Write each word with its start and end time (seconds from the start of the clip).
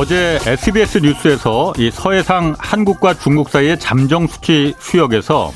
어제 0.00 0.38
SBS 0.46 0.96
뉴스에서 0.96 1.74
이 1.76 1.90
서해상 1.90 2.54
한국과 2.58 3.12
중국 3.18 3.50
사이의 3.50 3.78
잠정 3.78 4.26
수치 4.26 4.72
수역에서 4.78 5.52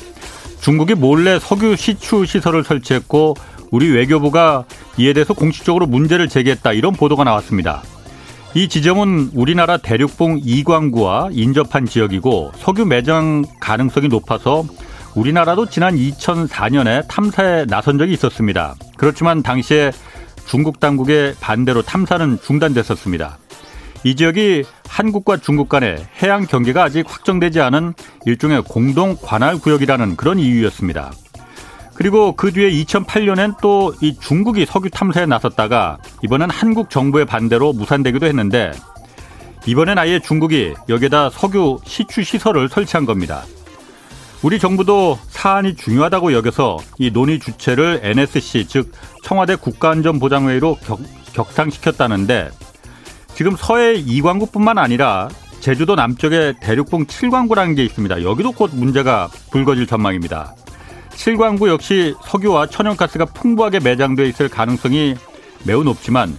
중국이 0.61 0.93
몰래 0.93 1.39
석유 1.39 1.75
시추 1.75 2.27
시설을 2.27 2.63
설치했고 2.63 3.33
우리 3.71 3.89
외교부가 3.89 4.65
이에 4.99 5.13
대해서 5.13 5.33
공식적으로 5.33 5.87
문제를 5.87 6.29
제기했다 6.29 6.73
이런 6.73 6.93
보도가 6.93 7.23
나왔습니다. 7.23 7.81
이 8.53 8.69
지점은 8.69 9.31
우리나라 9.33 9.77
대륙봉 9.77 10.41
이광구와 10.43 11.29
인접한 11.31 11.87
지역이고 11.87 12.51
석유 12.57 12.85
매장 12.85 13.45
가능성이 13.59 14.09
높아서 14.09 14.63
우리나라도 15.15 15.65
지난 15.65 15.95
2004년에 15.95 17.07
탐사에 17.07 17.65
나선 17.65 17.97
적이 17.97 18.13
있었습니다. 18.13 18.75
그렇지만 18.95 19.41
당시에 19.41 19.89
중국 20.45 20.79
당국의 20.79 21.33
반대로 21.41 21.81
탐사는 21.81 22.37
중단됐었습니다. 22.43 23.39
이 24.05 24.15
지역이 24.15 24.63
한국과 24.87 25.37
중국 25.37 25.67
간의 25.67 26.05
해양 26.21 26.45
경계가 26.45 26.83
아직 26.83 27.11
확정되지 27.11 27.59
않은 27.59 27.95
일종의 28.27 28.61
공동 28.61 29.17
관할 29.19 29.57
구역이라는 29.57 30.15
그런 30.15 30.37
이유였습니다. 30.37 31.11
그리고 31.95 32.35
그 32.35 32.51
뒤에 32.51 32.69
2008년엔 32.83 33.59
또 33.61 33.95
이 34.01 34.15
중국이 34.19 34.67
석유 34.67 34.91
탐사에 34.91 35.25
나섰다가 35.25 35.97
이번엔 36.23 36.51
한국 36.51 36.91
정부의 36.91 37.25
반대로 37.25 37.73
무산되기도 37.73 38.27
했는데 38.27 38.71
이번엔 39.65 39.97
아예 39.97 40.19
중국이 40.19 40.75
여기에다 40.87 41.31
석유 41.31 41.79
시추 41.83 42.21
시설을 42.23 42.69
설치한 42.69 43.07
겁니다. 43.07 43.43
우리 44.43 44.59
정부도 44.59 45.17
사안이 45.29 45.77
중요하다고 45.77 46.31
여겨서 46.33 46.77
이 46.99 47.09
논의 47.09 47.39
주체를 47.39 48.01
NSC 48.03 48.67
즉 48.67 48.91
청와대 49.23 49.55
국가안전보장회의로 49.55 50.77
격, 50.83 50.99
격상시켰다는데 51.33 52.51
지금 53.35 53.55
서해 53.57 53.95
이광구뿐만 53.95 54.77
아니라 54.77 55.27
제주도 55.59 55.95
남쪽에 55.95 56.53
대륙봉 56.61 57.05
7광구라는 57.05 57.75
게 57.75 57.83
있습니다. 57.83 58.23
여기도 58.23 58.53
곧 58.53 58.71
문제가 58.73 59.27
불거질 59.51 59.87
전망입니다. 59.87 60.55
7광구 61.09 61.67
역시 61.67 62.15
석유와 62.23 62.67
천연가스가 62.67 63.25
풍부하게 63.25 63.79
매장돼 63.81 64.27
있을 64.29 64.47
가능성이 64.47 65.15
매우 65.65 65.83
높지만 65.83 66.37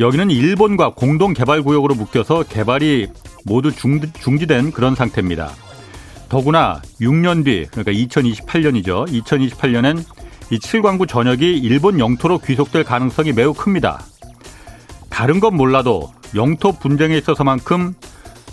여기는 0.00 0.30
일본과 0.30 0.94
공동 0.94 1.34
개발 1.34 1.62
구역으로 1.62 1.94
묶여서 1.94 2.44
개발이 2.44 3.08
모두 3.44 3.70
중지된 3.72 4.72
그런 4.72 4.94
상태입니다. 4.94 5.50
더구나 6.28 6.80
6년 7.00 7.44
뒤 7.44 7.66
그러니까 7.70 7.92
2028년이죠. 7.92 9.08
2028년엔 9.08 10.04
이 10.50 10.58
7광구 10.58 11.06
전역이 11.06 11.58
일본 11.58 11.98
영토로 11.98 12.38
귀속될 12.38 12.84
가능성이 12.84 13.32
매우 13.32 13.52
큽니다. 13.52 14.04
다른 15.18 15.40
건 15.40 15.56
몰라도 15.56 16.12
영토 16.36 16.70
분쟁에 16.70 17.18
있어서만큼 17.18 17.92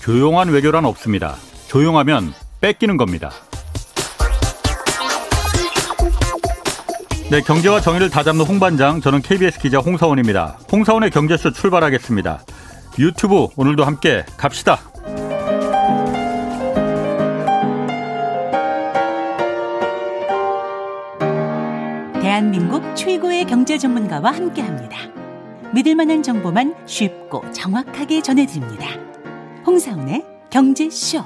조용한 0.01 0.49
외교란 0.49 0.83
없습니다. 0.85 1.35
조용하면 1.67 2.33
뺏기는 2.59 2.97
겁니다. 2.97 3.29
네, 7.29 7.41
경제와 7.41 7.81
정의를 7.81 8.09
다잡는 8.09 8.45
홍반장, 8.45 8.99
저는 8.99 9.21
KBS 9.21 9.59
기자 9.59 9.77
홍사원입니다. 9.77 10.57
홍사원의 10.71 11.11
경제쇼 11.11 11.51
출발하겠습니다. 11.51 12.41
유튜브 12.97 13.47
오늘도 13.55 13.83
함께 13.85 14.25
갑시다. 14.35 14.79
대한민국 22.23 22.95
최고의 22.95 23.45
경제 23.45 23.77
전문가와 23.77 24.31
함께합니다. 24.31 25.24
믿을 25.73 25.95
만한 25.95 26.23
정보만 26.23 26.75
쉽고 26.85 27.51
정확하게 27.51 28.21
전해드립니다. 28.21 28.87
홍사운의 29.65 30.23
경제쇼. 30.49 31.23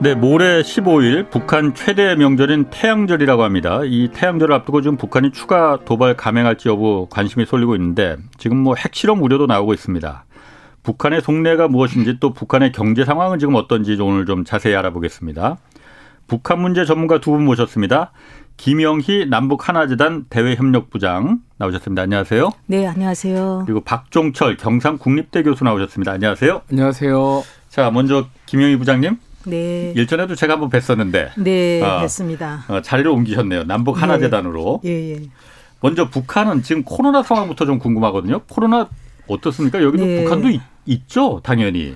네, 0.00 0.14
모레 0.14 0.60
15일 0.60 1.30
북한 1.30 1.74
최대 1.74 2.14
명절인 2.14 2.66
태양절이라고 2.70 3.42
합니다. 3.42 3.80
이 3.84 4.10
태양절을 4.12 4.54
앞두고 4.54 4.82
지금 4.82 4.98
북한이 4.98 5.32
추가 5.32 5.78
도발 5.86 6.14
감행할지 6.14 6.68
여부 6.68 7.06
관심이 7.08 7.46
쏠리고 7.46 7.74
있는데 7.76 8.16
지금 8.36 8.58
뭐 8.58 8.74
핵실험 8.74 9.22
우려도 9.22 9.46
나오고 9.46 9.72
있습니다. 9.72 10.26
북한의 10.82 11.22
속내가 11.22 11.68
무엇인지 11.68 12.18
또 12.20 12.34
북한의 12.34 12.72
경제 12.72 13.06
상황은 13.06 13.38
지금 13.38 13.54
어떤지 13.54 13.96
오늘 13.98 14.26
좀 14.26 14.44
자세히 14.44 14.74
알아보겠습니다. 14.74 15.56
북한 16.26 16.60
문제 16.60 16.84
전문가 16.84 17.18
두 17.20 17.30
분 17.30 17.44
모셨습니다. 17.46 18.12
김영희 18.56 19.26
남북 19.28 19.68
하나재단 19.68 20.26
대외협력부장 20.30 21.40
나오셨습니다. 21.58 22.02
안녕하세요. 22.02 22.50
네, 22.66 22.86
안녕하세요. 22.86 23.64
그리고 23.66 23.80
박종철 23.80 24.56
경상 24.56 24.98
국립대 24.98 25.42
교수 25.42 25.64
나오셨습니다. 25.64 26.12
안녕하세요. 26.12 26.62
안녕하세요. 26.70 27.44
자, 27.68 27.90
먼저 27.90 28.26
김영희 28.46 28.76
부장님. 28.76 29.18
네. 29.46 29.92
일전에도 29.94 30.34
제가 30.34 30.54
한번 30.54 30.70
뵀었는데. 30.70 31.30
네, 31.36 31.82
어, 31.82 32.00
뵀습니다. 32.02 32.70
어, 32.70 32.80
자리를 32.80 33.10
옮기셨네요. 33.10 33.64
남북 33.64 34.00
하나재단으로. 34.00 34.80
예, 34.84 35.12
예. 35.14 35.22
먼저 35.80 36.08
북한은 36.08 36.62
지금 36.62 36.82
코로나 36.84 37.22
상황부터 37.22 37.66
좀 37.66 37.78
궁금하거든요. 37.78 38.40
코로나 38.48 38.88
어떻습니까? 39.28 39.82
여기도 39.82 40.06
네. 40.06 40.22
북한도 40.22 40.48
있, 40.48 40.62
있죠, 40.86 41.40
당연히. 41.42 41.94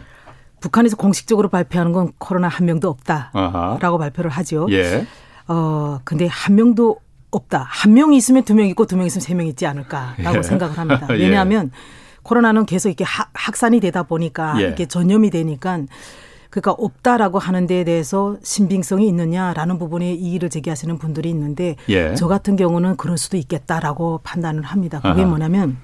북한에서 0.60 0.96
공식적으로 0.96 1.48
발표하는 1.48 1.92
건 1.92 2.12
코로나 2.18 2.48
한 2.48 2.66
명도 2.66 2.88
없다라고 2.90 3.30
아하. 3.38 3.78
발표를 3.98 4.30
하죠. 4.30 4.66
예. 4.70 5.06
어, 5.48 6.00
근데 6.04 6.26
한 6.26 6.54
명도 6.54 6.98
없다. 7.30 7.64
한 7.68 7.94
명이 7.94 8.16
있으면 8.16 8.44
두 8.44 8.54
명 8.54 8.66
있고 8.68 8.86
두 8.86 8.96
명 8.96 9.06
있으면 9.06 9.20
세 9.22 9.34
명 9.34 9.46
있지 9.46 9.66
않을까라고 9.66 10.38
예. 10.38 10.42
생각을 10.42 10.78
합니다. 10.78 11.06
예. 11.12 11.14
왜냐하면 11.14 11.70
예. 11.74 11.78
코로나는 12.22 12.66
계속 12.66 12.88
이렇게 12.88 13.04
확산이 13.34 13.80
되다 13.80 14.02
보니까 14.04 14.54
예. 14.60 14.66
이렇게 14.66 14.86
전염이 14.86 15.30
되니까 15.30 15.80
그러니까 16.50 16.72
없다라고 16.72 17.38
하는 17.38 17.66
데에 17.66 17.84
대해서 17.84 18.36
신빙성이 18.42 19.06
있느냐라는 19.08 19.78
부분에 19.78 20.12
이의를 20.14 20.48
제기하시는 20.50 20.96
분들이 20.98 21.28
있는데 21.30 21.76
예. 21.90 22.14
저 22.14 22.26
같은 22.28 22.56
경우는 22.56 22.96
그럴 22.96 23.18
수도 23.18 23.36
있겠다라고 23.36 24.20
판단을 24.24 24.62
합니다. 24.62 25.00
그게. 25.00 25.24
뭐냐면 25.24 25.76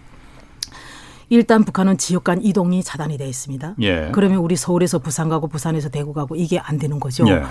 일단 1.29 1.65
북한은 1.65 1.99
지역 1.99 2.25
간 2.25 2.43
이동이 2.43 2.83
차단이 2.83 3.17
돼 3.19 3.27
있습니다. 3.27 3.75
예. 3.83 4.11
그러면 4.13 4.39
우리 4.39 4.57
서울에서 4.57 4.99
부산 4.99 5.29
가고 5.29 5.47
부산에서 5.49 5.89
대구 5.89 6.13
가고 6.13 6.37
이게 6.37 6.59
안 6.59 6.79
되는 6.79 7.01
거죠. 7.01 7.27
예. 7.29 7.43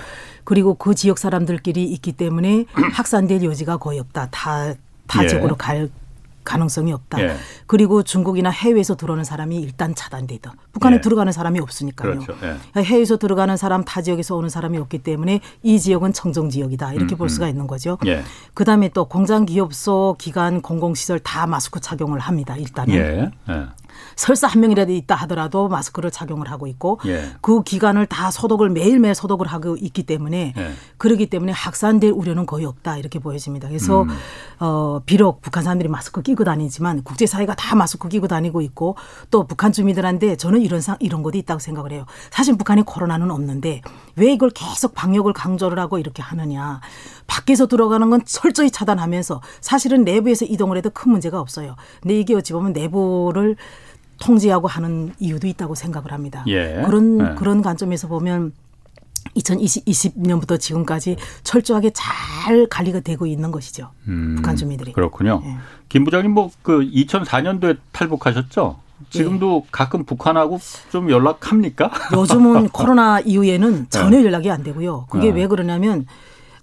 그리고 0.43 0.75
그 0.75 0.95
지역 0.95 1.17
사람들끼리 1.17 1.83
있기 1.83 2.13
때문에 2.13 2.65
확산될 2.93 3.43
여지가 3.43 3.77
거의 3.77 3.99
없다. 3.99 4.29
다, 4.31 4.73
다 5.07 5.23
예. 5.23 5.27
지역으로 5.27 5.55
갈 5.55 5.89
가능성이 6.43 6.93
없다. 6.93 7.21
예. 7.21 7.35
그리고 7.67 8.03
중국이나 8.03 8.49
해외에서 8.49 8.95
들어오는 8.95 9.23
사람이 9.23 9.57
일단 9.57 9.95
차단되다. 9.95 10.53
북한에 10.71 10.97
예. 10.97 11.01
들어가는 11.01 11.31
사람이 11.31 11.59
없으니까요. 11.59 12.19
그렇죠. 12.19 12.35
예. 12.75 12.81
해외에서 12.81 13.17
들어가는 13.17 13.55
사람, 13.57 13.83
타 13.83 14.01
지역에서 14.01 14.35
오는 14.35 14.49
사람이 14.49 14.77
없기 14.77 14.99
때문에 14.99 15.39
이 15.61 15.79
지역은 15.79 16.13
청정 16.13 16.49
지역이다. 16.49 16.93
이렇게 16.93 17.15
음, 17.15 17.17
볼 17.17 17.29
수가 17.29 17.45
음. 17.45 17.49
있는 17.49 17.67
거죠. 17.67 17.97
예. 18.05 18.23
그다음에 18.53 18.89
또 18.89 19.05
공장, 19.05 19.45
기업소, 19.45 20.15
기관, 20.19 20.61
공공시설 20.61 21.19
다 21.19 21.47
마스크 21.47 21.79
착용을 21.79 22.19
합니다. 22.19 22.55
일단은. 22.57 23.31
설사 24.15 24.47
한 24.47 24.61
명이라도 24.61 24.91
있다 24.91 25.15
하더라도 25.15 25.67
마스크를 25.67 26.11
착용을 26.11 26.49
하고 26.49 26.67
있고 26.67 26.99
예. 27.05 27.31
그 27.41 27.63
기간을 27.63 28.05
다 28.05 28.31
소독을 28.31 28.69
매일매일 28.69 29.15
소독을 29.15 29.47
하고 29.47 29.75
있기 29.77 30.03
때문에 30.03 30.53
예. 30.55 30.71
그러기 30.97 31.27
때문에 31.27 31.51
확산될 31.51 32.11
우려는 32.11 32.45
거의 32.45 32.65
없다 32.65 32.97
이렇게 32.97 33.19
보여집니다. 33.19 33.67
그래서 33.67 34.03
음. 34.03 34.09
어 34.59 35.01
비록 35.05 35.41
북한 35.41 35.63
사람들이 35.63 35.89
마스크 35.89 36.21
끼고 36.21 36.43
다니지만 36.43 37.03
국제 37.03 37.25
사회가 37.25 37.55
다 37.55 37.75
마스크 37.75 38.07
끼고 38.07 38.27
다니고 38.27 38.61
있고 38.61 38.95
또 39.31 39.45
북한 39.45 39.71
주민들한테 39.71 40.35
저는 40.35 40.61
이런 40.61 40.81
상 40.81 40.97
이런 40.99 41.23
것도 41.23 41.37
있다고 41.37 41.59
생각을 41.59 41.91
해요. 41.91 42.05
사실 42.29 42.57
북한에 42.57 42.83
코로나는 42.85 43.31
없는데 43.31 43.81
왜 44.15 44.31
이걸 44.31 44.49
계속 44.51 44.93
방역을 44.93 45.33
강조를 45.33 45.79
하고 45.79 45.97
이렇게 45.97 46.21
하느냐. 46.21 46.81
밖에서 47.27 47.67
들어가는 47.67 48.09
건 48.09 48.21
철저히 48.25 48.69
차단하면서 48.69 49.41
사실은 49.61 50.03
내부에서 50.03 50.45
이동을 50.45 50.77
해도 50.77 50.89
큰 50.89 51.11
문제가 51.11 51.39
없어요. 51.39 51.75
근데 52.01 52.19
이게 52.19 52.35
어찌 52.35 52.53
보면 52.53 52.73
내부를 52.73 53.55
통제하고 54.19 54.67
하는 54.67 55.13
이유도 55.19 55.47
있다고 55.47 55.75
생각을 55.75 56.11
합니다. 56.11 56.43
예. 56.47 56.81
그런 56.85 57.19
예. 57.19 57.35
그런 57.35 57.61
관점에서 57.61 58.07
보면 58.07 58.53
2020년부터 59.35 60.59
지금까지 60.59 61.17
철저하게 61.43 61.91
잘 61.93 62.67
관리가 62.69 62.99
되고 63.01 63.25
있는 63.25 63.51
것이죠. 63.51 63.89
음, 64.07 64.35
북한 64.35 64.55
주민들이. 64.55 64.93
그렇군요. 64.93 65.41
예. 65.45 65.55
김 65.89 66.03
부장님 66.03 66.31
뭐 66.31 66.51
그 66.61 66.81
2004년도에 66.81 67.77
탈북하셨죠? 67.91 68.77
지금도 69.09 69.63
예. 69.65 69.69
가끔 69.71 70.05
북한하고 70.05 70.59
좀 70.91 71.09
연락합니까? 71.09 71.91
요즘은 72.15 72.69
코로나 72.73 73.19
이후에는 73.19 73.87
전혀 73.89 74.19
예. 74.19 74.25
연락이 74.25 74.49
안 74.49 74.63
되고요. 74.63 75.07
그게 75.09 75.29
어. 75.29 75.33
왜 75.33 75.47
그러냐면 75.47 76.05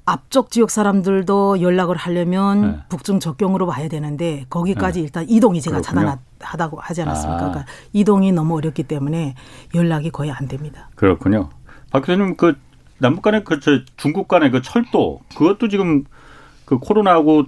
앞쪽 0.04 0.50
지역 0.50 0.70
사람들도 0.70 1.60
연락을 1.60 1.96
하려면 1.96 2.62
네. 2.62 2.78
북중 2.88 3.20
접경으로 3.20 3.66
와야 3.66 3.88
되는데 3.88 4.46
거기까지 4.50 5.00
네. 5.00 5.04
일단 5.04 5.26
이동이 5.28 5.60
제가 5.60 5.80
차단하다고 5.80 6.80
하지 6.80 7.02
않았습니까? 7.02 7.36
아. 7.36 7.50
그러니까 7.50 7.64
이동이 7.92 8.32
너무 8.32 8.56
어렵기 8.56 8.84
때문에 8.84 9.34
연락이 9.74 10.10
거의 10.10 10.30
안 10.30 10.48
됩니다. 10.48 10.88
그렇군요. 10.96 11.50
박 11.90 12.00
교수님 12.00 12.36
그 12.36 12.54
남북 12.98 13.22
간의 13.22 13.44
그 13.44 13.60
중국 13.96 14.28
간의 14.28 14.50
그 14.50 14.62
철도 14.62 15.20
그것도 15.36 15.68
지금 15.68 16.04
그 16.64 16.78
코로나하고 16.78 17.44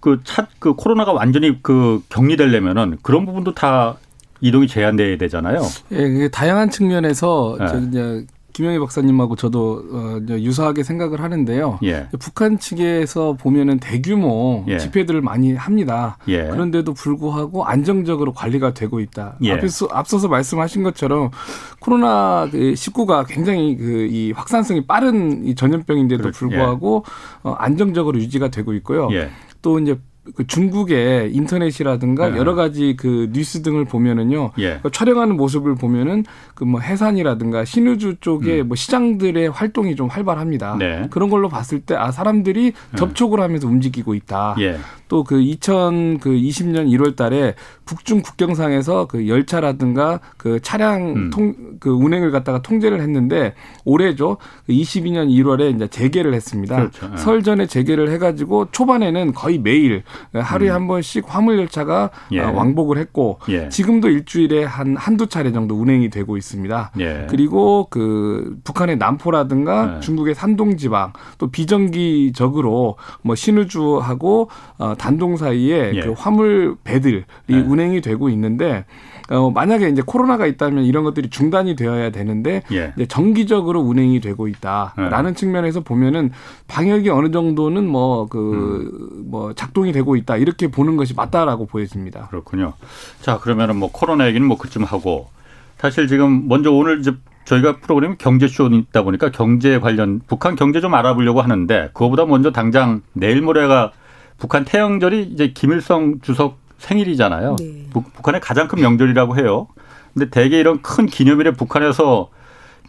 그 0.00 0.20
차, 0.24 0.46
그 0.58 0.74
코로나가 0.74 1.12
완전히 1.12 1.62
그 1.62 2.02
격리되려면은 2.08 2.98
그런 3.02 3.26
부분도 3.26 3.54
다 3.54 3.96
이동이 4.40 4.68
제한돼야 4.68 5.18
되잖아요. 5.18 5.60
예, 5.92 6.28
다양한 6.28 6.70
측면에서 6.70 7.56
네. 7.58 7.66
저 7.66 7.78
이제 7.80 8.26
김영희 8.58 8.80
박사님하고 8.80 9.36
저도 9.36 9.84
어, 9.92 10.18
유사하게 10.28 10.82
생각을 10.82 11.22
하는데요. 11.22 11.78
예. 11.84 12.08
북한 12.18 12.58
측에서 12.58 13.34
보면은 13.34 13.78
대규모 13.78 14.64
예. 14.66 14.78
집회들을 14.78 15.20
많이 15.22 15.54
합니다. 15.54 16.18
예. 16.26 16.48
그런데도 16.48 16.92
불구하고 16.92 17.64
안정적으로 17.64 18.32
관리가 18.32 18.74
되고 18.74 18.98
있다. 18.98 19.36
예. 19.44 19.52
앞에서 19.52 19.86
앞서서 19.92 20.26
말씀하신 20.26 20.82
것처럼 20.82 21.30
코로나 21.78 22.48
19가 22.50 23.24
그 23.24 23.34
굉장히 23.34 23.76
그 23.76 24.08
이 24.08 24.32
확산성이 24.32 24.86
빠른 24.86 25.44
이 25.44 25.54
전염병인데도 25.54 26.22
그렇, 26.22 26.32
불구하고 26.32 27.04
어, 27.42 27.52
안정적으로 27.52 28.18
유지가 28.18 28.48
되고 28.48 28.72
있고요. 28.74 29.08
예. 29.12 29.30
또 29.62 29.78
이제 29.78 29.98
그 30.34 30.46
중국의 30.46 31.32
인터넷이라든가 31.34 32.30
네. 32.30 32.36
여러 32.38 32.54
가지 32.54 32.94
그 32.96 33.28
뉴스 33.32 33.62
등을 33.62 33.84
보면은요. 33.84 34.52
예. 34.58 34.78
그 34.82 34.90
촬영하는 34.90 35.36
모습을 35.36 35.74
보면은 35.74 36.24
그 36.54 36.64
뭐 36.64 36.80
해산이라든가 36.80 37.64
신우주 37.64 38.16
쪽에 38.20 38.60
음. 38.60 38.68
뭐 38.68 38.76
시장들의 38.76 39.48
활동이 39.50 39.96
좀 39.96 40.08
활발합니다. 40.08 40.76
네. 40.78 41.06
그런 41.10 41.30
걸로 41.30 41.48
봤을 41.48 41.80
때 41.80 41.94
아 41.94 42.10
사람들이 42.12 42.72
네. 42.72 42.96
접촉을 42.96 43.40
하면서 43.40 43.66
움직이고 43.66 44.14
있다. 44.14 44.54
예. 44.60 44.78
또그 45.08 45.36
2020년 45.36 46.88
1월 46.90 47.16
달에 47.16 47.54
북중 47.88 48.20
국경상에서 48.20 49.06
그 49.06 49.28
열차라든가 49.28 50.20
그 50.36 50.60
차량 50.60 51.16
음. 51.16 51.30
통, 51.30 51.54
그 51.80 51.88
운행을 51.88 52.30
갖다가 52.30 52.60
통제를 52.60 53.00
했는데 53.00 53.54
올해죠. 53.86 54.36
22년 54.68 55.28
그 55.28 55.32
1월에 55.32 55.74
이제 55.74 55.88
재개를 55.88 56.34
했습니다. 56.34 56.76
그렇죠. 56.76 57.10
예. 57.10 57.16
설 57.16 57.42
전에 57.42 57.66
재개를 57.66 58.10
해가지고 58.10 58.68
초반에는 58.72 59.32
거의 59.32 59.58
매일 59.58 60.02
하루에 60.34 60.68
음. 60.68 60.74
한 60.74 60.86
번씩 60.86 61.24
화물 61.26 61.58
열차가 61.58 62.10
예. 62.32 62.40
어, 62.40 62.52
왕복을 62.52 62.98
했고 62.98 63.38
예. 63.48 63.70
지금도 63.70 64.10
일주일에 64.10 64.64
한 64.64 64.94
한두 64.96 65.26
차례 65.26 65.50
정도 65.50 65.74
운행이 65.74 66.10
되고 66.10 66.36
있습니다. 66.36 66.92
예. 67.00 67.26
그리고 67.30 67.86
그 67.88 68.58
북한의 68.64 68.98
남포라든가 68.98 69.96
예. 69.96 70.00
중국의 70.00 70.34
산동 70.34 70.76
지방 70.76 71.14
또 71.38 71.50
비정기적으로 71.50 72.96
뭐 73.22 73.34
신우주하고 73.34 74.50
어 74.76 74.94
단동 74.98 75.38
사이에 75.38 75.92
예. 75.94 76.00
그 76.02 76.12
화물 76.12 76.76
배들이 76.84 77.24
예. 77.48 77.54
운행이 77.78 78.00
되고 78.00 78.28
있는데 78.28 78.84
어, 79.30 79.50
만약에 79.50 79.88
이제 79.88 80.02
코로나가 80.04 80.46
있다면 80.46 80.84
이런 80.84 81.04
것들이 81.04 81.30
중단이 81.30 81.76
되어야 81.76 82.10
되는데 82.10 82.62
예. 82.72 82.92
이제 82.96 83.06
정기적으로 83.06 83.80
운행이 83.80 84.20
되고 84.20 84.48
있다라는 84.48 85.30
예. 85.30 85.34
측면에서 85.34 85.80
보면은 85.80 86.30
방역이 86.66 87.08
어느 87.10 87.30
정도는 87.30 87.86
뭐 87.86 88.26
그뭐 88.26 88.52
음. 88.52 89.24
뭐 89.26 89.52
작동이 89.54 89.92
되고 89.92 90.16
있다 90.16 90.36
이렇게 90.36 90.68
보는 90.68 90.96
것이 90.96 91.14
맞다라고 91.14 91.66
보여집니다. 91.66 92.28
그렇군요. 92.28 92.72
자 93.20 93.38
그러면은 93.38 93.76
뭐 93.76 93.90
코로나 93.92 94.26
얘기는 94.26 94.46
뭐 94.46 94.56
그쯤 94.56 94.84
하고 94.84 95.28
사실 95.76 96.08
지금 96.08 96.48
먼저 96.48 96.72
오늘 96.72 97.00
이제 97.00 97.12
저희가 97.44 97.76
프로그램이 97.78 98.16
경제쇼이다 98.18 99.02
보니까 99.02 99.30
경제 99.30 99.78
관련 99.78 100.20
북한 100.26 100.56
경제 100.56 100.80
좀 100.80 100.94
알아보려고 100.94 101.40
하는데 101.40 101.90
그거보다 101.92 102.26
먼저 102.26 102.50
당장 102.50 103.02
내일 103.12 103.40
모레가 103.42 103.92
북한 104.38 104.64
태영절이 104.64 105.30
이제 105.32 105.48
김일성 105.48 106.20
주석 106.20 106.58
생일이잖아요. 106.78 107.56
네. 107.58 107.86
북 107.90 108.26
한의 108.26 108.40
가장 108.40 108.68
큰 108.68 108.80
명절이라고 108.80 109.36
해요. 109.38 109.68
근데 110.14 110.30
대개 110.30 110.58
이런 110.58 110.80
큰 110.82 111.06
기념일에 111.06 111.52
북한에서 111.52 112.30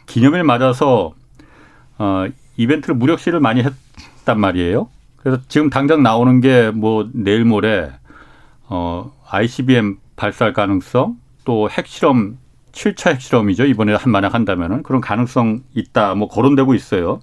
기념일 0.06 0.44
맞아서 0.44 1.14
어 1.98 2.26
이벤트를 2.58 2.96
무력시를 2.96 3.40
많이 3.40 3.64
했단 3.64 4.40
말이에요. 4.40 4.90
그래서 5.18 5.42
지금 5.48 5.70
당장 5.70 6.02
나오는 6.02 6.40
게 6.42 6.72
뭐 6.74 7.10
내일 7.14 7.46
모레 7.46 7.92
어 8.68 9.12
ICBM 9.30 9.98
발사할 10.16 10.54
가능성 10.54 11.18
또 11.46 11.70
핵실험 11.70 12.38
7차 12.72 13.12
핵실험이죠. 13.14 13.66
이번에 13.66 13.94
한 13.96 14.12
만약 14.12 14.34
한다면은 14.34 14.84
그런 14.84 15.02
가능성 15.02 15.62
있다. 15.74 16.16
뭐 16.16 16.28
거론되고 16.28 16.74
있어요. 16.76 17.20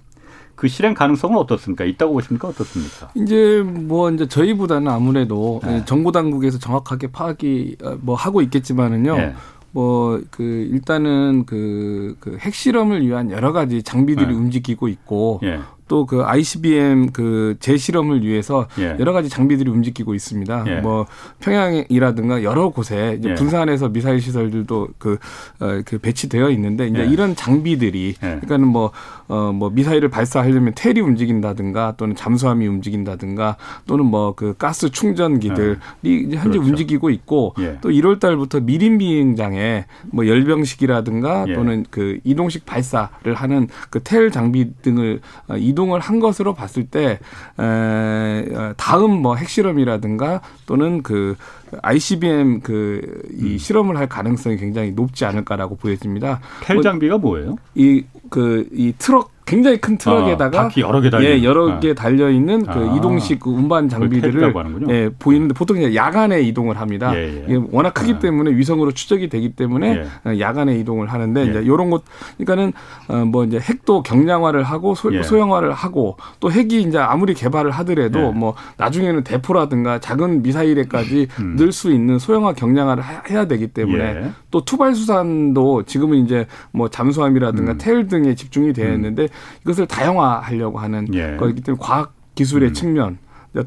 그 0.57 0.67
실행 0.67 0.95
가능성은 0.95 1.37
어떻습니까? 1.37 1.85
있다고 1.85 2.13
보십니까? 2.13 2.47
어떻습니까? 2.47 3.11
이제 3.13 3.61
뭐 3.63 4.09
이제 4.11 4.27
저희보다는 4.27 4.91
아무래도 4.91 5.61
네. 5.63 5.85
정보 5.85 6.11
당국에서 6.11 6.57
정확하게 6.57 7.11
파악이 7.11 7.77
어, 7.83 7.97
뭐 8.01 8.15
하고 8.15 8.41
있겠지만은요. 8.41 9.17
네. 9.17 9.35
뭐그 9.71 10.67
일단은 10.71 11.45
그, 11.45 12.17
그 12.19 12.37
핵실험을 12.39 13.05
위한 13.05 13.29
여러 13.29 13.51
가지 13.53 13.83
장비들이 13.83 14.27
네. 14.27 14.33
움직이고 14.33 14.87
있고 14.87 15.39
예. 15.43 15.59
또 15.87 16.05
그 16.07 16.23
ICBM 16.23 17.11
그 17.11 17.57
재실험을 17.59 18.23
위해서 18.23 18.67
예. 18.79 18.95
여러 18.99 19.11
가지 19.13 19.29
장비들이 19.29 19.69
움직이고 19.69 20.13
있습니다. 20.13 20.63
예. 20.67 20.75
뭐 20.81 21.05
평양이라든가 21.39 22.43
여러 22.43 22.69
곳에 22.69 23.17
이제 23.19 23.31
예. 23.31 23.33
군산에서 23.33 23.89
미사일 23.89 24.21
시설들도 24.21 24.89
그, 24.97 25.17
어, 25.59 25.81
그 25.85 25.97
배치되어 25.97 26.49
있는데 26.51 26.87
이제 26.87 26.99
예. 27.01 27.05
이런 27.05 27.35
장비들이 27.35 28.15
예. 28.23 28.27
그러니까는 28.27 28.67
뭐, 28.67 28.91
어, 29.27 29.51
뭐 29.53 29.69
미사일을 29.69 30.09
발사하려면 30.09 30.73
텔이 30.75 30.99
움직인다든가 31.01 31.95
또는 31.97 32.15
잠수함이 32.15 32.65
움직인다든가 32.67 33.57
또는 33.85 34.05
뭐 34.05 34.33
그 34.37 34.53
가스 34.57 34.89
충전기들이 34.89 35.77
이제 36.03 36.37
현재 36.37 36.57
그렇죠. 36.57 36.61
움직이고 36.61 37.09
있고 37.09 37.55
또 37.81 37.89
1월 37.89 38.19
달부터 38.19 38.59
미림 38.61 38.99
비행장에 38.99 39.85
뭐 40.11 40.27
열병식이라든가 40.27 41.45
또는 41.55 41.85
그 41.89 42.19
이동식 42.23 42.65
발사를 42.65 43.33
하는 43.33 43.67
그 43.89 43.99
텔 44.07 44.31
장비 44.31 44.71
등을 44.81 45.19
어, 45.47 45.57
이동을 45.77 45.99
한 45.99 46.19
것으로 46.19 46.55
봤을 46.55 46.87
때 46.87 47.19
에, 47.59 48.73
다음 48.77 49.21
뭐 49.21 49.35
핵실험이라든가 49.35 50.41
또는 50.65 51.03
그 51.03 51.35
ICBM 51.83 52.61
그이 52.61 53.01
음. 53.41 53.57
실험을 53.59 53.97
할 53.97 54.09
가능성이 54.09 54.57
굉장히 54.57 54.91
높지 54.91 55.25
않을까라고 55.25 55.75
보여집니다. 55.75 56.39
텔 56.63 56.81
장비가 56.81 57.19
뭐예요? 57.19 57.57
이 57.75 58.03
그이 58.29 58.91
그, 58.91 58.93
트럭 58.97 59.36
굉장히 59.47 59.77
큰 59.77 59.97
트럭에다가 59.97 60.61
아, 60.63 60.69
여러 60.77 60.99
개 60.99 61.09
달려 61.09 61.25
예, 61.25 61.41
여러 61.41 61.71
아. 61.71 61.79
개 61.79 61.95
달려 61.95 62.29
있는 62.29 62.65
그 62.65 62.71
아. 62.71 62.95
이동식 62.97 63.39
그 63.39 63.49
운반 63.49 63.87
장비들을 63.87 64.53
예, 64.89 65.09
보이는데 65.17 65.53
보통 65.53 65.77
이제 65.77 65.95
야간에 65.95 66.41
이동을 66.41 66.77
합니다. 66.79 67.15
예, 67.15 67.23
예. 67.23 67.45
이게 67.47 67.61
워낙 67.71 67.93
크기 67.93 68.11
아. 68.11 68.19
때문에 68.19 68.51
위성으로 68.51 68.91
추적이 68.91 69.29
되기 69.29 69.53
때문에 69.53 70.05
예. 70.25 70.29
어, 70.29 70.39
야간에 70.39 70.75
이동을 70.79 71.07
하는데 71.07 71.41
예. 71.41 71.45
이제 71.45 71.65
요런 71.65 71.89
것 71.89 72.03
그러니까는 72.37 72.73
어뭐 73.07 73.45
이제 73.45 73.57
핵도 73.57 74.03
경량화를 74.03 74.63
하고 74.63 74.93
소, 74.95 75.13
예. 75.15 75.23
소형화를 75.23 75.71
하고 75.71 76.17
또 76.41 76.51
핵이 76.51 76.81
이제 76.81 76.97
아무리 76.97 77.33
개발을 77.33 77.71
하더라도 77.71 78.33
뭐 78.33 78.53
나중에는 78.75 79.23
대포라든가 79.23 79.99
작은 79.99 80.43
미사일에까지 80.43 81.27
음. 81.39 81.55
늘수 81.55 81.93
있는 81.93 82.19
소형화 82.19 82.51
경량화를 82.51 83.01
해야 83.29 83.45
되기 83.45 83.67
때문에 83.67 84.31
또 84.51 84.65
투발 84.65 84.93
수산도 84.93 85.83
지금은 85.83 86.17
이제 86.25 86.45
뭐 86.71 86.89
잠수함이라든가 86.89 87.71
음. 87.73 87.77
텔 87.77 88.07
등에 88.07 88.35
집중이 88.35 88.73
되어 88.73 88.89
음. 88.89 88.95
있는데 88.95 89.23
음. 89.23 89.36
이것을 89.61 89.87
다양화하려고 89.87 90.79
하는 90.79 91.13
예. 91.13 91.37
거기 91.37 91.61
때문에 91.61 91.81
과학 91.81 92.13
기술의 92.35 92.69
음. 92.69 92.73
측면 92.73 93.17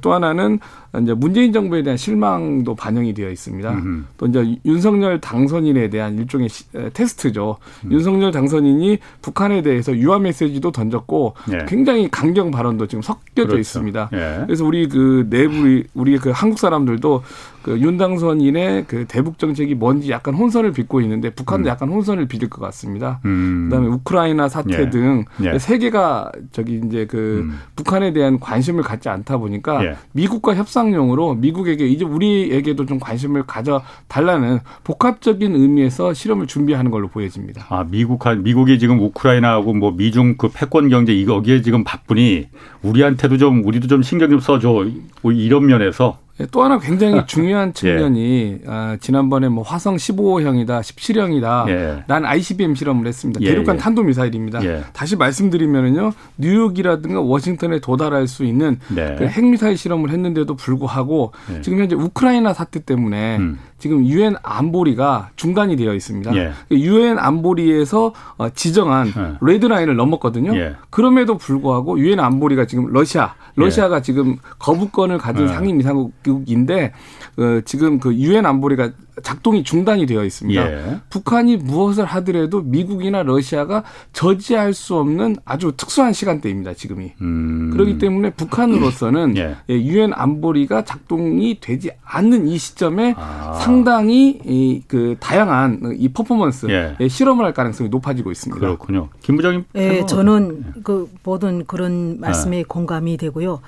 또 0.01 0.13
하나는 0.13 0.61
이제 0.99 1.15
문재인 1.15 1.53
정부에 1.53 1.83
대한 1.83 1.97
실망도 1.97 2.75
반영이 2.75 3.15
되어 3.15 3.31
있습니다. 3.31 3.71
음흠. 3.71 4.05
또 4.17 4.27
이제 4.27 4.59
윤석열 4.65 5.21
당선인에 5.21 5.89
대한 5.89 6.19
일종의 6.19 6.49
시, 6.49 6.65
에, 6.75 6.91
테스트죠. 6.91 7.59
음. 7.85 7.93
윤석열 7.93 8.33
당선인이 8.33 8.99
북한에 9.23 9.63
대해서 9.63 9.97
유화 9.97 10.19
메시지도 10.19 10.73
던졌고 10.73 11.35
예. 11.53 11.67
굉장히 11.69 12.11
강경 12.11 12.51
발언도 12.51 12.89
지금 12.89 13.03
섞여져 13.03 13.51
그렇죠. 13.51 13.59
있습니다. 13.59 14.11
예. 14.15 14.43
그래서 14.47 14.65
우리 14.65 14.89
그 14.89 15.27
내부 15.31 15.83
우리 15.95 16.19
그 16.19 16.31
한국 16.31 16.59
사람들도 16.59 17.23
그윤 17.63 17.99
당선인의 17.99 18.87
그 18.89 19.05
대북 19.07 19.39
정책이 19.39 19.75
뭔지 19.75 20.11
약간 20.11 20.35
혼선을 20.35 20.73
빚고 20.73 21.03
있는데 21.03 21.31
북한도 21.31 21.69
음. 21.69 21.69
약간 21.69 21.89
혼선을 21.91 22.27
빚을 22.27 22.49
것 22.49 22.61
같습니다. 22.63 23.21
음. 23.27 23.69
그다음에 23.69 23.89
우크라이나 23.89 24.49
사태 24.49 24.81
예. 24.81 24.91
등 24.91 25.25
예. 25.43 25.59
세계가 25.59 26.33
저기 26.53 26.81
이제 26.87 27.07
그 27.07 27.43
음. 27.45 27.59
북한에 27.77 28.13
대한 28.13 28.41
관심을 28.41 28.83
갖지 28.83 29.09
않다 29.09 29.37
보니까 29.37 29.85
예. 29.85 29.97
미국과 30.13 30.55
협상 30.55 30.80
용으로 30.93 31.35
미국에게 31.35 31.87
이제 31.87 32.05
우리에게도 32.05 32.87
좀 32.87 32.99
관심을 32.99 33.45
가져 33.47 33.83
달라는 34.09 34.61
복합적인 34.85 35.55
의미에서 35.55 36.15
실험을 36.15 36.47
준비하는 36.47 36.91
걸로 36.91 37.09
보여집니다. 37.09 37.67
아 37.69 37.85
미국 37.89 38.21
미국이 38.43 38.79
지금 38.79 39.01
우크라이나하고 39.01 39.75
뭐 39.75 39.93
미중 39.93 40.37
그 40.37 40.49
패권 40.49 40.89
경제 40.89 41.13
이거기에 41.13 41.63
지금 41.63 41.85
바쁘니 41.85 42.49
우리한테도 42.83 43.37
좀 43.37 43.65
우리도 43.65 43.87
좀 43.87 44.03
신경 44.03 44.31
좀 44.31 44.41
써줘 44.41 44.87
뭐 45.23 45.33
이런 45.33 45.67
면에서 45.67 46.19
예, 46.21 46.30
또 46.51 46.63
하나 46.63 46.79
굉장히 46.79 47.23
중요한 47.27 47.69
예. 47.69 47.73
측면이 47.73 48.59
예. 48.63 48.67
아, 48.67 48.97
지난번에 49.01 49.49
뭐 49.49 49.63
화성 49.63 49.97
15형이다, 49.97 50.81
17형이다. 50.81 51.69
예. 51.69 52.05
난 52.07 52.25
ICBM 52.25 52.75
실험을 52.75 53.07
했습니다. 53.07 53.41
예, 53.43 53.51
대륙간 53.51 53.77
예. 53.77 53.79
탄도 53.79 54.03
미사일입니다. 54.03 54.61
다시 54.93 55.17
말씀드리면은요, 55.17 56.13
뉴욕이라든가 56.39 57.21
워싱턴에 57.21 57.81
도달할 57.81 58.27
수 58.27 58.45
있는 58.45 58.79
네. 58.89 59.17
그 59.19 59.27
핵미사일 59.27 59.77
실험을 59.77 60.11
했는데도 60.11 60.57
불구하고 60.57 61.33
지금 61.63 61.79
현재 61.79 61.95
우크라이나 61.95 62.53
사태 62.53 62.81
때문에 62.81 63.37
음. 63.39 63.59
지금 63.81 64.07
유엔 64.07 64.37
안보리가 64.43 65.31
중단이 65.37 65.77
되어 65.77 65.95
있습니다. 65.95 66.33
유엔 66.71 67.19
안보리에서 67.19 68.13
어, 68.37 68.49
지정한 68.51 69.39
레드라인을 69.41 69.97
넘었거든요. 69.97 70.53
그럼에도 70.91 71.37
불구하고 71.37 71.99
유엔 71.99 72.21
안보리가 72.21 72.67
지금 72.67 72.93
러시아 72.93 73.35
러시아가 73.57 73.97
예. 73.97 74.03
지금 74.03 74.37
거부권을 74.59 75.19
가진 75.19 75.45
예. 75.45 75.49
상임 75.49 75.81
이상국인데 75.81 76.93
어, 77.39 77.61
지금 77.65 77.99
그 77.99 78.15
유엔 78.15 78.47
안보리가 78.47 78.91
작동이 79.23 79.63
중단이 79.65 80.07
되어 80.07 80.25
있습니다. 80.25 80.73
예. 80.73 81.01
북한이 81.11 81.59
무엇을 81.59 82.07
하더라도 82.07 82.63
미국이나 82.63 83.23
러시아가 83.23 83.85
저지할 84.15 84.73
수 84.73 84.97
없는 84.97 85.37
아주 85.45 85.73
특수한 85.77 86.13
시간대입니다. 86.15 86.73
지금이. 86.73 87.13
음. 87.21 87.71
그렇기 87.73 87.99
때문에 87.99 88.31
북한으로서는 88.31 89.37
예. 89.39 89.57
예. 89.69 89.75
유엔 89.75 90.13
안보리가 90.15 90.85
작동이 90.85 91.59
되지 91.61 91.91
않는 92.03 92.49
이 92.49 92.57
시점에 92.57 93.15
아. 93.19 93.59
상당히 93.63 94.41
이 94.45 94.81
그 94.89 95.17
다양한 95.21 95.95
이 95.99 96.09
퍼포먼스 96.09 96.67
예. 96.69 96.97
실험을 97.09 97.45
할 97.45 97.53
가능성이 97.53 97.89
높아지고 97.91 98.31
있습니다. 98.33 98.59
그렇군요. 98.61 99.09
김 99.21 99.37
부장님. 99.37 99.65
예, 99.77 100.05
저는 100.07 100.75
그 100.83 101.09
모든 101.23 101.65
그런 101.67 102.19
말씀에 102.21 102.57
네. 102.59 102.65
공감이 102.67 103.17
되고요. 103.17 103.61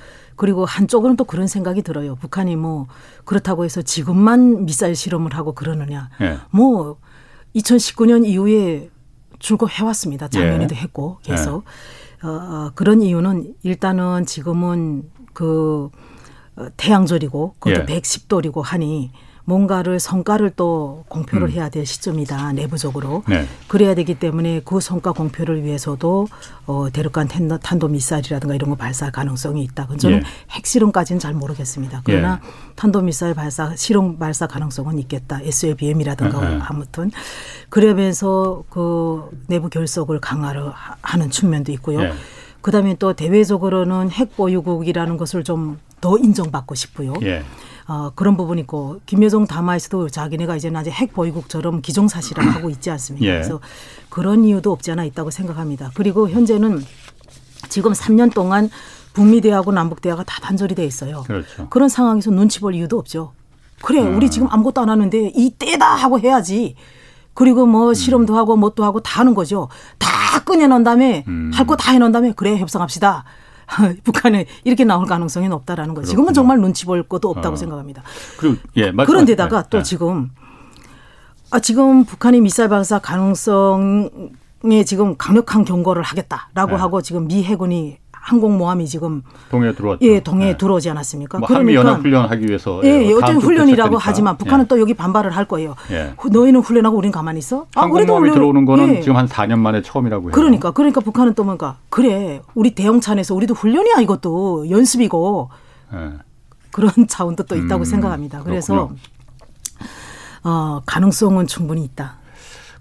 그리고 0.42 0.64
한쪽으로는 0.64 1.16
또 1.16 1.22
그런 1.22 1.46
생각이 1.46 1.82
들어요. 1.82 2.16
북한이 2.16 2.56
뭐 2.56 2.88
그렇다고 3.24 3.64
해서 3.64 3.80
지금만 3.80 4.66
미사일 4.66 4.96
실험을 4.96 5.36
하고 5.36 5.54
그러느냐. 5.54 6.10
예. 6.20 6.38
뭐 6.50 6.98
2019년 7.54 8.26
이후에 8.26 8.90
줄곧 9.38 9.70
해왔습니다. 9.70 10.26
작년에도 10.26 10.74
예. 10.74 10.80
했고 10.80 11.18
계속. 11.22 11.62
예. 12.24 12.26
어, 12.26 12.30
어, 12.32 12.70
그런 12.74 13.02
이유는 13.02 13.54
일단은 13.62 14.26
지금은 14.26 15.08
그 15.32 15.90
어, 16.56 16.66
태양절이고 16.76 17.54
그것도 17.60 17.82
예. 17.82 18.00
110도리고 18.00 18.62
하니 18.64 19.12
뭔가를 19.44 19.98
성과를 19.98 20.52
또 20.56 21.04
공표를 21.08 21.48
음. 21.48 21.52
해야 21.52 21.68
될 21.68 21.84
시점이다 21.84 22.52
내부적으로 22.52 23.24
네. 23.28 23.46
그래야 23.68 23.94
되기 23.94 24.14
때문에 24.14 24.62
그 24.64 24.80
성과 24.80 25.12
공표를 25.12 25.64
위해서도 25.64 26.28
어, 26.66 26.88
대륙간 26.92 27.28
탄도 27.28 27.88
미사일이라든가 27.88 28.54
이런 28.54 28.70
거 28.70 28.76
발사 28.76 29.10
가능성이 29.10 29.64
있다. 29.64 29.88
저는 29.98 30.18
예. 30.18 30.22
핵실험까지는 30.50 31.18
잘 31.18 31.34
모르겠습니다. 31.34 32.02
그러나 32.04 32.40
예. 32.42 32.48
탄도 32.76 33.00
미사일 33.02 33.34
발사 33.34 33.74
실험 33.76 34.18
발사 34.18 34.46
가능성은 34.46 34.98
있겠다. 35.00 35.40
SLBM이라든가 35.42 36.54
예. 36.54 36.58
아무튼 36.62 37.10
그러면서 37.68 38.62
그 38.70 39.28
내부 39.48 39.68
결속을 39.68 40.20
강화를 40.20 40.70
하는 41.02 41.30
측면도 41.30 41.72
있고요. 41.72 42.02
예. 42.02 42.12
그다음에 42.60 42.94
또 43.00 43.12
대외적으로는 43.14 44.10
핵 44.12 44.36
보유국이라는 44.36 45.16
것을 45.16 45.42
좀 45.42 45.78
더 46.02 46.18
인정받고 46.18 46.74
싶고요. 46.74 47.14
예. 47.88 47.92
어, 47.92 48.12
그런 48.14 48.36
부분이 48.36 48.62
있고 48.62 49.00
김여정 49.06 49.46
담화에서도 49.46 50.08
자기네가 50.08 50.56
이제는 50.56 50.80
아직 50.80 50.90
핵 50.90 51.12
보유국처럼 51.12 51.82
기정사실을 51.82 52.46
하고 52.54 52.70
있지 52.70 52.90
않습니까? 52.90 53.26
예. 53.26 53.32
그래서 53.32 53.60
그런 54.08 54.44
이유도 54.44 54.72
없지 54.72 54.92
않아 54.92 55.04
있다고 55.04 55.30
생각합니다. 55.30 55.90
그리고 55.94 56.28
현재는 56.28 56.84
지금 57.68 57.92
3년 57.92 58.32
동안 58.32 58.70
북미 59.12 59.40
대하고 59.40 59.72
남북 59.72 60.00
대화가 60.00 60.24
다 60.24 60.40
단절이 60.40 60.74
돼 60.74 60.84
있어요. 60.84 61.22
그렇죠. 61.26 61.68
그런 61.68 61.88
상황에서 61.88 62.30
눈치 62.30 62.60
볼 62.60 62.74
이유도 62.74 62.98
없죠. 62.98 63.32
그래, 63.82 64.00
음. 64.00 64.16
우리 64.16 64.30
지금 64.30 64.48
아무것도 64.50 64.80
안 64.80 64.88
하는데 64.88 65.32
이때다 65.34 65.86
하고 65.86 66.18
해야지. 66.18 66.76
그리고 67.34 67.66
뭐 67.66 67.88
음. 67.88 67.94
실험도 67.94 68.36
하고 68.36 68.56
뭣도 68.56 68.84
하고 68.84 69.00
다 69.00 69.20
하는 69.20 69.34
거죠. 69.34 69.68
다 69.98 70.08
꺼내놓은 70.44 70.84
다음에 70.84 71.24
음. 71.28 71.50
할거 71.52 71.76
다 71.76 71.92
해놓은 71.92 72.12
다음에 72.12 72.32
그래 72.34 72.56
협상합시다. 72.58 73.24
북한에 74.04 74.46
이렇게 74.64 74.84
나올 74.84 75.06
가능성이 75.06 75.48
높다라는 75.48 75.94
거죠. 75.94 76.08
지금은 76.08 76.34
정말 76.34 76.58
눈치 76.60 76.84
볼 76.86 77.02
것도 77.02 77.30
없다고 77.30 77.54
어. 77.54 77.56
생각합니다. 77.56 78.02
그리고 78.38 78.56
예, 78.76 78.92
그런데다가 78.92 79.62
네, 79.62 79.68
또 79.70 79.78
네. 79.78 79.82
지금 79.82 80.30
아 81.50 81.58
지금 81.60 82.04
북한이 82.04 82.40
미사일 82.40 82.68
발사 82.68 82.98
가능성에 82.98 84.84
지금 84.86 85.16
강력한 85.16 85.64
경고를 85.64 86.02
하겠다라고 86.02 86.72
네. 86.72 86.76
하고 86.76 87.02
지금 87.02 87.26
미 87.28 87.44
해군이 87.44 87.98
항공모함이 88.22 88.86
지금 88.86 89.22
동해에 89.50 89.74
들어왔죠. 89.74 90.06
예, 90.06 90.20
동해에 90.20 90.52
네. 90.52 90.56
들어오지 90.56 90.88
않았습니까? 90.90 91.38
뭐 91.38 91.48
그러니까 91.48 91.74
연합 91.74 92.00
훈련 92.00 92.30
하기 92.30 92.46
위해서 92.46 92.80
예, 92.84 93.08
예 93.08 93.12
어쨌든 93.12 93.38
훈련이라고 93.38 93.98
하지만 93.98 94.36
북한은 94.36 94.64
예. 94.64 94.68
또 94.68 94.80
여기 94.80 94.94
반발을 94.94 95.32
할 95.32 95.46
거예요. 95.46 95.74
예. 95.90 96.14
너희는 96.30 96.60
훈련하고 96.60 96.96
우리는 96.96 97.10
가만히 97.10 97.40
있어? 97.40 97.66
아, 97.74 97.82
항공모함이 97.82 98.20
훈련... 98.20 98.34
들어오는 98.34 98.64
거는 98.64 98.96
예. 98.96 99.00
지금 99.00 99.16
한 99.16 99.26
4년 99.26 99.58
만에 99.58 99.82
처음이라고 99.82 100.26
해요. 100.26 100.32
그러니까 100.32 100.70
그러니까 100.70 101.00
북한은 101.00 101.34
또 101.34 101.42
뭔가 101.42 101.76
그래 101.88 102.40
우리 102.54 102.76
대형찬에서 102.76 103.34
우리도 103.34 103.54
훈련이야 103.54 104.00
이것도 104.00 104.70
연습이고 104.70 105.50
예. 105.92 106.12
그런 106.70 106.92
차원도 107.08 107.42
또 107.44 107.56
있다고 107.56 107.82
음, 107.82 107.84
생각합니다. 107.84 108.44
그래서 108.44 108.92
어, 110.44 110.80
가능성은 110.86 111.48
충분히 111.48 111.82
있다. 111.82 112.18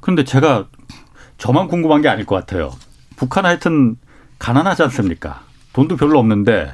그런데 0.02 0.24
제가 0.24 0.68
저만 1.40 1.68
궁금한 1.68 2.04
게 2.04 2.10
아닐 2.10 2.28
것 2.28 2.36
같아요. 2.36 2.72
북한 3.16 3.46
하여튼 3.46 3.98
가난하지 4.42 4.82
않습니까? 4.84 5.42
돈도 5.74 5.96
별로 5.98 6.18
없는데 6.20 6.72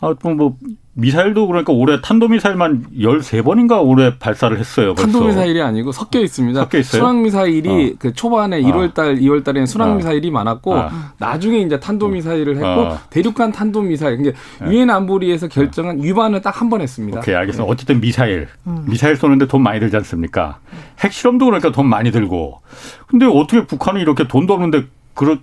아, 0.00 0.14
뭐 0.22 0.56
미사일도 0.94 1.48
그러니까 1.48 1.72
올해 1.72 2.00
탄도미사일만 2.00 2.86
13번인가 2.96 3.84
올해 3.84 4.16
발사를 4.18 4.56
했어요. 4.56 4.94
탄도미사일이 4.94 5.60
아니고 5.60 5.90
섞여 5.90 6.20
있습니다. 6.20 6.60
섞여 6.60 6.78
있어요. 6.78 7.00
순항미사일이 7.00 7.92
어. 7.94 7.96
그 7.98 8.12
초반에 8.12 8.60
1월 8.62 8.94
달, 8.94 9.16
2월 9.16 9.42
달에는 9.44 9.66
순항미사일이 9.66 10.28
어. 10.28 10.32
많았고 10.32 10.74
어. 10.74 10.88
나중에 11.18 11.58
이제 11.58 11.80
탄도미사일을 11.80 12.56
했고 12.56 12.66
어. 12.66 12.98
대륙간 13.10 13.50
탄도미사일. 13.50 14.18
그러니까 14.18 14.40
유엔 14.70 14.88
안보리에서 14.90 15.48
결정한 15.48 16.00
위반을 16.02 16.42
딱 16.42 16.60
한 16.60 16.68
번 16.70 16.80
했습니다. 16.80 17.18
오케이, 17.20 17.34
알겠습니다. 17.34 17.64
네. 17.64 17.72
어쨌든 17.72 18.00
미사일. 18.00 18.46
음. 18.68 18.84
미사일 18.88 19.16
쏘는데 19.16 19.46
돈 19.48 19.62
많이 19.62 19.80
들지 19.80 19.96
않습니까? 19.96 20.58
핵실험도 21.00 21.44
그러니까 21.44 21.72
돈 21.72 21.88
많이 21.88 22.12
들고. 22.12 22.60
근데 23.08 23.26
어떻게 23.26 23.66
북한은 23.66 24.00
이렇게 24.00 24.28
돈도 24.28 24.52
없는데 24.54 24.86
그렇 25.14 25.38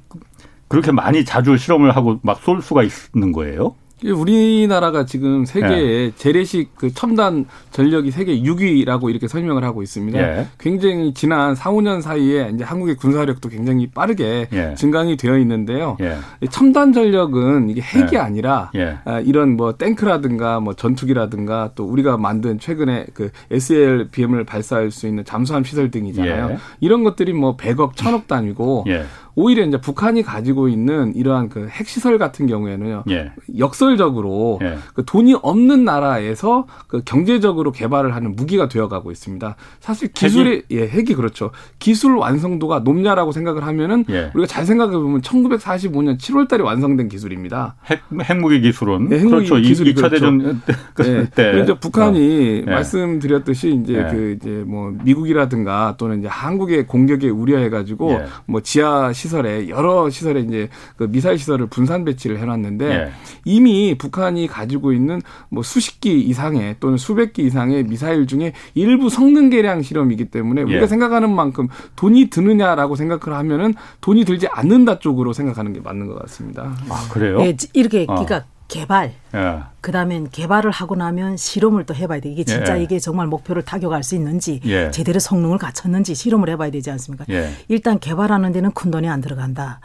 그렇게 0.68 0.92
많이 0.92 1.26
자주 1.26 1.58
실험을 1.58 1.96
하고 1.96 2.20
막 2.22 2.40
쏠 2.44 2.62
수가 2.62 2.84
있는 2.84 3.32
거예요? 3.32 3.76
우리나라가 4.04 5.06
지금 5.06 5.46
세계에 5.46 5.80
예. 5.80 6.12
재래식 6.16 6.76
그 6.76 6.94
첨단 6.94 7.46
전력이 7.72 8.12
세계 8.12 8.40
6위라고 8.42 9.10
이렇게 9.10 9.28
설명을 9.28 9.64
하고 9.64 9.82
있습니다. 9.82 10.20
예. 10.20 10.48
굉장히 10.60 11.14
지난 11.14 11.56
4, 11.56 11.72
5년 11.72 12.02
사이에 12.02 12.52
이제 12.54 12.64
한국의 12.64 12.98
군사력도 12.98 13.50
굉장히 13.50 13.88
빠르게 13.88 14.48
예. 14.52 14.76
증강이 14.76 15.16
되어 15.18 15.38
있는데요. 15.40 15.98
예. 16.02 16.18
첨단 16.50 16.92
전력은 16.92 17.70
이게 17.70 17.82
핵이 17.82 18.10
예. 18.14 18.18
아니라 18.18 18.70
예. 18.76 18.98
아, 19.06 19.22
이런 19.22 19.56
뭐 19.56 19.74
탱크라든가 19.78 20.60
뭐 20.60 20.74
전투기라든가 20.74 21.72
또 21.76 21.86
우리가 21.86 22.18
만든 22.18 22.60
최근에 22.60 23.08
그 23.14 23.32
SLBM을 23.50 24.44
발사할 24.44 24.92
수 24.92 25.08
있는 25.08 25.24
잠수함 25.24 25.64
시설 25.64 25.90
등이잖아요. 25.90 26.58
이런 26.82 27.04
것들이 27.04 27.34
뭐 27.34 27.56
100억, 27.56 27.94
1000억 27.94 28.28
단위고 28.28 28.86
오히려 29.36 29.66
이제 29.66 29.80
북한이 29.80 30.24
가지고 30.24 30.70
있는 30.70 31.14
이러한 31.16 31.50
그 31.50 31.68
핵시설 31.68 32.18
같은 32.18 32.48
경우에는요. 32.48 33.04
예. 33.10 33.32
역설적으로 33.58 34.60
예. 34.64 34.78
그 34.94 35.04
돈이 35.06 35.36
없는 35.42 35.84
나라에서 35.84 36.68
그 36.88 37.02
경제적으로 37.04 37.72
개발을 37.72 38.16
하는 38.16 38.36
무기가 38.36 38.70
되어가고 38.70 39.12
있습니다. 39.12 39.56
사실 39.82 40.12
기술이 40.14 40.50
핵이? 40.50 40.62
예, 40.72 40.88
핵이 40.88 41.16
그렇죠. 41.16 41.52
기술 41.80 42.16
완성도가 42.16 42.80
높냐라고 42.80 43.34
생각을 43.34 43.66
하면은 43.66 44.06
예. 44.10 44.32
우리가 44.34 44.48
잘 44.48 44.66
생각해 44.66 44.94
보면 44.94 45.22
1945년 45.22 46.18
7월 46.18 46.48
달에 46.48 46.64
완성된 46.64 47.10
기술입니다. 47.10 47.76
핵 47.88 48.02
핵무기 48.24 48.62
기술은 48.62 49.10
네, 49.10 49.20
핵무기 49.20 49.48
그렇죠. 49.50 49.56
기술이 49.58 49.94
2차 49.94 49.98
그렇죠. 49.98 50.16
대전 50.16 50.62
네. 50.98 51.30
때. 51.36 51.62
이제 51.62 51.78
북한이 51.78 52.64
어. 52.66 52.68
예. 52.68 52.72
말씀드렸듯이 52.72 53.82
이제 53.84 53.96
예. 53.96 54.08
그 54.10 54.38
이제 54.40 54.64
뭐 54.66 54.96
미국이라든가 55.04 55.96
또는 55.98 56.20
이제 56.20 56.30
한국의 56.30 56.88
공격에 56.88 57.30
우려해 57.30 57.70
가지고 57.70 58.22
뭐 58.46 58.62
지하 58.62 59.12
시 59.12 59.25
설에 59.28 59.70
여러 59.70 60.10
시설에 60.10 60.42
이제 60.42 60.70
그 60.98 61.10
미사일 61.10 61.38
시설을 61.38 61.68
분산 61.68 62.06
배치를 62.06 62.40
해놨는데 62.40 62.90
예. 62.90 63.12
이미 63.44 63.96
북한이 63.98 64.48
가지고 64.48 64.94
있는 64.94 65.22
뭐 65.50 65.64
수십 65.64 66.02
기 66.02 66.20
이상의 66.22 66.78
또는 66.80 66.98
수백 66.98 67.34
기 67.34 67.44
이상의 67.44 67.84
미사일 67.84 68.28
중에 68.28 68.54
일부 68.74 69.10
성능 69.10 69.50
개량 69.50 69.82
실험이기 69.82 70.26
때문에 70.26 70.64
우리가 70.64 70.84
예. 70.84 70.88
생각하는 70.88 71.34
만큼 71.34 71.68
돈이 71.96 72.30
드느냐라고 72.30 72.96
생각을 72.96 73.38
하면은 73.38 73.74
돈이 74.02 74.26
들지 74.26 74.48
않는다 74.48 75.00
쪽으로 75.00 75.34
생각하는 75.34 75.74
게 75.74 75.80
맞는 75.82 76.08
것 76.08 76.20
같습니다. 76.24 76.76
아 76.90 77.08
그래요? 77.12 77.42
예, 77.42 77.56
이렇게 77.74 78.06
어. 78.08 78.16
그러니까 78.16 78.46
개발. 78.68 79.14
예. 79.34 79.60
그다음엔 79.82 80.30
개발을 80.32 80.72
하고 80.72 80.96
나면 80.96 81.38
실험을 81.38 81.86
또 81.86 81.94
해봐야 81.94 82.20
돼. 82.20 82.30
이게 82.30 82.44
진짜 82.44 82.78
예. 82.80 82.84
이게 82.84 83.00
정말 83.00 83.28
목표를 83.28 83.62
타격할 83.64 84.04
수 84.04 84.16
있는지 84.16 84.60
예. 84.66 84.92
제대로 84.92 85.20
성능을 85.20 85.58
갖췄는지 85.58 86.16
실험을 86.16 86.50
해봐야 86.50 86.72
되지 86.72 86.90
않습니까? 86.92 87.26
예. 87.30 87.52
일단 87.68 88.00
개발하는 88.00 88.52
데는 88.52 88.72
큰 88.72 88.92
돈이 88.92 89.08
안 89.08 89.22
들어간다. 89.22 89.80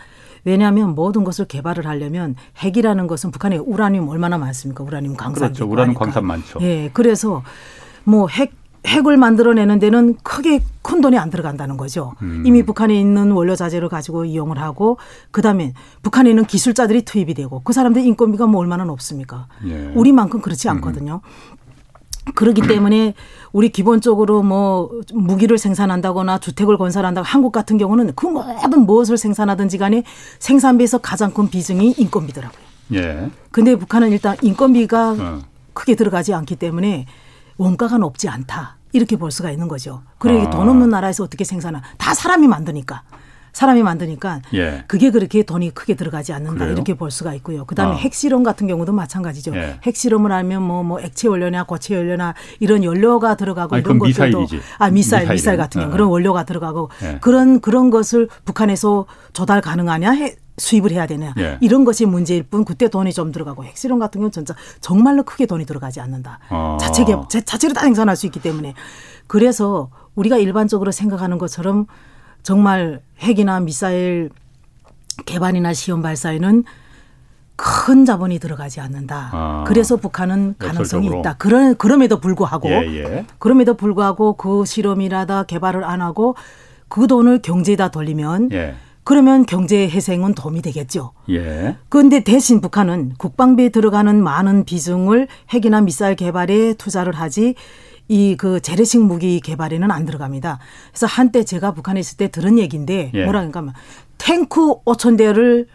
왜냐하면 0.44 0.94
모든 0.94 1.22
것을 1.24 1.44
개발을 1.44 1.86
하려면 1.86 2.34
핵이라는 2.58 3.06
것은 3.06 3.30
북한에 3.30 3.58
우라늄 3.58 4.08
얼마나 4.08 4.38
많습니까? 4.38 4.82
우라늄 4.84 5.14
광산. 5.14 5.48
그렇죠. 5.48 5.66
우라늄 5.70 5.92
광산 5.94 6.24
많죠. 6.24 6.60
예. 6.62 6.90
그래서 6.94 7.42
뭐 8.04 8.26
핵 8.26 8.52
핵을 8.86 9.16
만들어내는 9.16 9.78
데는 9.78 10.16
크게 10.22 10.62
큰 10.82 11.00
돈이 11.00 11.18
안 11.18 11.30
들어간다는 11.30 11.76
거죠. 11.76 12.14
음. 12.22 12.42
이미 12.46 12.62
북한에 12.62 12.98
있는 12.98 13.30
원료 13.32 13.54
자재를 13.54 13.88
가지고 13.88 14.24
이용을 14.24 14.58
하고 14.58 14.98
그다음에 15.30 15.74
북한에 16.02 16.30
있는 16.30 16.44
기술자들이 16.44 17.02
투입이 17.02 17.34
되고 17.34 17.60
그 17.62 17.72
사람들 17.72 18.02
인건비가 18.02 18.46
뭐 18.46 18.60
얼마나 18.60 18.84
높습니까? 18.84 19.46
예. 19.66 19.92
우리만큼 19.94 20.40
그렇지 20.40 20.68
음. 20.68 20.76
않거든요. 20.76 21.20
음. 21.24 21.60
그렇기 22.34 22.62
때문에 22.62 23.14
우리 23.52 23.70
기본적으로 23.70 24.42
뭐 24.42 24.90
무기를 25.12 25.58
생산한다거나 25.58 26.38
주택을 26.38 26.78
건설한다고 26.78 27.26
한국 27.26 27.50
같은 27.50 27.78
경우는 27.78 28.12
그 28.14 28.26
모든 28.26 28.86
무엇을 28.86 29.16
생산하든지 29.16 29.78
간에 29.78 30.04
생산비에서 30.38 30.98
가장 30.98 31.32
큰 31.32 31.48
비중이 31.48 31.94
인건비더라고요. 31.98 32.62
예. 32.94 33.30
근데 33.50 33.76
북한은 33.76 34.10
일단 34.10 34.36
인건비가 34.42 35.16
어. 35.18 35.38
크게 35.74 35.94
들어가지 35.94 36.34
않기 36.34 36.56
때문에 36.56 37.06
원가가 37.60 37.98
높지 37.98 38.26
않다. 38.26 38.78
이렇게 38.92 39.16
볼 39.16 39.30
수가 39.30 39.50
있는 39.50 39.68
거죠. 39.68 40.02
그리고 40.18 40.46
아. 40.46 40.50
돈 40.50 40.68
없는 40.68 40.88
나라에서 40.88 41.24
어떻게 41.24 41.44
생산하? 41.44 41.82
다 41.98 42.14
사람이 42.14 42.48
만드니까. 42.48 43.02
사람이 43.52 43.82
만드니까 43.82 44.40
예. 44.54 44.84
그게 44.86 45.10
그렇게 45.10 45.42
돈이 45.42 45.72
크게 45.74 45.94
들어가지 45.94 46.32
않는다 46.32 46.60
그래요? 46.60 46.72
이렇게 46.72 46.94
볼 46.94 47.10
수가 47.10 47.34
있고요. 47.34 47.64
그다음에 47.66 47.94
아. 47.94 47.96
핵실험 47.96 48.44
같은 48.44 48.66
경우도 48.66 48.92
마찬가지죠. 48.92 49.54
예. 49.56 49.80
핵실험을 49.82 50.32
하면 50.32 50.62
뭐뭐 50.62 50.82
뭐 50.84 51.00
액체 51.00 51.28
연료나 51.28 51.64
고체 51.64 51.96
연료나 51.96 52.34
이런 52.60 52.84
연료가 52.84 53.34
들어가고 53.34 53.74
아니, 53.74 53.82
이런 53.82 53.98
것들도 53.98 54.38
미사일이지. 54.38 54.60
아 54.78 54.88
미사일 54.90 55.22
미사일, 55.24 55.34
미사일 55.34 55.56
같은 55.58 55.80
경우 55.80 55.90
어. 55.90 55.92
그런 55.92 56.08
원료가 56.08 56.44
들어가고 56.44 56.90
예. 57.02 57.18
그런 57.20 57.60
그런 57.60 57.90
것을 57.90 58.28
북한에서 58.44 59.06
조달 59.32 59.60
가능하냐 59.60 60.12
해, 60.12 60.36
수입을 60.60 60.92
해야 60.92 61.06
되냐 61.06 61.34
예. 61.38 61.58
이런 61.60 61.84
것이 61.84 62.06
문제일 62.06 62.42
뿐 62.42 62.64
그때 62.64 62.88
돈이 62.88 63.12
좀 63.12 63.32
들어가고 63.32 63.64
핵실험 63.64 63.98
같은 63.98 64.20
경우는 64.20 64.30
진짜 64.30 64.54
정말로 64.80 65.22
크게 65.22 65.46
돈이 65.46 65.64
들어가지 65.64 66.00
않는다. 66.00 66.38
아. 66.50 66.76
자체 66.80 67.04
개 67.04 67.16
자체로 67.28 67.72
다 67.72 67.80
생산할 67.82 68.14
수 68.16 68.26
있기 68.26 68.40
때문에 68.40 68.74
그래서 69.26 69.90
우리가 70.14 70.36
일반적으로 70.36 70.92
생각하는 70.92 71.38
것처럼 71.38 71.86
정말 72.42 73.00
핵이나 73.20 73.60
미사일 73.60 74.30
개발이나 75.26 75.72
시험 75.72 76.02
발사에는 76.02 76.64
큰 77.56 78.06
자본이 78.06 78.38
들어가지 78.38 78.80
않는다. 78.80 79.28
아, 79.32 79.64
그래서 79.66 79.96
북한은 79.96 80.54
가능성이 80.58 81.06
역설적으로. 81.08 81.20
있다. 81.20 81.34
그런 81.36 81.76
그럼에도 81.76 82.18
불구하고 82.18 82.70
예, 82.70 82.86
예. 82.96 83.26
그럼에도 83.38 83.74
불구하고 83.74 84.34
그 84.34 84.64
실험이라다 84.64 85.42
개발을 85.44 85.84
안 85.84 86.00
하고 86.00 86.36
그 86.88 87.06
돈을 87.06 87.42
경제에다 87.42 87.90
돌리면 87.90 88.50
예. 88.52 88.74
그러면 89.04 89.46
경제 89.46 89.88
회생은 89.88 90.34
도움이 90.34 90.62
되겠죠. 90.62 91.12
예. 91.30 91.76
그런데 91.88 92.22
대신 92.22 92.60
북한은 92.60 93.14
국방비에 93.18 93.70
들어가는 93.70 94.22
많은 94.22 94.64
비중을 94.64 95.26
핵이나 95.52 95.80
미사일 95.80 96.16
개발에 96.16 96.74
투자를 96.74 97.14
하지 97.14 97.54
이 98.08 98.34
그 98.36 98.60
재래식 98.60 99.00
무기 99.00 99.40
개발에는 99.40 99.88
안 99.90 100.04
들어갑니다. 100.04 100.58
그래서 100.90 101.06
한때 101.06 101.44
제가 101.44 101.72
북한에 101.72 102.00
있을 102.00 102.16
때 102.16 102.28
들은 102.28 102.58
얘기인데 102.58 103.12
예. 103.14 103.24
뭐라 103.24 103.46
그러니까 103.46 103.72
탱크 104.18 104.82
5천 104.84 105.16
대를 105.16 105.68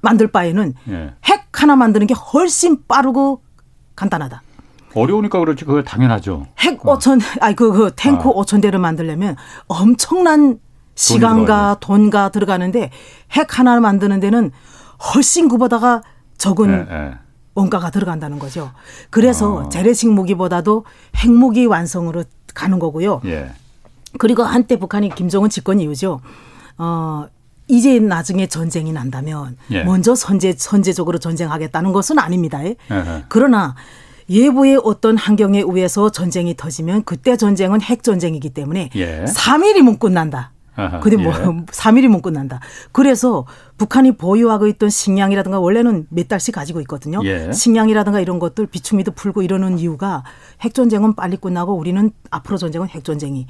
만들 0.00 0.28
바에는 0.32 0.74
예. 0.88 1.14
핵 1.26 1.48
하나 1.52 1.76
만드는 1.76 2.06
게 2.06 2.14
훨씬 2.14 2.86
빠르고 2.86 3.42
간단하다. 3.94 4.42
어려우니까 4.94 5.38
그렇지 5.38 5.64
그거 5.66 5.82
당연하죠. 5.82 6.46
핵 6.60 6.80
5천 6.80 7.20
아니 7.42 7.54
그, 7.54 7.72
그 7.72 7.90
탱크 7.94 8.28
아. 8.28 8.32
5천 8.32 8.62
대를 8.62 8.78
만들려면 8.78 9.36
엄청난 9.66 10.58
시간과 10.98 11.76
돈가 11.80 12.30
들어가는데 12.30 12.90
핵 13.30 13.58
하나를 13.58 13.80
만드는 13.80 14.18
데는 14.18 14.50
훨씬 15.14 15.48
그보다가 15.48 16.02
적은 16.36 16.70
예, 16.70 16.94
예. 16.94 17.14
원가가 17.54 17.90
들어간다는 17.90 18.38
거죠. 18.38 18.72
그래서 19.10 19.54
어. 19.54 19.68
재래식 19.68 20.10
무기보다도 20.10 20.84
핵무기 21.16 21.66
완성으로 21.66 22.24
가는 22.52 22.78
거고요. 22.80 23.20
예. 23.26 23.52
그리고 24.18 24.42
한때 24.42 24.76
북한이 24.76 25.14
김정은 25.14 25.50
집권 25.50 25.78
이후죠. 25.78 26.20
어, 26.78 27.26
이제 27.68 28.00
나중에 28.00 28.48
전쟁이 28.48 28.92
난다면 28.92 29.56
예. 29.70 29.84
먼저 29.84 30.16
선제 30.16 30.54
선제적으로 30.58 31.18
전쟁하겠다는 31.18 31.92
것은 31.92 32.18
아닙니다. 32.18 32.64
예. 32.64 32.76
그러나 33.28 33.76
예부의 34.28 34.80
어떤 34.82 35.16
환경에 35.16 35.60
의해서 35.60 36.10
전쟁이 36.10 36.56
터지면 36.56 37.04
그때 37.04 37.36
전쟁은 37.36 37.82
핵 37.82 38.02
전쟁이기 38.02 38.50
때문에 38.50 38.90
예. 38.96 39.24
3일이면 39.24 40.00
끝난다. 40.00 40.52
근데 41.02 41.16
뭐 41.16 41.32
예. 41.32 41.38
3일이면 41.66 42.22
끝난다. 42.22 42.60
그래서 42.92 43.46
북한이 43.76 44.12
보유하고 44.12 44.66
있던 44.68 44.90
식량이라든가 44.90 45.58
원래는 45.58 46.06
몇 46.10 46.28
달씩 46.28 46.54
가지고 46.54 46.80
있거든요. 46.82 47.20
예. 47.24 47.52
식량이라든가 47.52 48.20
이런 48.20 48.38
것들 48.38 48.66
비축미도 48.66 49.12
풀고 49.12 49.42
이러는 49.42 49.78
이유가 49.78 50.22
핵 50.60 50.74
전쟁은 50.74 51.14
빨리 51.14 51.36
끝나고 51.36 51.74
우리는 51.74 52.10
앞으로 52.30 52.58
전쟁은 52.58 52.88
핵 52.88 53.04
전쟁이 53.04 53.46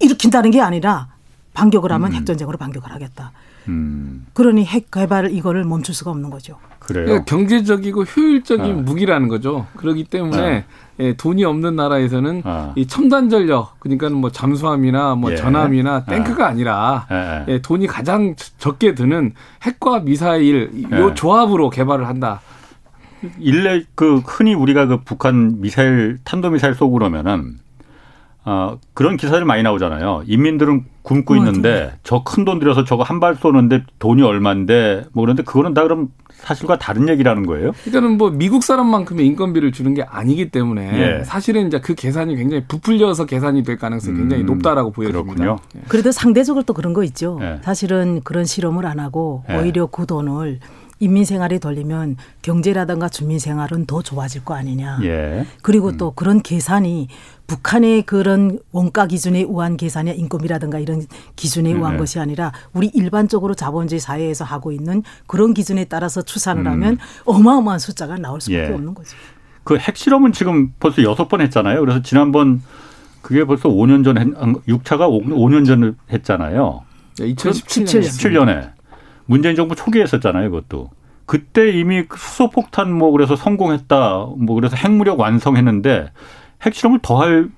일으킨다는 0.00 0.50
게 0.50 0.60
아니라 0.60 1.08
반격을 1.54 1.90
하면 1.92 2.12
음. 2.12 2.16
핵 2.16 2.26
전쟁으로 2.26 2.58
반격을 2.58 2.92
하겠다. 2.92 3.32
음. 3.66 4.26
그러니 4.34 4.64
핵 4.64 4.90
개발을 4.90 5.32
이거를 5.32 5.64
멈출 5.64 5.94
수가 5.94 6.10
없는 6.10 6.30
거죠. 6.30 6.58
그래요. 6.78 7.04
그러니까 7.04 7.24
경제적이고 7.26 8.04
효율적인 8.04 8.64
어. 8.64 8.82
무기라는 8.82 9.28
거죠. 9.28 9.66
그렇기 9.76 10.04
때문에 10.04 10.58
어. 10.58 10.88
예, 11.00 11.12
돈이 11.14 11.44
없는 11.44 11.76
나라에서는 11.76 12.42
어. 12.44 12.72
이 12.76 12.86
첨단 12.86 13.28
전력 13.28 13.78
그러니까 13.78 14.08
뭐 14.08 14.30
잠수함이나 14.30 15.14
뭐 15.14 15.32
예. 15.32 15.36
전함이나 15.36 16.04
탱크가 16.04 16.46
아니라 16.46 17.06
예. 17.10 17.44
예, 17.48 17.58
돈이 17.60 17.86
가장 17.86 18.34
적게 18.58 18.94
드는 18.94 19.32
핵과 19.62 20.00
미사일 20.00 20.70
요 20.92 21.10
예. 21.10 21.14
조합으로 21.14 21.70
개발을 21.70 22.08
한다. 22.08 22.40
일례 23.38 23.84
그 23.94 24.18
흔히 24.18 24.54
우리가 24.54 24.86
그 24.86 24.98
북한 25.04 25.60
미사일 25.60 26.18
탄도 26.24 26.50
미사일 26.50 26.74
쏘고 26.74 26.92
그러면은 26.92 27.58
어, 28.44 28.78
그런 28.94 29.16
기사들 29.16 29.44
많이 29.44 29.62
나오잖아요. 29.62 30.22
인민들은 30.26 30.84
굶고 31.02 31.36
있는데 31.36 31.92
저 32.02 32.22
큰 32.24 32.44
돈 32.44 32.58
들여서 32.58 32.84
저거 32.84 33.02
한 33.02 33.18
발 33.20 33.34
쏘는데 33.34 33.82
돈이 33.98 34.22
얼만데 34.22 35.06
뭐 35.12 35.22
그런데 35.24 35.42
그거는 35.42 35.74
다 35.74 35.82
그럼 35.82 36.08
사실과 36.30 36.78
다른 36.78 37.08
얘기라는 37.08 37.46
거예요? 37.46 37.72
그러니까는 37.84 38.16
뭐 38.16 38.30
미국 38.30 38.62
사람만큼의 38.62 39.26
인건비를 39.26 39.72
주는 39.72 39.92
게 39.92 40.02
아니기 40.02 40.50
때문에 40.50 41.18
예. 41.20 41.24
사실은 41.24 41.66
이제 41.66 41.80
그 41.80 41.94
계산이 41.94 42.36
굉장히 42.36 42.64
부풀려서 42.68 43.26
계산이 43.26 43.64
될 43.64 43.76
가능성이 43.76 44.18
굉장히 44.18 44.44
음, 44.44 44.46
높다라고 44.46 44.92
보여집니다. 44.92 45.34
그렇군요. 45.34 45.58
예. 45.76 45.80
그래도 45.88 46.12
상대적으로 46.12 46.62
또 46.62 46.74
그런 46.74 46.92
거 46.92 47.02
있죠. 47.04 47.38
예. 47.42 47.58
사실은 47.62 48.20
그런 48.22 48.44
실험을 48.44 48.86
안 48.86 49.00
하고 49.00 49.42
예. 49.50 49.56
오히려 49.56 49.86
그 49.86 50.06
돈을 50.06 50.60
인민 51.00 51.24
생활이 51.24 51.58
돌리면 51.58 52.16
경제라든가 52.42 53.08
주민 53.08 53.38
생활은 53.38 53.86
더 53.86 54.02
좋아질 54.02 54.44
거 54.44 54.54
아니냐. 54.54 54.98
예. 55.02 55.46
그리고 55.62 55.88
음. 55.88 55.96
또 55.96 56.10
그런 56.12 56.42
계산이 56.42 57.08
북한의 57.46 58.02
그런 58.02 58.58
원가 58.72 59.06
기준에 59.06 59.40
의한 59.40 59.76
계산이 59.76 60.12
인건비라든가 60.12 60.78
이런 60.78 61.06
기준에 61.34 61.70
의한 61.70 61.92
네. 61.92 61.98
것이 61.98 62.18
아니라 62.18 62.52
우리 62.72 62.88
일반적으로 62.88 63.54
자본주의 63.54 64.00
사회에서 64.00 64.44
하고 64.44 64.70
있는 64.70 65.02
그런 65.26 65.54
기준에 65.54 65.84
따라서 65.84 66.22
추산을 66.22 66.62
음. 66.62 66.72
하면 66.72 66.98
어마어마한 67.24 67.78
숫자가 67.78 68.16
나올 68.16 68.40
수밖에 68.40 68.68
예. 68.68 68.74
없는 68.74 68.94
거죠. 68.94 69.16
그 69.64 69.76
핵실험은 69.76 70.32
지금 70.32 70.72
벌써 70.80 71.02
여섯 71.02 71.28
번 71.28 71.40
했잖아요. 71.40 71.80
그래서 71.80 72.02
지난번 72.02 72.62
그게 73.22 73.44
벌써 73.44 73.68
5년 73.68 74.04
전에 74.04 74.24
6차가 74.24 75.08
5년 75.08 75.66
전에 75.66 75.92
했잖아요. 76.10 76.82
2017년. 77.16 78.00
17년에. 78.02 78.77
문재인 79.28 79.56
정부 79.56 79.76
초기에 79.76 80.02
했었잖아요, 80.02 80.50
그것도. 80.50 80.90
그때 81.26 81.68
이미 81.70 82.04
수소폭탄 82.10 82.90
뭐 82.92 83.10
그래서 83.12 83.36
성공했다. 83.36 84.26
뭐 84.38 84.54
그래서 84.56 84.76
핵무력 84.76 85.20
완성했는데 85.20 86.10
핵실험을 86.62 87.00
더 87.02 87.20
할 87.20 87.50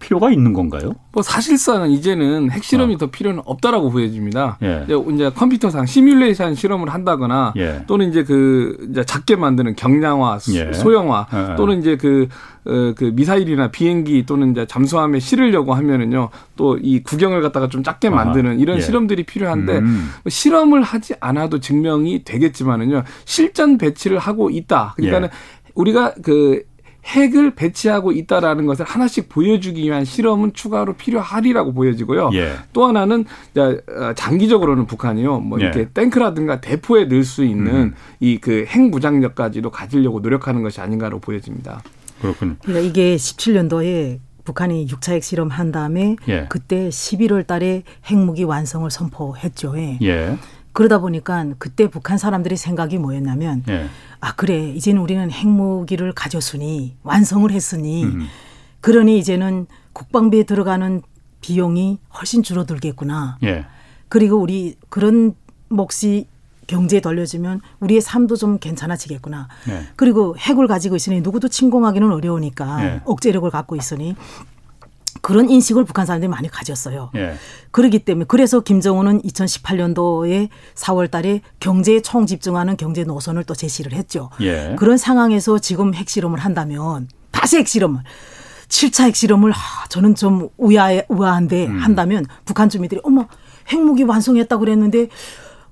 필요가 0.00 0.32
있는 0.32 0.52
건가요? 0.52 0.94
뭐 1.12 1.22
사실상 1.22 1.90
이제는 1.90 2.50
핵실험이 2.50 2.94
어. 2.94 2.98
더 2.98 3.06
필요는 3.10 3.42
없다라고 3.44 3.90
보여집니다. 3.90 4.58
예. 4.62 4.86
이제 5.14 5.30
컴퓨터상 5.30 5.86
시뮬레이션 5.86 6.56
실험을 6.56 6.88
한다거나 6.88 7.52
예. 7.56 7.84
또는 7.86 8.10
이제 8.10 8.24
그 8.24 8.76
이제 8.90 9.04
작게 9.04 9.36
만드는 9.36 9.76
경량화, 9.76 10.38
예. 10.54 10.72
소형화 10.72 11.26
예. 11.32 11.56
또는 11.56 11.78
이제 11.78 11.96
그, 11.96 12.26
어, 12.64 12.92
그 12.96 13.12
미사일이나 13.14 13.70
비행기 13.70 14.26
또는 14.26 14.50
이제 14.50 14.66
잠수함에 14.66 15.20
실으려고 15.20 15.74
하면은요 15.74 16.30
또 16.56 16.80
이 16.82 17.02
구경을 17.02 17.42
갖다가 17.42 17.68
좀 17.68 17.82
작게 17.82 18.10
만드는 18.10 18.58
이런 18.58 18.78
예. 18.78 18.80
실험들이 18.80 19.24
필요한데 19.24 19.78
음. 19.78 20.10
뭐 20.24 20.30
실험을 20.30 20.82
하지 20.82 21.14
않아도 21.20 21.60
증명이 21.60 22.24
되겠지만은요 22.24 23.04
실전 23.24 23.78
배치를 23.78 24.18
하고 24.18 24.50
있다. 24.50 24.94
그러니까는 24.96 25.28
예. 25.28 25.60
우리가 25.74 26.14
그 26.22 26.62
핵을 27.04 27.54
배치하고 27.54 28.12
있다라는 28.12 28.66
것을 28.66 28.84
하나씩 28.84 29.28
보여주기 29.28 29.84
위한 29.84 30.04
실험은 30.04 30.52
추가로 30.52 30.94
필요하리라고 30.94 31.72
보여지고요. 31.72 32.30
예. 32.34 32.52
또 32.72 32.86
하나는 32.86 33.24
어, 33.56 34.12
장기적으로는 34.14 34.86
북한이요, 34.86 35.40
뭐 35.40 35.58
이렇게 35.58 35.80
예. 35.80 35.88
탱크라든가 35.92 36.60
대포에 36.60 37.06
넣을 37.06 37.24
수 37.24 37.44
있는 37.44 37.74
음. 37.74 37.94
이그 38.20 38.66
핵무장력까지도 38.68 39.70
가지려고 39.70 40.20
노력하는 40.20 40.62
것이 40.62 40.80
아닌가로 40.80 41.20
보여집니다. 41.20 41.82
그렇군요. 42.20 42.56
그러니까 42.62 42.86
이게 42.86 43.16
17년도에 43.16 44.18
북한이 44.44 44.86
6차 44.86 45.12
핵 45.12 45.22
실험 45.22 45.48
한 45.48 45.70
다음에 45.72 46.16
예. 46.28 46.46
그때 46.48 46.88
11월 46.88 47.46
달에 47.46 47.82
핵무기 48.06 48.44
완성을 48.44 48.90
선포했죠. 48.90 49.74
예. 50.02 50.36
예. 50.70 50.72
그러다 50.72 50.98
보니까 50.98 51.46
그때 51.58 51.88
북한 51.88 52.18
사람들이 52.18 52.56
생각이 52.56 52.98
뭐였냐면 52.98 53.62
예. 53.68 53.86
아 54.20 54.34
그래 54.34 54.70
이제는 54.70 55.00
우리는 55.02 55.30
핵무기를 55.30 56.12
가졌으니 56.12 56.96
완성을 57.02 57.50
했으니 57.50 58.04
음. 58.04 58.26
그러니 58.80 59.18
이제는 59.18 59.66
국방비에 59.92 60.44
들어가는 60.44 61.02
비용이 61.40 61.98
훨씬 62.18 62.42
줄어들겠구나. 62.42 63.38
예. 63.44 63.66
그리고 64.08 64.36
우리 64.36 64.76
그런 64.88 65.34
몫이 65.68 66.26
경제에 66.66 67.00
돌려주면 67.00 67.60
우리의 67.80 68.00
삶도 68.00 68.36
좀 68.36 68.58
괜찮아지겠구나. 68.58 69.48
예. 69.68 69.86
그리고 69.96 70.36
핵을 70.38 70.68
가지고 70.68 70.96
있으니 70.96 71.20
누구도 71.20 71.48
침공하기는 71.48 72.12
어려우니까 72.12 72.84
예. 72.84 73.00
억제력을 73.04 73.48
갖고 73.50 73.76
있으니 73.76 74.14
그런 75.22 75.50
인식을 75.50 75.84
북한 75.84 76.06
사람들이 76.06 76.28
많이 76.28 76.48
가졌어요. 76.48 77.10
예. 77.16 77.34
그렇기 77.70 78.00
때문에 78.00 78.26
그래서 78.28 78.60
김정은은 78.60 79.22
2018년도에 79.22 80.48
4월 80.74 81.10
달에 81.10 81.40
경제에 81.60 82.00
총 82.00 82.26
집중하는 82.26 82.76
경제 82.76 83.04
노선을 83.04 83.44
또 83.44 83.54
제시를 83.54 83.92
했죠. 83.92 84.30
예. 84.40 84.74
그런 84.78 84.96
상황에서 84.96 85.58
지금 85.58 85.94
핵실험을 85.94 86.38
한다면 86.38 87.08
다시 87.30 87.58
핵실험을 87.58 88.00
7차 88.68 89.04
핵실험을 89.04 89.50
하, 89.50 89.88
저는 89.88 90.14
좀 90.14 90.48
우아해, 90.56 91.04
우아한데 91.08 91.66
음. 91.66 91.78
한다면 91.78 92.24
북한 92.44 92.68
주민들이 92.68 93.00
어머 93.04 93.26
핵무기 93.68 94.04
완성했다고 94.04 94.60
그랬는데 94.60 95.08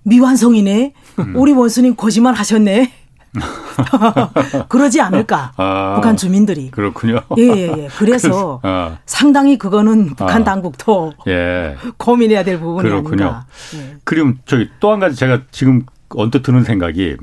미완성이네. 0.03 0.95
음. 1.19 1.37
우리 1.37 1.53
원수님 1.53 1.97
거짓말 1.97 2.35
하셨네. 2.35 2.93
그러지 4.69 5.01
않을까 5.01 5.53
아, 5.57 5.93
북한 5.97 6.17
주민들이 6.17 6.71
그렇군요. 6.71 7.21
예예예. 7.37 7.57
예, 7.57 7.83
예. 7.85 7.89
그래서 7.99 8.61
아. 8.63 8.99
상당히 9.07 9.59
그거는 9.59 10.15
북한 10.17 10.43
아. 10.43 10.45
당국도 10.45 11.13
예. 11.29 11.77
고민해야 11.99 12.43
될 12.45 12.59
부분이 12.61 12.89
그렇군요. 12.89 13.25
아닌가. 13.25 13.47
예. 13.77 13.97
그럼 14.05 14.39
저기 14.47 14.69
또 14.81 14.93
한 14.93 15.01
가지 15.01 15.17
제가 15.17 15.43
지금 15.51 15.83
언뜻 16.11 16.43
드는 16.43 16.65
생각이 16.65 17.17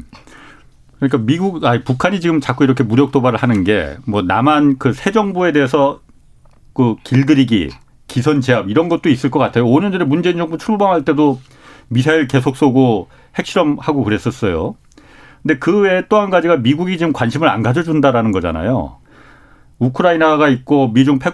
그러니까 1.00 1.18
미국 1.20 1.64
아니 1.66 1.84
북한이 1.84 2.20
지금 2.22 2.40
자꾸 2.40 2.64
이렇게 2.64 2.84
무력 2.84 3.12
도발을 3.12 3.38
하는 3.40 3.64
게 3.64 3.98
뭐 4.06 4.22
남한 4.22 4.78
그 4.78 4.94
새 4.94 5.12
정부에 5.12 5.52
대해서 5.52 6.00
그 6.74 6.96
길들이기 7.04 7.70
기선 8.08 8.40
제압 8.42 8.70
이런 8.70 8.88
것도 8.90 9.10
있을 9.10 9.32
것 9.32 9.40
같아요. 9.40 9.66
5년 9.66 9.92
전에 9.92 10.06
문재인 10.06 10.38
정부 10.38 10.58
출범할 10.58 11.04
때도 11.06 11.40
미사일 11.88 12.28
계속 12.28 12.56
쏘고 12.56 13.08
핵실험하고 13.38 14.04
그랬었어요. 14.04 14.76
근데 15.46 15.60
그 15.60 15.82
외에 15.82 16.02
또 16.10 16.20
한 16.20 16.32
가지가 16.32 16.58
미국이 16.58 16.98
지금 16.98 17.14
관심을 17.14 17.48
안 17.48 17.62
가져준다라는 17.62 18.32
거잖아요. 18.32 18.96
우크라이나가 19.78 20.50
있고 20.50 20.88
미중 20.88 21.20
패, 21.20 21.32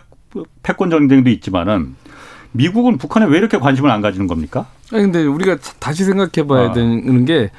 패권 0.64 0.90
전쟁도 0.90 1.30
있지만은 1.30 1.96
미국은 2.52 2.98
북한에 2.98 3.26
왜 3.28 3.38
이렇게 3.38 3.58
관심을 3.58 3.90
안 3.90 4.02
가지는 4.02 4.28
겁니까? 4.28 4.66
아니 4.92 5.04
근데 5.04 5.24
우리가 5.26 5.58
다시 5.80 6.04
생각해 6.04 6.46
봐야 6.46 6.70
아. 6.70 6.72
되는 6.74 7.24
게 7.24 7.50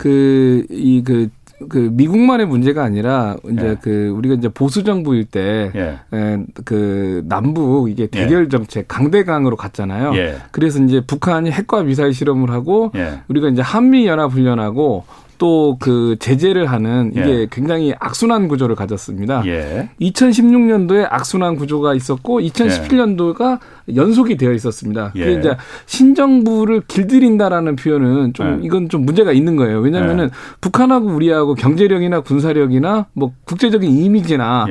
그 0.00 0.66
이그 0.68 1.22
예. 1.22 1.28
그그 1.62 1.90
미국만의 1.92 2.46
문제가 2.46 2.82
아니라 2.82 3.36
이제 3.50 3.68
예. 3.68 3.76
그 3.80 4.08
우리가 4.08 4.34
이제 4.34 4.48
보수 4.48 4.82
정부일 4.82 5.24
때그 5.26 5.78
예. 5.78 6.38
그 6.64 7.22
남북 7.28 7.88
이게 7.88 8.08
대결 8.08 8.46
예. 8.46 8.48
정책 8.48 8.88
강대강으로 8.88 9.54
갔잖아요. 9.56 10.12
예. 10.16 10.38
그래서 10.50 10.82
이제 10.82 11.00
북한이 11.06 11.52
핵과 11.52 11.84
미사일 11.84 12.12
실험을 12.12 12.50
하고 12.50 12.90
예. 12.96 13.20
우리가 13.28 13.48
이제 13.48 13.62
한미 13.62 14.06
연합 14.08 14.32
훈련하고 14.32 15.04
또 15.42 15.76
그 15.80 16.14
제재를 16.20 16.66
하는 16.66 17.10
이게 17.12 17.40
예. 17.40 17.46
굉장히 17.50 17.92
악순환 17.98 18.46
구조를 18.46 18.76
가졌습니다. 18.76 19.42
예. 19.46 19.88
2016년도에 20.00 21.06
악순환 21.10 21.56
구조가 21.56 21.94
있었고 21.94 22.40
2017년도가 22.40 23.58
예. 23.81 23.81
연속이 23.94 24.36
되어 24.36 24.52
있었습니다. 24.52 25.12
예. 25.16 25.32
이제 25.32 25.56
신정부를 25.86 26.82
길들인다라는 26.86 27.76
표현은 27.76 28.34
좀 28.34 28.60
예. 28.60 28.66
이건 28.66 28.88
좀 28.88 29.04
문제가 29.04 29.32
있는 29.32 29.56
거예요. 29.56 29.80
왜냐하면은 29.80 30.24
예. 30.24 30.30
북한하고 30.60 31.08
우리하고 31.08 31.54
경제력이나 31.54 32.20
군사력이나 32.20 33.06
뭐 33.12 33.32
국제적인 33.44 33.90
이미지나 33.90 34.66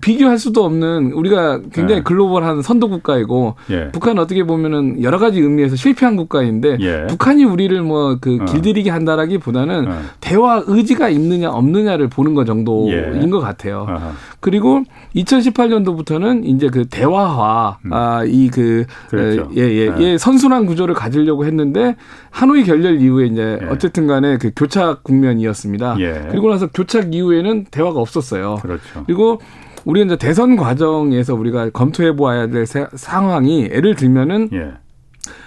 비교할 0.00 0.38
수도 0.38 0.64
없는 0.64 1.12
우리가 1.12 1.60
굉장히 1.72 2.02
글로벌한 2.02 2.62
선도 2.62 2.88
국가이고 2.88 3.54
북한 3.92 4.18
어떻게 4.18 4.44
보면은 4.44 5.02
여러 5.02 5.18
가지 5.18 5.40
의미에서 5.40 5.76
실패한 5.76 6.16
국가인데 6.16 7.06
북한이 7.08 7.44
우리를 7.44 7.80
뭐그 7.82 8.38
어. 8.40 8.44
길들이게 8.46 8.90
한다라기보다는 8.90 9.88
대화 10.20 10.62
의지가 10.66 11.08
있느냐 11.10 11.50
없느냐를 11.50 12.08
보는 12.08 12.34
것 12.34 12.44
정도인 12.44 13.22
예. 13.22 13.28
것 13.30 13.40
같아요. 13.40 13.86
아하. 13.88 14.12
그리고 14.46 14.84
2018년도부터는 15.16 16.44
이제 16.44 16.68
그 16.68 16.86
대화화 16.86 17.78
음. 17.84 17.92
아이그 17.92 18.86
그렇죠. 19.08 19.50
예, 19.56 19.62
예, 19.62 19.90
네. 19.90 20.00
예, 20.00 20.18
선순환 20.18 20.66
구조를 20.66 20.94
가지려고 20.94 21.44
했는데 21.46 21.96
하노이 22.30 22.62
결렬 22.62 23.00
이후에 23.00 23.26
이제 23.26 23.58
예. 23.60 23.66
어쨌든 23.66 24.06
간에 24.06 24.38
그 24.38 24.52
교착 24.54 25.02
국면이었습니다. 25.02 25.96
예. 25.98 26.28
그리고 26.30 26.48
나서 26.48 26.68
교착 26.68 27.12
이후에는 27.12 27.64
대화가 27.72 27.98
없었어요. 27.98 28.60
그렇죠. 28.62 29.02
그리고 29.04 29.40
우리가 29.84 30.06
이제 30.06 30.16
대선 30.16 30.54
과정에서 30.54 31.34
우리가 31.34 31.70
검토해 31.70 32.14
보아야 32.14 32.46
될 32.46 32.66
상황이 32.66 33.62
예를 33.64 33.96
들면은 33.96 34.48
예. 34.52 34.74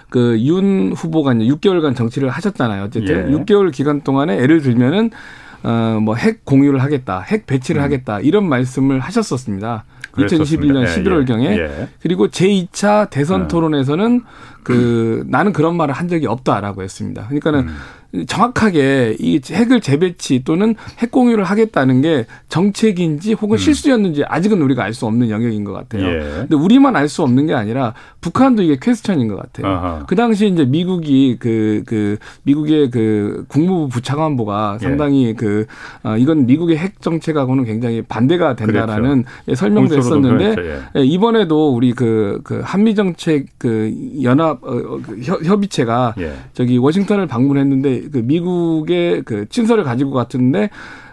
그윤 0.09 0.91
후보가 0.91 1.35
이제 1.35 1.45
6개월간 1.45 1.95
정치를 1.95 2.27
하셨잖아요. 2.31 2.83
어쨌든 2.83 3.31
예. 3.31 3.37
6개월 3.37 3.71
기간 3.71 4.01
동안에 4.01 4.41
예를 4.41 4.61
들면은 4.61 5.11
어 5.63 5.99
뭐 6.01 6.15
핵 6.17 6.45
공유를 6.45 6.81
하겠다, 6.81 7.19
핵 7.21 7.45
배치를 7.45 7.81
음. 7.81 7.83
하겠다 7.83 8.19
이런 8.19 8.47
말씀을 8.47 8.99
하셨었습니다. 8.99 9.85
그랬었습니다. 10.11 10.73
2021년 10.73 10.85
11월 10.87 11.27
경에 11.27 11.45
예, 11.57 11.61
예. 11.61 11.87
그리고 12.01 12.27
제2차 12.29 13.09
대선 13.09 13.41
음. 13.41 13.47
토론에서는 13.47 14.21
그 14.63 15.23
나는 15.27 15.53
그런 15.53 15.77
말을 15.77 15.93
한 15.93 16.07
적이 16.07 16.27
없다라고 16.27 16.81
했습니다. 16.83 17.25
그러니까는 17.27 17.59
음. 17.69 17.75
정확하게 18.27 19.17
이 19.19 19.39
핵을 19.49 19.81
재배치 19.81 20.43
또는 20.43 20.75
핵 20.97 21.11
공유를 21.11 21.43
하겠다는 21.43 22.01
게 22.01 22.25
정책인지 22.47 23.33
혹은 23.33 23.55
음. 23.55 23.57
실수였는지 23.57 24.23
아직은 24.25 24.61
우리가 24.61 24.83
알 24.83 24.93
수 24.93 25.05
없는 25.05 25.29
영역인 25.29 25.63
것 25.63 25.71
같아요. 25.73 26.05
예. 26.07 26.19
근데 26.19 26.55
우리만 26.55 26.95
알 26.95 27.07
수 27.07 27.23
없는 27.23 27.47
게 27.47 27.53
아니라 27.53 27.93
북한도 28.21 28.63
이게 28.63 28.77
question인 28.81 29.27
것 29.27 29.37
같아요. 29.37 29.67
아하. 29.67 30.05
그 30.07 30.15
당시 30.15 30.47
이제 30.47 30.65
미국이 30.65 31.37
그, 31.39 31.83
그, 31.85 32.17
미국의 32.43 32.91
그 32.91 33.45
국무부 33.47 33.87
부차관보가 33.89 34.77
예. 34.79 34.83
상당히 34.83 35.35
그, 35.35 35.65
어, 36.03 36.17
이건 36.17 36.45
미국의 36.45 36.77
핵 36.77 37.01
정책하고는 37.01 37.65
굉장히 37.65 38.01
반대가 38.01 38.55
된다라는 38.55 39.23
그렇죠. 39.45 39.55
설명도 39.55 39.97
했었는데 39.97 40.55
예. 40.57 40.99
예. 40.99 41.03
이번에도 41.03 41.73
우리 41.73 41.93
그, 41.93 42.41
그 42.43 42.61
한미 42.63 42.95
정책 42.95 43.47
그 43.57 43.93
연합 44.23 44.63
어, 44.63 44.71
어그 44.71 45.21
협의체가 45.21 46.15
예. 46.19 46.33
저기 46.53 46.77
워싱턴을 46.77 47.27
방문했는데 47.27 47.98
그 48.11 48.19
미국의 48.19 49.23
그 49.23 49.47
친서를 49.49 49.83
가지고 49.83 50.11
갔는데 50.11 50.69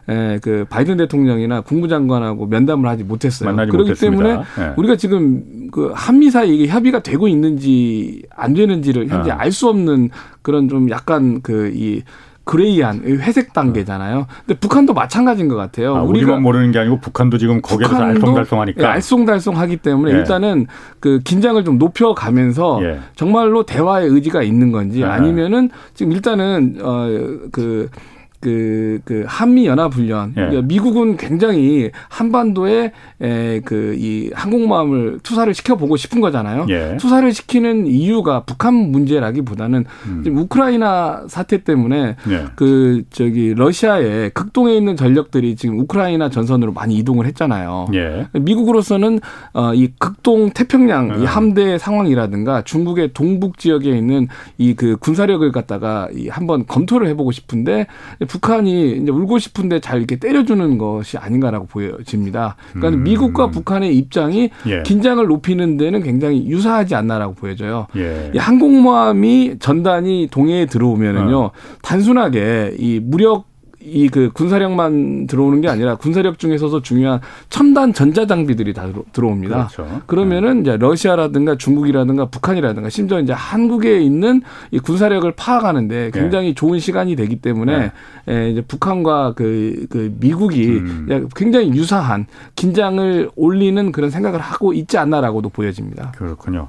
에, 0.08 0.38
그 0.40 0.64
바이든 0.68 0.98
대통령이나 0.98 1.62
국무장관하고 1.62 2.46
면담을 2.46 2.88
하지 2.88 3.02
못했어요. 3.02 3.54
그렇기 3.56 3.76
못했습니다. 3.76 4.22
때문에 4.22 4.44
네. 4.56 4.74
우리가 4.76 4.96
지금 4.96 5.68
그 5.72 5.90
한미 5.94 6.30
사이 6.30 6.54
이게 6.54 6.68
협의가 6.68 7.02
되고 7.02 7.26
있는지 7.26 8.22
안 8.30 8.54
되는지를 8.54 9.08
현재 9.08 9.32
아. 9.32 9.40
알수 9.40 9.68
없는 9.68 10.10
그런 10.42 10.68
좀 10.68 10.90
약간 10.90 11.42
그이 11.42 12.02
그레이한 12.46 13.02
회색 13.04 13.52
단계잖아요. 13.52 14.28
근데 14.46 14.58
북한도 14.60 14.94
마찬가지인 14.94 15.48
것 15.48 15.56
같아요. 15.56 15.96
아, 15.96 16.02
우리가 16.02 16.38
모르는 16.38 16.70
게 16.70 16.78
아니고 16.78 17.00
북한도 17.00 17.38
지금 17.38 17.60
거기에서 17.60 17.98
알쏭달쏭하니까. 17.98 18.78
예, 18.78 18.84
알쏭달쏭하기 18.84 19.82
때문에 19.82 20.12
예. 20.12 20.18
일단은 20.18 20.68
그 21.00 21.18
긴장을 21.24 21.62
좀 21.64 21.76
높여가면서 21.76 22.78
예. 22.84 23.00
정말로 23.16 23.64
대화의 23.64 24.08
의지가 24.08 24.42
있는 24.42 24.70
건지 24.70 25.02
아. 25.02 25.14
아니면은 25.14 25.70
지금 25.94 26.12
일단은 26.12 26.76
어그 26.80 27.90
그, 28.40 29.00
그, 29.04 29.24
한미연합훈련. 29.26 30.30
예. 30.30 30.34
그러니까 30.34 30.62
미국은 30.62 31.16
굉장히 31.16 31.90
한반도에 32.08 32.92
에, 33.20 33.60
그, 33.64 33.96
이 33.98 34.30
항공모함을 34.32 35.18
투사를 35.22 35.52
시켜보고 35.52 35.96
싶은 35.96 36.20
거잖아요. 36.20 36.66
예. 36.68 36.96
투사를 36.98 37.32
시키는 37.32 37.88
이유가 37.88 38.44
북한 38.44 38.74
문제라기보다는 38.74 39.84
음. 40.06 40.20
지금 40.22 40.38
우크라이나 40.38 41.24
사태 41.28 41.64
때문에 41.64 42.16
예. 42.28 42.44
그, 42.54 43.02
저기, 43.10 43.54
러시아의 43.54 44.30
극동에 44.30 44.74
있는 44.76 44.96
전력들이 44.96 45.56
지금 45.56 45.80
우크라이나 45.80 46.30
전선으로 46.30 46.72
많이 46.72 46.96
이동을 46.98 47.26
했잖아요. 47.26 47.88
예. 47.94 48.28
미국으로서는 48.32 49.20
어, 49.52 49.74
이 49.74 49.88
극동 49.98 50.50
태평양 50.50 51.08
이 51.08 51.22
음. 51.22 51.24
함대 51.24 51.76
상황이라든가 51.78 52.62
중국의 52.62 53.10
동북 53.12 53.58
지역에 53.58 53.90
있는 53.90 54.28
이 54.58 54.76
그 54.76 54.96
군사력을 54.96 55.50
갖다가 55.50 56.08
이 56.14 56.28
한번 56.28 56.66
검토를 56.66 57.08
해보고 57.08 57.32
싶은데 57.32 57.86
북한이 58.26 58.98
이제 58.98 59.10
울고 59.10 59.38
싶은데 59.38 59.80
잘 59.80 59.98
이렇게 59.98 60.16
때려주는 60.16 60.78
것이 60.78 61.18
아닌가라고 61.18 61.66
보여집니다. 61.66 62.56
그러니까 62.72 63.00
음. 63.00 63.04
미국과 63.04 63.50
북한의 63.50 63.96
입장이 63.96 64.50
예. 64.66 64.82
긴장을 64.82 65.24
높이는 65.26 65.76
데는 65.76 66.02
굉장히 66.02 66.46
유사하지 66.46 66.94
않나라고 66.94 67.34
보여져요. 67.34 67.86
예. 67.96 68.30
이 68.34 68.38
항공모함이 68.38 69.56
전단이 69.58 70.28
동해에 70.30 70.66
들어오면은요 70.66 71.38
어. 71.38 71.50
단순하게 71.82 72.76
이 72.78 73.00
무력 73.02 73.46
이 73.86 74.08
그 74.16 74.30
군사력만 74.32 75.26
들어오는 75.26 75.60
게 75.60 75.68
아니라 75.68 75.96
군사력 75.96 76.38
중에서도 76.38 76.80
중요한 76.80 77.20
첨단 77.50 77.92
전자 77.92 78.26
장비들이 78.26 78.72
다 78.72 78.88
들어옵니다. 79.12 79.68
그렇죠. 79.68 80.02
그러면은 80.06 80.62
이제 80.62 80.76
러시아라든가 80.76 81.56
중국이라든가 81.56 82.26
북한이라든가 82.26 82.88
심지어 82.88 83.20
이제 83.20 83.32
한국에 83.32 84.00
있는 84.00 84.42
이 84.70 84.78
군사력을 84.78 85.30
파악하는데 85.32 86.10
네. 86.10 86.10
굉장히 86.10 86.48
네. 86.48 86.54
좋은 86.54 86.78
시간이 86.78 87.14
되기 87.14 87.36
때문에 87.36 87.92
네. 88.26 88.34
에, 88.34 88.50
이제 88.50 88.62
북한과 88.62 89.34
그, 89.36 89.86
그 89.90 90.14
미국이 90.18 90.66
음. 90.66 91.28
굉장히 91.36 91.68
유사한 91.70 92.26
긴장을 92.54 93.30
올리는 93.36 93.92
그런 93.92 94.10
생각을 94.10 94.40
하고 94.40 94.72
있지 94.72 94.98
않나라고도 94.98 95.50
보여집니다. 95.50 96.12
그렇군요. 96.16 96.68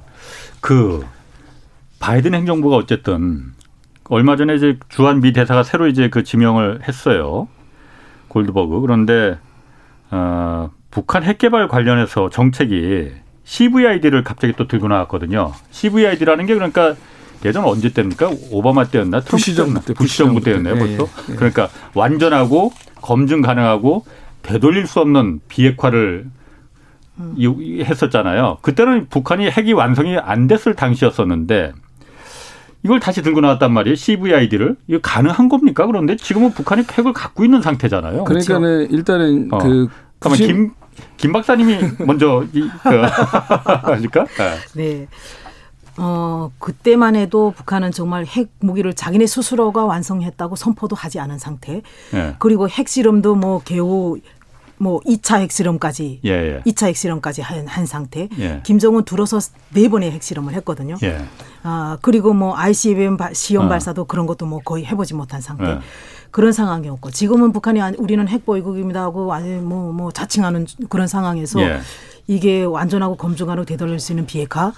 그 0.60 1.04
바이든 1.98 2.34
행정부가 2.34 2.76
어쨌든 2.76 3.52
얼마 4.08 4.36
전에 4.36 4.54
이제 4.54 4.78
주한 4.88 5.20
미 5.20 5.32
대사가 5.32 5.62
새로 5.62 5.86
이제 5.86 6.08
그 6.08 6.22
지명을 6.22 6.80
했어요. 6.86 7.48
골드버그. 8.28 8.80
그런데 8.80 9.38
어, 10.10 10.70
북한 10.90 11.22
핵 11.22 11.38
개발 11.38 11.68
관련해서 11.68 12.30
정책이 12.30 13.12
CVID를 13.44 14.24
갑자기 14.24 14.52
또 14.56 14.66
들고 14.66 14.88
나왔거든요. 14.88 15.52
CVID라는 15.70 16.46
게 16.46 16.54
그러니까 16.54 16.94
예전 17.44 17.64
언제 17.64 17.90
때입니까? 17.90 18.30
오바마 18.50 18.84
때였나? 18.84 19.20
부시 19.20 19.54
정부 19.54 19.80
때. 19.84 19.94
부시 19.94 20.18
정부 20.18 20.40
때였나요, 20.40 20.74
예, 20.74 20.78
벌써? 20.78 21.04
예, 21.04 21.32
예. 21.32 21.36
그러니까 21.36 21.68
완전하고 21.94 22.72
검증 22.96 23.42
가능하고 23.42 24.04
되돌릴 24.42 24.86
수 24.86 25.00
없는 25.00 25.40
비핵화를 25.48 26.26
음. 27.18 27.34
했었잖아요. 27.80 28.58
그때는 28.62 29.08
북한이 29.08 29.50
핵이 29.50 29.72
완성이 29.72 30.18
안 30.18 30.46
됐을 30.46 30.74
당시였었는데 30.74 31.72
이걸 32.84 33.00
다시 33.00 33.22
들고 33.22 33.40
나왔단 33.40 33.72
말이에요. 33.72 33.96
CVID를. 33.96 34.76
이거 34.86 35.00
가능한 35.02 35.48
겁니까? 35.48 35.86
그런데 35.86 36.16
지금은 36.16 36.52
북한이 36.52 36.84
핵을 36.90 37.12
갖고 37.12 37.44
있는 37.44 37.60
상태잖아요. 37.60 38.24
그러니까는 38.24 38.88
그렇죠? 38.88 38.96
일단은 38.96 39.48
어. 39.52 39.58
그 39.58 39.88
잠깐만 40.20 40.46
김, 40.46 40.72
김 41.16 41.32
박사님이 41.32 41.78
먼저 42.06 42.44
이, 42.52 42.68
그, 42.82 43.02
하실까? 43.90 44.26
네. 44.26 44.58
네. 44.74 45.08
어, 46.00 46.52
그때만 46.60 47.16
해도 47.16 47.52
북한은 47.56 47.90
정말 47.90 48.24
핵 48.24 48.50
무기를 48.60 48.94
자기네 48.94 49.26
스스로가 49.26 49.84
완성했다고 49.84 50.54
선포도 50.54 50.94
하지 50.94 51.18
않은 51.18 51.38
상태. 51.38 51.82
네. 52.12 52.36
그리고 52.38 52.68
핵 52.68 52.88
실험도 52.88 53.34
뭐 53.34 53.60
개우 53.64 54.18
뭐 54.78 55.00
2차 55.00 55.40
핵실험까지 55.40 56.20
예, 56.24 56.30
예. 56.30 56.62
2차 56.70 56.86
핵실험까지 56.88 57.42
한, 57.42 57.66
한 57.66 57.86
상태. 57.86 58.28
예. 58.38 58.60
김정은 58.64 59.04
들어서 59.04 59.38
네 59.70 59.88
번의 59.88 60.10
핵실험을 60.12 60.54
했거든요. 60.54 60.96
예. 61.02 61.24
아, 61.62 61.98
그리고 62.00 62.32
뭐 62.32 62.56
ICBM 62.56 63.16
시험 63.32 63.66
어. 63.66 63.68
발사도 63.68 64.04
그런 64.04 64.26
것도 64.26 64.46
뭐 64.46 64.60
거의 64.60 64.84
해 64.86 64.94
보지 64.94 65.14
못한 65.14 65.40
상태. 65.40 65.64
예. 65.64 65.78
그런 66.30 66.52
상황이었고 66.52 67.10
지금은 67.10 67.52
북한이 67.52 67.80
우리는 67.98 68.28
핵보위국입니다 68.28 69.02
하고 69.02 69.32
아니 69.32 69.56
뭐뭐 69.56 69.92
뭐 69.92 70.10
자칭하는 70.10 70.66
그런 70.88 71.06
상황에서 71.06 71.60
예. 71.62 71.80
이게 72.26 72.62
완전하고 72.64 73.16
검증하고 73.16 73.64
되돌릴 73.64 73.98
수 73.98 74.12
있는 74.12 74.26
비핵화 74.26 74.72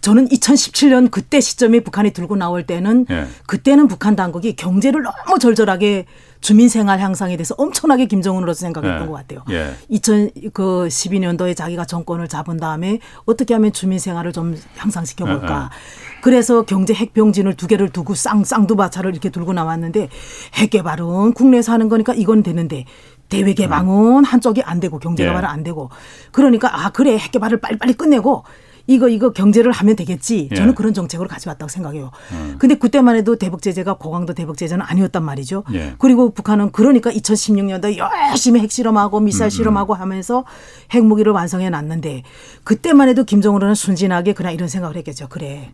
저는 0.00 0.28
2017년 0.28 1.10
그때 1.10 1.40
시점에 1.40 1.80
북한이 1.80 2.12
들고 2.12 2.36
나올 2.36 2.66
때는 2.66 3.06
예. 3.10 3.26
그때는 3.46 3.88
북한 3.88 4.14
당국이 4.14 4.54
경제를 4.54 5.02
너무 5.02 5.38
절절하게 5.38 6.06
주민 6.40 6.68
생활 6.68 7.00
향상에 7.00 7.36
대해서 7.36 7.54
엄청나게 7.58 8.06
김정은으로서 8.06 8.60
생각했던 8.60 9.02
예. 9.02 9.06
것 9.06 9.12
같아요. 9.12 9.44
예. 9.50 9.74
2012년도에 9.90 11.48
그 11.48 11.54
자기가 11.54 11.84
정권을 11.84 12.28
잡은 12.28 12.56
다음에 12.56 12.98
어떻게 13.26 13.54
하면 13.54 13.72
주민 13.72 13.98
생활을 13.98 14.32
좀 14.32 14.56
향상시켜 14.76 15.26
볼까. 15.26 15.70
예, 15.72 15.76
예. 15.76 16.20
그래서 16.22 16.62
경제 16.62 16.94
핵병진을 16.94 17.54
두 17.54 17.66
개를 17.66 17.90
두고 17.90 18.14
쌍 18.14 18.44
쌍두마차를 18.44 19.12
이렇게 19.12 19.30
들고 19.30 19.52
나왔는데 19.52 20.08
핵 20.54 20.70
개발은 20.70 21.34
국내에서 21.34 21.72
하는 21.72 21.88
거니까 21.88 22.14
이건 22.14 22.42
되는데 22.42 22.84
대외 23.28 23.54
개방은 23.54 24.24
한쪽이 24.24 24.62
안 24.62 24.80
되고 24.80 24.98
경제 24.98 25.24
개발은 25.24 25.48
안 25.48 25.62
되고 25.62 25.90
그러니까 26.32 26.68
아 26.74 26.90
그래 26.90 27.16
핵 27.16 27.30
개발을 27.32 27.60
빨리빨리 27.60 27.94
끝내고 27.94 28.44
이거 28.86 29.08
이거 29.08 29.32
경제를 29.32 29.72
하면 29.72 29.96
되겠지. 29.96 30.50
저는 30.54 30.70
예. 30.70 30.74
그런 30.74 30.94
정책으로 30.94 31.28
가져왔다고 31.28 31.68
생각해요. 31.68 32.10
음. 32.32 32.56
근데 32.58 32.76
그때만 32.76 33.16
해도 33.16 33.36
대북 33.36 33.62
제재가 33.62 33.94
고강도 33.94 34.34
대북 34.34 34.56
제재는 34.56 34.84
아니었단 34.84 35.22
말이죠. 35.24 35.64
예. 35.74 35.94
그리고 35.98 36.30
북한은 36.30 36.72
그러니까 36.72 37.10
2016년도에 37.10 37.98
열심히 37.98 38.60
핵실험하고 38.60 39.20
미사일 39.20 39.46
음, 39.46 39.46
음. 39.46 39.50
실험하고 39.50 39.94
하면서 39.94 40.44
핵무기를 40.92 41.32
완성해 41.32 41.70
놨는데 41.70 42.22
그때만 42.64 43.08
해도 43.08 43.24
김정은은 43.24 43.74
순진하게 43.74 44.32
그냥 44.34 44.52
이런 44.52 44.68
생각을 44.68 44.96
했겠죠. 44.96 45.28
그래. 45.28 45.72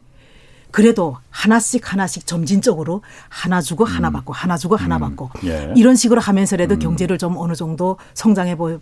그래도 0.71 1.17
하나씩 1.31 1.91
하나씩 1.91 2.27
점진적으로 2.27 3.03
하나 3.31 3.63
주고 3.63 3.85
하나 3.85 4.09
음. 4.09 4.13
받고 4.13 4.33
하나 4.35 4.59
주고 4.59 4.77
하나 4.77 4.97
음. 4.97 5.01
받고 5.01 5.31
예. 5.45 5.73
이런 5.75 5.97
식으로 5.97 6.21
하면서라도 6.21 6.75
음. 6.75 6.79
경제를 6.79 7.19
좀 7.19 7.37
어느 7.39 7.55
정도 7.55 7.97
성장해 8.15 8.57
보 8.57 8.79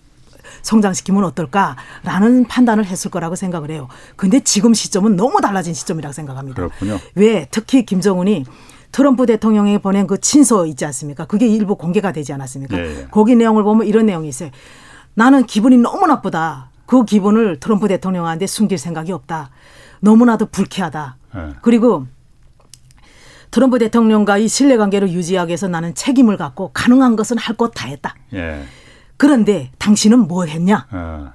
성장시키면 0.63 1.25
어떨까라는 1.25 2.47
판단을 2.47 2.85
했을 2.87 3.11
거라고 3.11 3.37
생각을 3.37 3.71
해요. 3.71 3.89
근데 4.17 4.41
지금 4.41 4.75
시점은 4.75 5.17
너무 5.17 5.41
달라진 5.41 5.75
시점이라고 5.75 6.13
생각합니다. 6.13 6.57
그렇군요. 6.57 6.99
왜 7.15 7.47
특히 7.51 7.85
김정은이 7.85 8.45
트럼프 8.93 9.27
대통령에게 9.27 9.79
보낸 9.79 10.07
그 10.07 10.21
친서 10.21 10.67
있지 10.67 10.85
않습니까? 10.87 11.25
그게 11.27 11.47
일부 11.47 11.77
공개가 11.77 12.13
되지 12.13 12.33
않았습니까? 12.33 12.77
네. 12.77 13.07
거기 13.11 13.35
내용을 13.35 13.65
보면 13.65 13.87
이런 13.87 14.07
내용이 14.07 14.29
있어요. 14.29 14.51
나는 15.15 15.45
기분이 15.47 15.79
너무 15.79 16.07
나쁘다. 16.07 16.71
그 16.87 17.05
기분을 17.05 17.59
트럼프 17.59 17.89
대통령한테 17.89 18.47
숨길 18.47 18.79
생각이 18.79 19.11
없다. 19.11 19.51
너무나도 20.01 20.47
불쾌하다. 20.47 21.17
네. 21.35 21.41
그리고 21.63 22.07
트럼프 23.51 23.79
대통령과의 23.79 24.49
신뢰관계를 24.49 25.11
유지하기 25.11 25.49
위해서 25.49 25.69
나는 25.69 25.95
책임을 25.95 26.37
갖고 26.37 26.71
가능한 26.73 27.17
것은 27.17 27.39
할 27.39 27.57
것 27.57 27.73
다 27.75 27.87
했다. 27.87 28.15
예. 28.35 28.63
그런데 29.25 29.71
당신은 29.79 30.29
뭐 30.29 30.45
했냐? 30.45 30.87
어. 30.93 31.33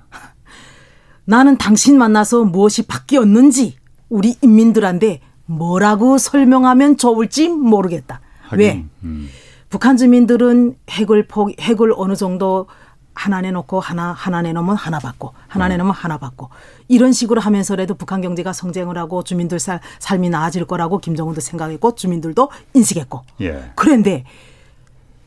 나는 1.26 1.58
당신 1.58 1.98
만나서 1.98 2.44
무엇이 2.44 2.84
바뀌었는지 2.84 3.78
우리 4.10 4.36
인민들한테 4.44 5.22
뭐라고 5.48 6.20
설명하면 6.20 6.98
좋을지 6.98 7.50
모르겠다. 7.50 8.22
하긴, 8.44 8.60
왜? 8.60 8.86
음. 9.02 9.28
북한 9.70 9.98
주민들은 9.98 10.76
핵을 10.88 11.26
포 11.26 11.50
핵을 11.60 11.92
어느 11.96 12.16
정도 12.16 12.68
하나 13.16 13.42
내놓고 13.42 13.80
하나 13.80 14.14
하나 14.14 14.44
내놓으면 14.44 14.76
하나 14.76 15.00
받고 15.00 15.34
하나 15.48 15.66
음. 15.66 15.70
내놓으면 15.70 15.92
하나 15.92 16.20
받고 16.20 16.50
이런 16.90 17.12
식으로 17.12 17.42
하면서라도 17.42 17.96
북한 17.96 18.22
경제가 18.22 18.54
성장을 18.54 18.96
하고 19.00 19.24
주민들 19.24 19.58
살, 19.58 19.80
삶이 19.98 20.30
나아질 20.30 20.66
거라고 20.66 21.00
김정은도 21.00 21.42
생각했고 21.42 21.96
주민들도 21.96 22.52
인식했고 22.76 23.24
예. 23.42 23.72
그런데 23.74 24.26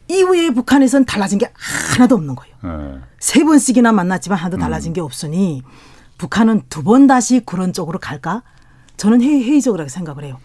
이후에 0.08 0.50
북한에선 0.50 1.04
달라진 1.04 1.38
게 1.38 1.50
하나도 1.94 2.14
없는 2.16 2.34
거예요. 2.34 2.54
네. 2.62 2.98
세 3.18 3.44
번씩이나 3.44 3.92
만났지만 3.92 4.38
하나도 4.38 4.58
달라진 4.58 4.90
음. 4.90 4.94
게 4.94 5.00
없으니 5.00 5.62
북한은 6.18 6.62
두 6.68 6.82
번 6.82 7.06
다시 7.06 7.40
그런 7.40 7.72
쪽으로 7.72 7.98
갈까? 7.98 8.42
저는 8.96 9.22
회의적으로 9.22 9.88
생각을 9.88 10.24
해요. 10.24 10.38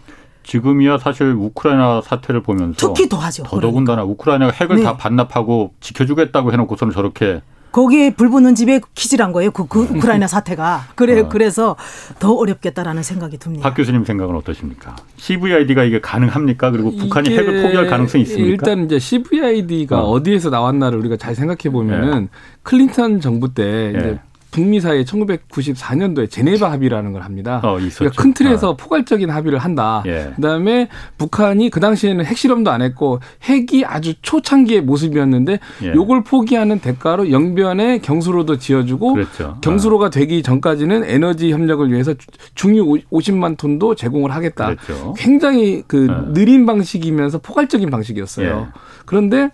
지금이야 0.44 0.98
사실 0.98 1.32
우크라이나 1.32 2.00
사태를 2.02 2.42
보면서 2.42 2.94
특히 2.94 3.08
더하죠. 3.08 3.42
더더군다나 3.42 3.96
그러니까. 4.02 4.12
우크라이나가 4.12 4.52
핵을 4.52 4.76
네. 4.76 4.82
다 4.82 4.96
반납하고 4.96 5.74
지켜주겠다고 5.80 6.52
해놓고서는 6.52 6.94
저렇게 6.94 7.42
거기에 7.78 8.10
불 8.10 8.28
붙는 8.28 8.56
집에 8.56 8.80
키질한 8.96 9.30
거예요. 9.30 9.52
그, 9.52 9.68
그 9.68 9.82
우크라이나 9.82 10.26
사태가. 10.28 10.88
그래 10.96 11.20
어. 11.20 11.28
그래서 11.28 11.76
더 12.18 12.32
어렵겠다라는 12.32 13.04
생각이 13.04 13.38
듭니다. 13.38 13.62
박 13.62 13.76
교수님 13.76 14.04
생각은 14.04 14.34
어떠십니까? 14.34 14.96
CVID가 15.16 15.84
이게 15.84 16.00
가능합니까? 16.00 16.72
그리고 16.72 16.90
북한이 16.96 17.30
핵을 17.30 17.62
포기할 17.62 17.86
가능성이 17.86 18.22
있습니까? 18.24 18.50
일단 18.50 18.84
이제 18.84 18.98
CVID가 18.98 20.02
어. 20.02 20.20
디에서 20.20 20.50
나왔나를 20.50 20.98
우리가 20.98 21.16
잘 21.18 21.36
생각해 21.36 21.70
보면은 21.72 22.22
네. 22.22 22.28
클린턴 22.64 23.20
정부 23.20 23.54
때 23.54 23.92
네. 23.92 24.18
북미 24.50 24.80
사이에 24.80 25.04
1994년도에 25.04 26.30
제네바 26.30 26.70
합의라는 26.72 27.12
걸 27.12 27.22
합니다. 27.22 27.60
어, 27.62 27.76
그러니까 27.76 28.22
큰 28.22 28.32
틀에서 28.32 28.70
어. 28.70 28.76
포괄적인 28.76 29.28
합의를 29.30 29.58
한다. 29.58 30.02
예. 30.06 30.32
그다음에 30.36 30.88
북한이 31.18 31.70
그 31.70 31.80
당시에는 31.80 32.24
핵실험도 32.24 32.70
안 32.70 32.82
했고 32.82 33.20
핵이 33.42 33.84
아주 33.84 34.14
초창기의 34.22 34.82
모습이었는데 34.82 35.58
예. 35.82 35.92
요걸 35.94 36.24
포기하는 36.24 36.80
대가로 36.80 37.30
영변에 37.30 37.98
경수로도 37.98 38.58
지어주고 38.58 39.14
그렇죠. 39.14 39.58
경수로가 39.60 40.06
어. 40.06 40.10
되기 40.10 40.42
전까지는 40.42 41.04
에너지 41.04 41.52
협력을 41.52 41.90
위해서 41.90 42.14
중유 42.54 42.84
50만 43.12 43.56
톤도 43.58 43.94
제공을 43.94 44.30
하겠다. 44.30 44.74
그렇죠. 44.74 45.14
굉장히 45.16 45.82
그 45.86 46.08
어. 46.10 46.32
느린 46.32 46.64
방식이면서 46.64 47.38
포괄적인 47.38 47.90
방식이었어요. 47.90 48.68
예. 48.68 48.80
그런데 49.04 49.50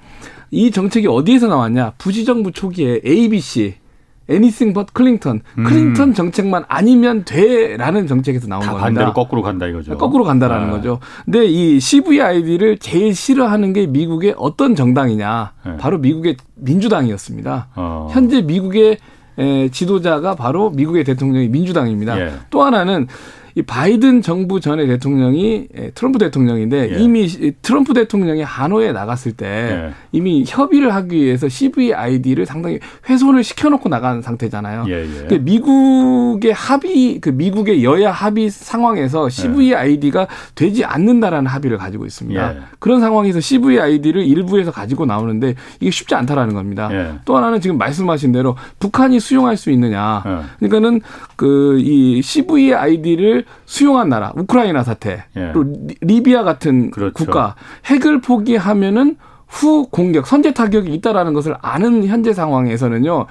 이 0.51 0.71
정책이 0.71 1.09
어디에서 1.09 1.49
나왔냐? 1.49 1.95
부지정부 1.99 2.53
초기에 2.53 3.01
ABC 3.05 3.75
anything 4.31 4.75
but 4.75 4.93
클링턴. 4.93 5.41
음. 5.59 5.65
클링턴 5.65 6.15
정책만 6.15 6.65
아니면 6.69 7.25
돼라는 7.25 8.07
정책에서 8.07 8.49
나온 8.49 8.61
겁니다. 8.61 8.83
반대로 8.83 9.13
거꾸로 9.13 9.43
간다 9.43 9.67
이거죠. 9.67 9.97
거꾸로 9.99 10.25
간다라는 10.25 10.67
네. 10.67 10.73
거죠. 10.73 11.01
근데 11.25 11.45
이 11.45 11.81
CVID를 11.81 12.79
제일 12.79 13.15
싫어하는 13.15 13.73
게 13.73 13.87
미국의 13.87 14.35
어떤 14.37 14.75
정당이냐? 14.75 15.53
네. 15.67 15.77
바로 15.77 15.99
미국의 15.99 16.37
민주당이었습니다. 16.57 17.69
어. 17.77 18.09
현재 18.11 18.43
미국의 18.43 18.99
지도자가 19.73 20.37
바로 20.37 20.71
미국의 20.71 21.03
대통령이 21.05 21.49
민주당입니다. 21.49 22.21
예. 22.21 22.33
또 22.51 22.63
하나는 22.63 23.09
이 23.57 23.63
바이든 23.63 24.23
정부 24.23 24.61
전의 24.61 24.89
대통령이 24.89 25.69
예, 25.79 25.91
트럼프 25.91 26.19
대통령인데 26.19 26.97
예. 26.97 26.99
이미 27.01 27.29
트럼프 27.63 27.95
대통령이 27.95 28.43
하노이에 28.43 28.93
나갔을 28.93 29.33
때 29.33 29.47
예. 29.47 29.95
이미 30.11 30.45
협의를 30.47 30.93
하기 30.95 31.17
위해서 31.17 31.49
CVID를 31.49 32.47
상당히 32.47 32.81
훼손을 33.09 33.45
시켜놓고 33.45 33.89
나간 33.89 34.23
상태잖아요. 34.23 34.87
예, 34.89 35.03
예. 35.03 35.07
그러니까 35.07 35.39
미국의 35.39 36.53
합의, 36.53 37.21
그 37.21 37.29
미국의 37.31 37.85
여야 37.85 38.11
합의 38.11 38.51
상황에서 38.51 39.29
CVID가 39.29 40.27
되지 40.55 40.85
않는다라는 40.85 41.47
합의를 41.47 41.79
가지고 41.79 42.07
있습니다. 42.07 42.57
예. 42.57 42.61
그런 42.81 43.01
상황에서 43.01 43.39
CVID를 43.39 44.25
일부에서 44.25 44.73
가지고 44.73 45.07
나오는데 45.07 45.55
이게 45.79 45.91
쉽지 45.91 46.17
않다라는 46.17 46.55
겁니다. 46.55 46.91
또 47.25 47.37
하나는 47.37 47.61
지금 47.61 47.79
말씀하신 47.79 48.33
대로 48.33 48.57
북한이 48.81 49.21
수용할 49.21 49.57
수 49.57 49.71
있느냐. 49.71 50.23
그러니까는 50.59 51.01
그 51.37 51.85
이 51.85 52.23
CVID를 52.23 53.44
수용한 53.67 54.09
나라, 54.09 54.33
우크라이나 54.37 54.83
사태, 54.83 55.25
예. 55.37 55.53
또 55.53 55.65
리비아 56.01 56.43
같은 56.43 56.91
그렇죠. 56.91 57.13
국가 57.15 57.55
핵을 57.87 58.21
포기하면은 58.21 59.17
후 59.47 59.87
공격, 59.89 60.27
선제 60.27 60.53
타격이 60.53 60.93
있다라는 60.95 61.33
것을 61.33 61.55
아는 61.61 62.07
현재 62.07 62.33
상황에서는요, 62.33 63.27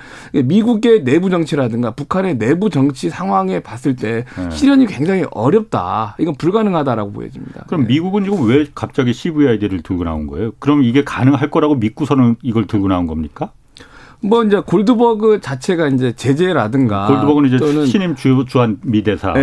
미국의 0.46 1.04
내부 1.04 1.30
정치라든가 1.30 1.92
북한의 1.92 2.38
내부 2.38 2.70
정치 2.70 3.10
상황에 3.10 3.60
봤을 3.60 3.96
때 3.96 4.24
네. 4.38 4.50
실현이 4.50 4.86
굉장히 4.86 5.26
어렵다. 5.32 6.16
이건 6.20 6.36
불가능하다라고 6.36 7.12
보여집니다. 7.12 7.66
그럼 7.68 7.82
네. 7.82 7.88
미국은 7.88 8.24
지금 8.24 8.48
왜 8.48 8.66
갑자기 8.74 9.12
CVID를 9.12 9.82
들고 9.82 10.06
나온 10.06 10.28
거예요? 10.28 10.52
그럼 10.60 10.84
이게 10.84 11.04
가능할 11.04 11.52
거라고 11.52 11.76
믿고서는 11.76 12.38
이걸 12.42 12.68
들고 12.68 12.88
나온 12.88 13.06
겁니까? 13.06 13.52
뭐 14.24 14.44
이제 14.44 14.62
골드버그 14.66 15.42
자체가 15.42 15.90
이제 15.90 16.14
제재라든가 16.14 17.08
골드버그는 17.08 17.50
이제 17.50 17.58
또는 17.58 17.86
신임 17.86 18.16
주, 18.16 18.46
주한 18.48 18.78
미대사. 18.82 19.34
예, 19.36 19.42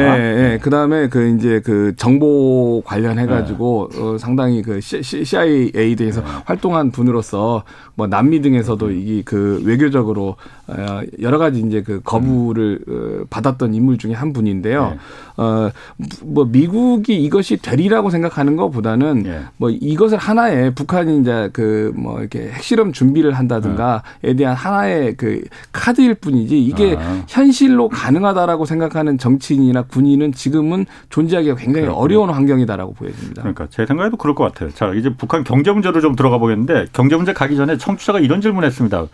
예. 0.55 0.59
그다음에 0.59 1.09
그 1.09 1.29
이제 1.37 1.61
그 1.64 1.95
정보 1.97 2.83
관련해 2.85 3.27
가지고 3.27 3.90
네. 3.93 4.01
어, 4.01 4.19
상당히 4.19 4.62
그 4.62 4.81
CIA 4.81 5.97
등에서 5.97 6.23
네. 6.23 6.27
활동한 6.47 6.90
분으로서 6.90 7.64
뭐 8.01 8.07
남미 8.07 8.41
등에서도 8.41 8.91
이 8.91 9.23
그 9.27 9.63
외교적으로 9.67 10.37
어, 10.67 11.01
여러 11.21 11.37
가지 11.37 11.61
이제 11.61 11.83
그 11.83 12.01
거부를 12.03 12.81
음. 12.89 13.27
받았던 13.29 13.75
인물 13.75 13.99
중에 13.99 14.15
한 14.15 14.33
분인데요. 14.33 14.91
네. 14.91 14.99
어뭐 15.37 16.47
미국이 16.47 17.23
이것이 17.23 17.57
되리라고 17.59 18.09
생각하는 18.11 18.57
것보다는 18.57 19.23
네. 19.25 19.41
뭐 19.57 19.71
이것을 19.71 20.17
하나의 20.19 20.75
북한이 20.75 21.21
이제 21.21 21.51
그 21.53 21.93
뭐 21.95 22.21
이렇게 22.21 22.49
핵실험 22.51 22.93
준비를 22.93 23.33
한다든가에 23.33 24.35
대한 24.37 24.55
하나의 24.55 25.15
그 25.17 25.43
카드일 25.73 26.15
뿐이지 26.15 26.63
이게 26.63 26.97
아. 26.99 27.23
현실로 27.29 27.89
가능하다라고 27.89 28.65
생각하는 28.65 29.19
정치인이나 29.19 29.83
군인은 29.83 30.33
지금은 30.33 30.87
존재하기가 31.11 31.57
굉장히 31.57 31.87
그렇군요. 31.87 32.03
어려운 32.03 32.31
환경이다라고 32.31 32.95
보여집니다. 32.95 33.43
그러니까 33.43 33.67
제 33.71 33.85
생각에도 33.87 34.17
그럴 34.17 34.35
것 34.35 34.45
같아요. 34.45 34.71
자 34.71 34.93
이제 34.95 35.13
북한 35.17 35.45
경제 35.45 35.73
문제로 35.73 36.01
좀 36.01 36.15
들어가 36.15 36.39
보겠는데 36.39 36.87
경제 36.93 37.17
문제 37.17 37.33
가기 37.33 37.57
전에 37.57 37.77
청취자가 37.90 38.20
이런 38.20 38.40
질문했습니다. 38.40 39.07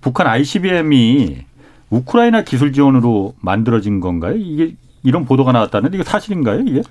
북한 0.00 0.26
ICBM이 0.26 1.44
우크라이나 1.90 2.42
기술 2.42 2.72
지원으로 2.72 3.34
만들어진 3.40 4.00
건가요? 4.00 4.36
이게 4.36 4.74
이런 5.02 5.24
보도가 5.24 5.52
나왔다는데 5.52 5.96
이게 5.96 6.04
사실인가요? 6.04 6.60
이게? 6.60 6.82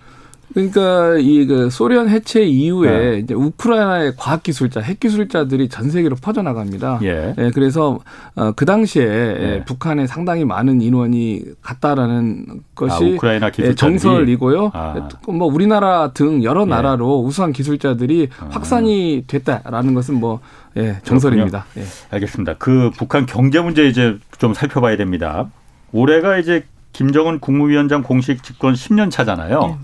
그러니까 0.53 1.17
이 1.19 1.51
그 1.51 1.69
소련 1.69 2.07
해체 2.07 2.43
이후에 2.43 3.11
네. 3.11 3.17
이제 3.19 3.33
우크라이나의 3.33 4.13
과학 4.15 4.41
기술자, 4.41 4.79
핵 4.79 5.01
기술자들이 5.01 5.67
전 5.67 5.89
세계로 5.89 6.15
퍼져나갑니다. 6.15 6.99
예. 7.03 7.35
예 7.37 7.51
그래서 7.53 7.99
어, 8.35 8.53
그 8.53 8.63
당시에 8.63 9.03
예. 9.03 9.63
북한에 9.65 10.07
상당히 10.07 10.45
많은 10.45 10.81
인원이 10.81 11.43
갔다라는 11.61 12.61
것이 12.73 12.95
아, 12.95 13.15
우크라이나 13.15 13.51
예? 13.59 13.75
정설이고요. 13.75 14.71
아. 14.73 15.09
뭐 15.27 15.47
우리나라 15.47 16.11
등 16.13 16.41
여러 16.43 16.61
예. 16.61 16.65
나라로 16.65 17.19
우수한 17.19 17.51
기술자들이 17.51 18.29
아. 18.39 18.47
확산이 18.49 19.25
됐다라는 19.27 19.93
것은 19.93 20.15
뭐 20.15 20.39
예, 20.77 20.99
정설입니다. 21.03 21.65
예. 21.77 21.83
알겠습니다. 22.11 22.55
그 22.59 22.91
북한 22.97 23.25
경제 23.25 23.59
문제 23.59 23.87
이제 23.87 24.17
좀 24.37 24.53
살펴봐야 24.53 24.95
됩니다. 24.95 25.49
올해가 25.91 26.37
이제 26.37 26.63
김정은 26.93 27.39
국무위원장 27.39 28.03
공식 28.03 28.41
집권 28.41 28.73
10년 28.73 29.11
차잖아요. 29.11 29.77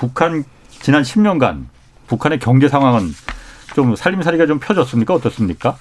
네. 0.00 0.06
북한 0.06 0.44
지난 0.70 1.02
10년간 1.02 1.66
북한의 2.06 2.38
경제 2.38 2.68
상황은 2.68 3.12
좀 3.74 3.94
살림살이가 3.94 4.46
좀 4.46 4.58
펴졌습니까? 4.58 5.14
어떻습니까? 5.14 5.76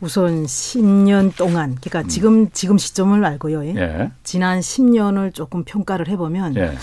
우선 0.00 0.44
10년 0.44 1.36
동안 1.36 1.76
그러니까 1.80 2.00
음. 2.00 2.08
지금 2.08 2.50
지금 2.50 2.78
시점을 2.78 3.24
알고요. 3.24 3.64
예. 3.66 3.74
예. 3.76 4.10
지난 4.22 4.60
10년을 4.60 5.34
조금 5.34 5.64
평가를 5.64 6.08
해보면 6.08 6.56
예. 6.56 6.74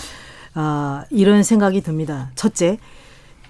어, 0.54 1.02
이런 1.10 1.42
생각이 1.42 1.80
듭니다. 1.82 2.30
첫째, 2.34 2.78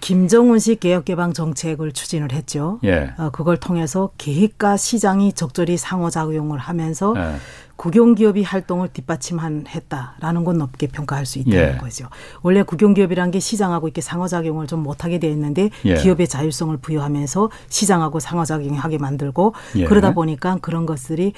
김정은식 0.00 0.80
개혁개방 0.80 1.32
정책을 1.32 1.92
추진을 1.92 2.32
했죠. 2.32 2.80
예. 2.84 3.14
어, 3.18 3.30
그걸 3.30 3.56
통해서 3.56 4.10
계획과 4.18 4.76
시장이 4.76 5.32
적절히 5.32 5.76
상호작용을 5.76 6.58
하면서 6.58 7.14
예. 7.16 7.36
국영기업이 7.82 8.44
활동을 8.44 8.90
뒷받침한 8.92 9.64
했다라는 9.68 10.44
건 10.44 10.58
높게 10.58 10.86
평가할 10.86 11.26
수 11.26 11.40
있다는 11.40 11.74
예. 11.74 11.76
거죠. 11.78 12.06
원래 12.42 12.62
국영기업이란 12.62 13.32
게 13.32 13.40
시장하고 13.40 13.88
이렇게 13.88 14.00
상호작용을 14.00 14.68
좀 14.68 14.84
못하게 14.84 15.18
되어 15.18 15.30
있는데 15.30 15.68
예. 15.84 15.94
기업의 15.94 16.28
자율성을 16.28 16.76
부여하면서 16.76 17.50
시장하고 17.68 18.20
상호작용하게 18.20 18.98
만들고 18.98 19.54
예. 19.78 19.84
그러다 19.84 20.14
보니까 20.14 20.58
그런 20.60 20.86
것들이 20.86 21.32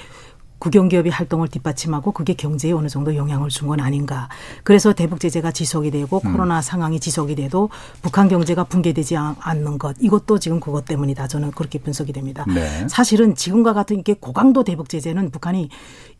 국영기업이 0.59 1.09
활동을 1.09 1.47
뒷받침하고 1.49 2.11
그게 2.11 2.33
경제에 2.33 2.71
어느 2.71 2.87
정도 2.87 3.15
영향을 3.15 3.49
준 3.49 3.65
건 3.65 3.79
아닌가. 3.79 4.29
그래서 4.63 4.93
대북 4.93 5.19
제재가 5.19 5.51
지속이 5.51 5.89
되고 5.91 6.21
음. 6.23 6.31
코로나 6.33 6.61
상황이 6.61 6.99
지속이 6.99 7.33
돼도 7.35 7.69
북한 8.03 8.27
경제가 8.27 8.65
붕괴되지 8.65 9.17
않는 9.17 9.79
것 9.79 9.95
이것도 9.99 10.37
지금 10.39 10.59
그것 10.59 10.85
때문이다. 10.85 11.27
저는 11.27 11.51
그렇게 11.51 11.79
분석이 11.79 12.13
됩니다. 12.13 12.45
네. 12.47 12.87
사실은 12.87 13.33
지금과 13.33 13.73
같은 13.73 13.97
이게 13.99 14.13
고강도 14.13 14.63
대북 14.63 14.87
제재는 14.89 15.31
북한이 15.31 15.69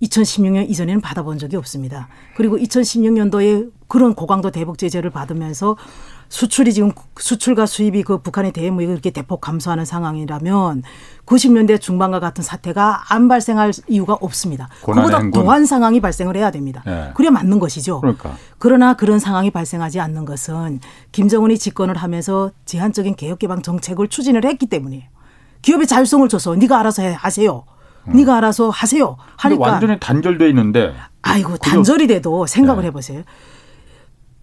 2016년 0.01 0.69
이전에는 0.69 1.01
받아본 1.01 1.37
적이 1.37 1.57
없습니다. 1.57 2.07
그리고 2.35 2.57
2016년도에 2.57 3.71
그런 3.87 4.15
고강도 4.15 4.49
대북 4.51 4.77
제재를 4.79 5.11
받으면서 5.11 5.77
수출이 6.35 6.73
지금 6.73 6.91
수출과 7.17 7.65
수입이 7.65 8.03
그 8.03 8.17
북한의 8.17 8.51
대무역이 8.51 8.91
그렇게 8.91 9.09
대폭 9.09 9.39
감소하는 9.39 9.85
상황이라면 9.85 10.83
90년대 11.25 11.79
중반과 11.79 12.19
같은 12.19 12.43
사태가 12.43 13.03
안 13.07 13.29
발생할 13.29 13.71
이유가 13.87 14.15
없습니다. 14.15 14.67
그보다. 14.83 15.21
더한 15.31 15.65
상황이 15.65 16.01
발생을 16.01 16.35
해야 16.35 16.51
됩니다. 16.51 16.83
네. 16.85 17.11
그래야 17.15 17.31
맞는 17.31 17.59
것이죠. 17.59 18.01
그러니까. 18.01 18.35
그러나 18.57 18.95
그런 18.95 19.17
상황이 19.17 19.49
발생하지 19.49 20.01
않는 20.01 20.25
것은 20.25 20.81
김정은이 21.13 21.57
집권을 21.57 21.95
하면서 21.95 22.51
제한적인 22.65 23.15
개혁개방 23.15 23.61
정책을 23.61 24.09
추진을 24.09 24.43
했기 24.43 24.65
때문이에요. 24.65 25.03
기업의 25.61 25.87
자율성을 25.87 26.27
줘서 26.27 26.53
네가 26.55 26.77
알아서 26.81 27.01
해, 27.01 27.15
하세요. 27.17 27.63
음. 28.09 28.13
네가 28.13 28.35
알아서 28.35 28.69
하세요. 28.69 29.15
하니까 29.37 29.71
완전히 29.71 29.97
단절돼 30.01 30.49
있는데. 30.49 30.93
아이고 31.21 31.55
단절이 31.57 32.07
돼도 32.07 32.45
생각을 32.45 32.81
네. 32.81 32.87
해보세요. 32.87 33.23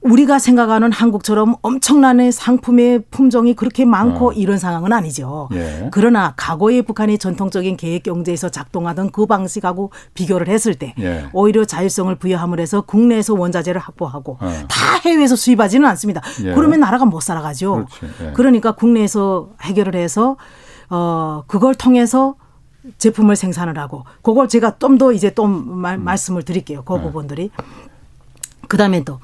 우리가 0.02 0.38
생각하는 0.38 0.90
한국처럼 0.90 1.54
엄청난 1.62 2.30
상품의 2.30 3.04
품종이 3.10 3.54
그렇게 3.54 3.84
많고 3.84 4.30
어. 4.30 4.32
이런 4.32 4.58
상황은 4.58 4.92
아니죠. 4.92 5.48
예. 5.54 5.88
그러나 5.92 6.34
과거의 6.36 6.82
북한의 6.82 7.18
전통적인 7.18 7.76
계획 7.76 8.02
경제에서 8.02 8.48
작동하던 8.48 9.10
그 9.10 9.26
방식하고 9.26 9.92
비교를 10.14 10.48
했을 10.48 10.74
때 10.74 10.94
예. 10.98 11.26
오히려 11.32 11.64
자율성을 11.64 12.12
부여함을 12.16 12.58
해서 12.58 12.80
국내에서 12.82 13.34
원자재를 13.34 13.80
확보하고 13.80 14.38
어. 14.40 14.52
다 14.68 14.96
해외에서 15.04 15.36
수입하지는 15.36 15.88
않습니다. 15.90 16.20
예. 16.44 16.52
그러면 16.52 16.80
나라가 16.80 17.04
못 17.04 17.20
살아가죠. 17.20 17.86
예. 18.22 18.32
그러니까 18.32 18.72
국내에서 18.72 19.50
해결을 19.62 19.94
해서 19.94 20.36
어 20.90 21.44
그걸 21.46 21.74
통해서 21.74 22.34
제품을 22.98 23.36
생산을 23.36 23.78
하고 23.78 24.04
그걸 24.22 24.48
제가 24.48 24.78
좀 24.78 24.98
더 24.98 25.12
이제 25.12 25.30
또 25.30 25.46
말, 25.46 25.96
음. 25.96 26.04
말씀을 26.04 26.42
드릴게요. 26.42 26.82
그 26.84 26.94
네. 26.94 27.02
부분들이 27.02 27.50
그다음에 28.68 29.04
또 29.04 29.20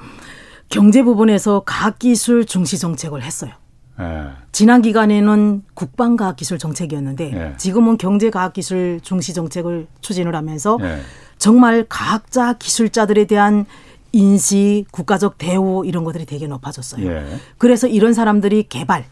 경제 0.69 1.03
부분에서 1.03 1.63
과학기술 1.65 2.45
중시 2.45 2.79
정책을 2.79 3.23
했어요. 3.23 3.53
네. 3.99 4.29
지난 4.53 4.81
기간에는 4.81 5.65
국방과학기술 5.75 6.59
정책이었는데 6.59 7.31
네. 7.31 7.55
지금은 7.57 7.99
경제과학기술 7.99 9.01
중시 9.03 9.35
정책을 9.35 9.87
추진을 10.01 10.37
하면서 10.37 10.79
네. 10.81 11.01
정말 11.37 11.85
과학자 11.89 12.53
기술자들에 12.53 13.25
대한 13.25 13.67
인식, 14.13 14.87
국가적 14.91 15.37
대우 15.39 15.85
이런 15.85 16.05
것들이 16.05 16.27
되게 16.27 16.47
높아졌어요. 16.47 17.25
그래서 17.59 17.87
이런 17.87 18.15
사람들이 18.15 18.65
개발, 18.69 19.05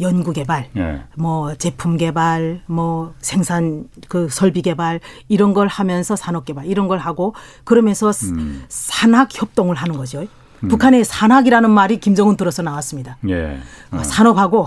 연구 0.00 0.32
개발, 0.32 0.68
예. 0.76 1.02
뭐 1.16 1.54
제품 1.54 1.96
개발, 1.96 2.62
뭐 2.66 3.14
생산 3.20 3.88
그 4.08 4.28
설비 4.28 4.62
개발 4.62 5.00
이런 5.28 5.54
걸 5.54 5.68
하면서 5.68 6.16
산업 6.16 6.44
개발 6.44 6.66
이런 6.66 6.88
걸 6.88 6.98
하고 6.98 7.34
그러면서 7.64 8.10
음. 8.32 8.64
산학 8.68 9.28
협동을 9.32 9.76
하는 9.76 9.96
거죠. 9.96 10.24
음. 10.64 10.68
북한의 10.68 11.04
산학이라는 11.04 11.70
말이 11.70 11.98
김정은 11.98 12.36
들어서 12.36 12.62
나왔습니다. 12.62 13.16
예. 13.28 13.58
어. 13.90 14.02
산업하고 14.02 14.66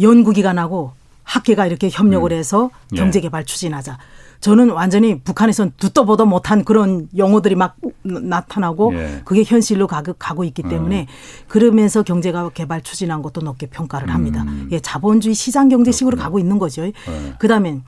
연구기관하고 0.00 0.92
학계가 1.24 1.66
이렇게 1.66 1.88
협력을 1.90 2.30
음. 2.30 2.36
해서 2.36 2.70
예. 2.92 2.96
경제개발 2.96 3.44
추진하자. 3.44 3.98
저는 4.40 4.70
완전히 4.70 5.20
북한에선 5.20 5.72
듣도 5.76 6.06
보도 6.06 6.24
못한 6.24 6.64
그런 6.64 7.08
용어들이 7.16 7.54
막 7.54 7.76
나타나고 8.02 8.94
예. 8.94 9.20
그게 9.24 9.44
현실로 9.44 9.86
가고 9.86 10.44
있기 10.44 10.62
때문에 10.62 11.02
음. 11.02 11.06
그러면서 11.46 12.02
경제가 12.02 12.48
개발 12.50 12.80
추진한 12.82 13.20
것도 13.20 13.42
높게 13.42 13.66
평가를 13.66 14.12
합니다. 14.12 14.42
음. 14.42 14.68
예, 14.72 14.80
자본주의 14.80 15.34
시장 15.34 15.68
경제식으로 15.68 16.16
가고 16.16 16.38
있는 16.38 16.58
거죠. 16.58 16.84
예. 16.86 16.92
그다음에 17.38 17.80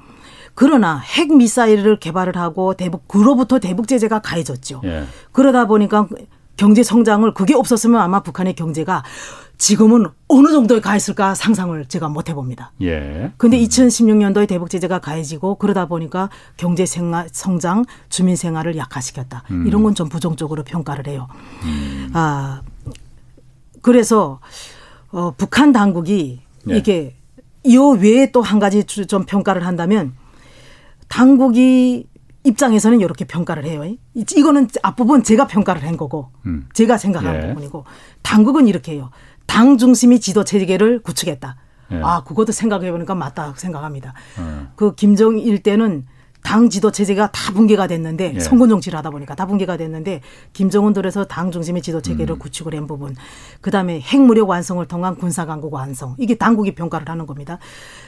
그러나 0.54 0.98
핵 0.98 1.34
미사일을 1.34 1.98
개발을 1.98 2.36
하고 2.36 2.74
대북 2.74 3.08
그로부터 3.08 3.58
대북 3.58 3.88
제재가 3.88 4.20
가해졌죠. 4.20 4.82
예. 4.84 5.04
그러다 5.32 5.66
보니까 5.66 6.06
경제 6.62 6.84
성장을 6.84 7.34
그게 7.34 7.54
없었으면 7.56 8.00
아마 8.00 8.22
북한의 8.22 8.54
경제가 8.54 9.02
지금은 9.58 10.06
어느 10.28 10.48
정도에 10.52 10.80
가 10.80 10.94
있을까 10.94 11.34
상상을 11.34 11.84
제가 11.86 12.08
못 12.08 12.28
해봅니다. 12.28 12.70
예. 12.82 13.32
근데 13.36 13.58
음. 13.58 13.64
2016년도에 13.64 14.46
대북 14.46 14.70
제재가 14.70 15.00
가해지고 15.00 15.56
그러다 15.56 15.86
보니까 15.86 16.30
경제 16.56 16.86
생활, 16.86 17.28
성장, 17.32 17.84
주민 18.08 18.36
생활을 18.36 18.76
약화시켰다. 18.76 19.42
음. 19.50 19.66
이런 19.66 19.82
건 19.82 19.92
좀 19.96 20.08
부정적으로 20.08 20.62
평가를 20.62 21.08
해요. 21.08 21.26
음. 21.64 22.10
아 22.12 22.62
그래서 23.80 24.38
어, 25.10 25.34
북한 25.36 25.72
당국이 25.72 26.42
예. 26.70 26.76
이게 26.76 27.16
이 27.64 27.76
외에 27.76 28.30
또 28.30 28.40
한 28.40 28.60
가지 28.60 28.84
좀 28.84 29.24
평가를 29.26 29.66
한다면 29.66 30.12
당국이 31.08 32.06
입장에서는 32.44 33.00
이렇게 33.00 33.24
평가를 33.24 33.64
해요. 33.64 33.84
이거는 34.14 34.68
앞부분 34.82 35.22
제가 35.22 35.46
평가를 35.46 35.86
한 35.86 35.96
거고 35.96 36.30
음. 36.46 36.68
제가 36.72 36.98
생각하는 36.98 37.42
예. 37.42 37.48
부분이고 37.48 37.84
당국은 38.22 38.66
이렇게 38.66 38.92
해요. 38.92 39.10
당 39.46 39.78
중심이 39.78 40.20
지도 40.20 40.44
체계를 40.44 41.02
구축했다. 41.02 41.56
예. 41.92 42.00
아, 42.02 42.24
그것도 42.24 42.52
생각해 42.52 42.90
보니까 42.90 43.14
맞다 43.14 43.54
생각합니다. 43.56 44.14
예. 44.38 44.66
그 44.74 44.94
김정일 44.94 45.62
때는 45.62 46.06
당 46.42 46.68
지도 46.68 46.90
체제가 46.90 47.30
다 47.30 47.52
붕괴가 47.52 47.86
됐는데 47.86 48.32
예. 48.34 48.40
선거 48.40 48.66
정치를 48.66 48.98
하다 48.98 49.10
보니까 49.10 49.36
다 49.36 49.46
붕괴가 49.46 49.76
됐는데 49.76 50.22
김정은 50.52 50.92
들에서 50.92 51.24
당 51.24 51.52
중심의 51.52 51.82
지도 51.82 52.02
체계를 52.02 52.34
음. 52.34 52.38
구축을 52.40 52.74
한 52.74 52.88
부분 52.88 53.14
그 53.60 53.70
다음에 53.70 54.00
핵무력 54.00 54.48
완성을 54.48 54.84
통한 54.86 55.14
군사 55.14 55.46
강국 55.46 55.72
완성 55.72 56.16
이게 56.18 56.34
당국이 56.34 56.74
평가를 56.74 57.08
하는 57.08 57.26
겁니다. 57.26 57.58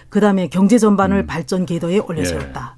그 0.08 0.18
다음에 0.18 0.48
경제 0.48 0.78
전반을 0.78 1.18
음. 1.18 1.26
발전 1.28 1.64
궤도에 1.64 2.00
올려세웠다. 2.00 2.76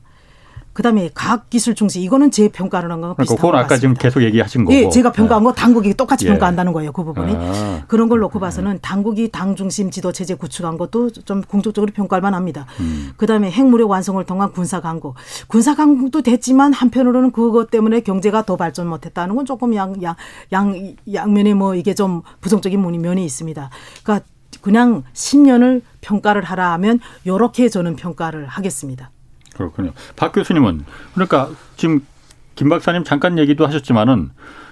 예. 0.77 0.83
그다음에 0.87 1.11
과학 1.15 1.49
기술 1.49 1.75
중시 1.75 2.03
이거는 2.03 2.31
제 2.31 2.49
평가를 2.49 2.91
한 2.93 3.01
거가 3.01 3.15
그러니까 3.15 3.23
비슷한 3.35 3.51
그건 3.51 3.65
아까 3.65 3.77
지금 3.79 3.95
계속 3.95 4.23
얘기하신 4.23 4.65
거고. 4.65 4.77
예, 4.77 4.89
제가 4.91 5.11
평가한 5.13 5.43
거 5.43 5.53
당국이 5.53 5.95
똑같이 5.95 6.27
예. 6.27 6.31
평가한다는 6.31 6.73
거예요. 6.75 6.93
그 6.93 7.03
부분이. 7.03 7.35
아. 7.35 7.83
그런 7.89 8.09
걸 8.09 8.21
놓고 8.21 8.39
봐서는 8.39 8.81
당국이 8.83 9.31
당 9.31 9.57
중심 9.57 9.91
지도 9.91 10.13
체제 10.13 10.35
구축한 10.35 10.77
것도 10.77 11.11
좀 11.11 11.41
공적적으로 11.43 11.93
평가할 11.93 12.21
만합니다. 12.21 12.67
음. 12.81 13.13
그다음에 13.17 13.51
핵무력 13.51 13.91
완성을 13.91 14.23
통한 14.25 14.53
군사 14.53 14.81
강국. 14.81 15.15
군사 15.49 15.75
강국도 15.75 16.23
됐지만 16.23 16.73
한편으로는 16.73 17.31
그것 17.33 17.71
때문에 17.71 18.01
경제가 18.01 18.45
더 18.45 18.57
발전 18.57 18.87
못했다는 18.87 19.35
건 19.35 19.47
조금 19.47 19.75
양 19.75 19.97
양 20.03 20.17
양 20.53 20.97
양면에 21.13 21.55
뭐 21.55 21.75
이게 21.75 21.95
좀 21.95 22.23
부정적인 22.41 22.81
면이 22.81 23.25
있습니다. 23.25 23.71
그러니까 24.03 24.27
그냥 24.61 25.05
10년을 25.15 25.83
평가를 26.01 26.43
하라 26.43 26.73
하면 26.73 27.01
요렇게 27.27 27.69
저는 27.69 27.97
평가를 27.97 28.47
하겠습니다. 28.47 29.11
그렇군요. 29.57 29.93
박 30.17 30.33
교수님은 30.33 30.85
그러니까 31.15 31.51
지금 31.77 32.07
김 32.55 32.69
박사님 32.69 33.05
잠깐 33.05 33.39
얘기도 33.39 33.67
하셨지만은 33.67 34.31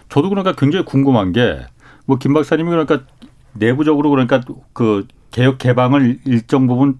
저도 0.08 0.28
그러니까 0.28 0.52
굉장히 0.52 0.84
궁금한 0.84 1.32
게 1.32 1.64
뭐 2.06 2.18
김 2.18 2.34
박사님이 2.34 2.70
그러니까 2.70 3.00
내부적으로 3.52 4.10
그러니까 4.10 4.40
그 4.72 5.06
개혁 5.30 5.58
개방을 5.58 6.20
일정 6.24 6.66
부분 6.66 6.98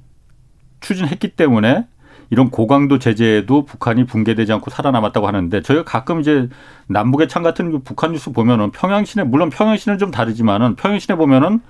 추진했기 0.81 1.37
때문에 1.37 1.87
이런 2.31 2.51
고강도 2.51 2.99
제재에도 2.99 3.65
북한이 3.65 4.07
붕괴되지 4.07 4.53
않고 4.55 4.71
살아남았다고 4.71 5.27
하는데 5.27 5.61
저희가 5.61 5.85
가끔 5.85 6.21
이제 6.21 6.49
남북의 6.87 7.29
창 7.29 7.43
같은 7.43 7.71
그 7.71 7.79
북한 7.81 8.13
뉴스 8.13 8.33
보면은 8.33 8.71
평양시내 8.71 9.25
물론 9.25 9.51
평양시는 9.51 9.99
좀 9.99 10.11
다르지만은 10.11 10.77
평양시내 10.77 11.17
보면은 11.17 11.61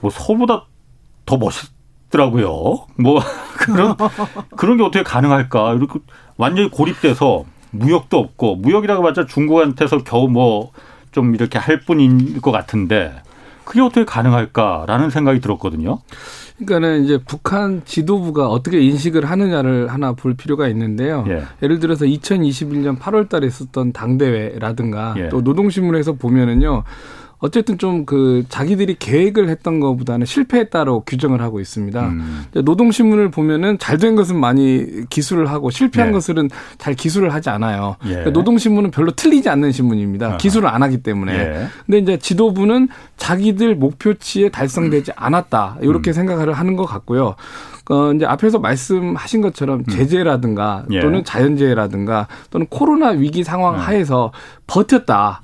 뭐 0.00 0.10
서보다 0.10 0.66
더 1.26 1.36
멋있 1.36 1.70
더라고요. 2.12 2.86
뭐 2.96 3.20
그런 3.58 3.96
그런 4.56 4.76
게 4.76 4.84
어떻게 4.84 5.02
가능할까? 5.02 5.74
이렇게 5.74 5.98
완전히 6.36 6.70
고립돼서 6.70 7.44
무역도 7.70 8.18
없고 8.18 8.56
무역이라고 8.56 9.02
봤자 9.02 9.26
중국한테서 9.26 10.04
겨우 10.04 10.28
뭐 10.28 10.70
좀 11.12 11.34
이렇게 11.34 11.58
할 11.58 11.80
뿐인 11.80 12.40
것 12.40 12.50
같은데 12.50 13.12
그게 13.64 13.80
어떻게 13.80 14.04
가능할까라는 14.04 15.10
생각이 15.10 15.40
들었거든요. 15.40 16.00
그러니까는 16.58 17.04
이제 17.04 17.20
북한 17.24 17.82
지도부가 17.84 18.48
어떻게 18.48 18.80
인식을 18.80 19.24
하느냐를 19.24 19.88
하나 19.88 20.12
볼 20.12 20.34
필요가 20.34 20.66
있는데요. 20.68 21.24
예. 21.28 21.44
를 21.66 21.78
들어서 21.78 22.04
2021년 22.04 22.98
8월 22.98 23.28
달에 23.28 23.46
있었던 23.46 23.92
당대회라든가 23.92 25.14
예. 25.18 25.28
또 25.28 25.42
노동신문에서 25.42 26.14
보면은요. 26.14 26.82
어쨌든 27.42 27.78
좀 27.78 28.02
그 28.12 28.44
자기들이 28.48 28.96
계획을 28.98 29.48
했던 29.48 29.80
것보다는 29.80 30.26
실패했다고 30.26 31.04
규정을 31.06 31.40
하고 31.40 31.60
있습니다. 31.60 32.08
음. 32.08 32.44
노동신문을 32.54 33.30
보면은 33.30 33.78
잘 33.78 34.02
된 34.02 34.16
것은 34.16 34.38
많이 34.40 35.06
기술을 35.10 35.48
하고 35.48 35.70
실패한 35.70 36.08
예. 36.08 36.12
것은 36.12 36.50
잘 36.78 36.94
기술을 36.94 37.32
하지 37.32 37.50
않아요. 37.50 37.94
예. 38.04 38.08
그러니까 38.08 38.30
노동신문은 38.30 38.90
별로 38.90 39.12
틀리지 39.12 39.48
않는 39.48 39.70
신문입니다. 39.70 40.26
아하. 40.26 40.36
기술을 40.38 40.68
안 40.68 40.82
하기 40.82 41.04
때문에. 41.04 41.32
예. 41.32 41.66
근데 41.86 41.98
이제 41.98 42.16
지도부는 42.18 42.88
자기들 43.16 43.76
목표치에 43.76 44.48
달성되지 44.48 45.12
음. 45.12 45.14
않았다. 45.16 45.78
이렇게 45.82 46.10
음. 46.10 46.12
생각을 46.12 46.52
하는 46.52 46.74
것 46.74 46.84
같고요. 46.84 47.36
어, 47.90 48.12
이제 48.12 48.24
앞에서 48.24 48.58
말씀하신 48.58 49.40
것처럼 49.40 49.80
음. 49.80 49.84
제재라든가 49.84 50.84
음. 50.90 51.00
또는 51.00 51.24
자연재해라든가 51.24 52.26
또는 52.50 52.66
코로나 52.68 53.10
위기 53.10 53.44
상황 53.44 53.74
음. 53.74 53.80
하에서 53.80 54.32
버텼다라는 54.66 55.42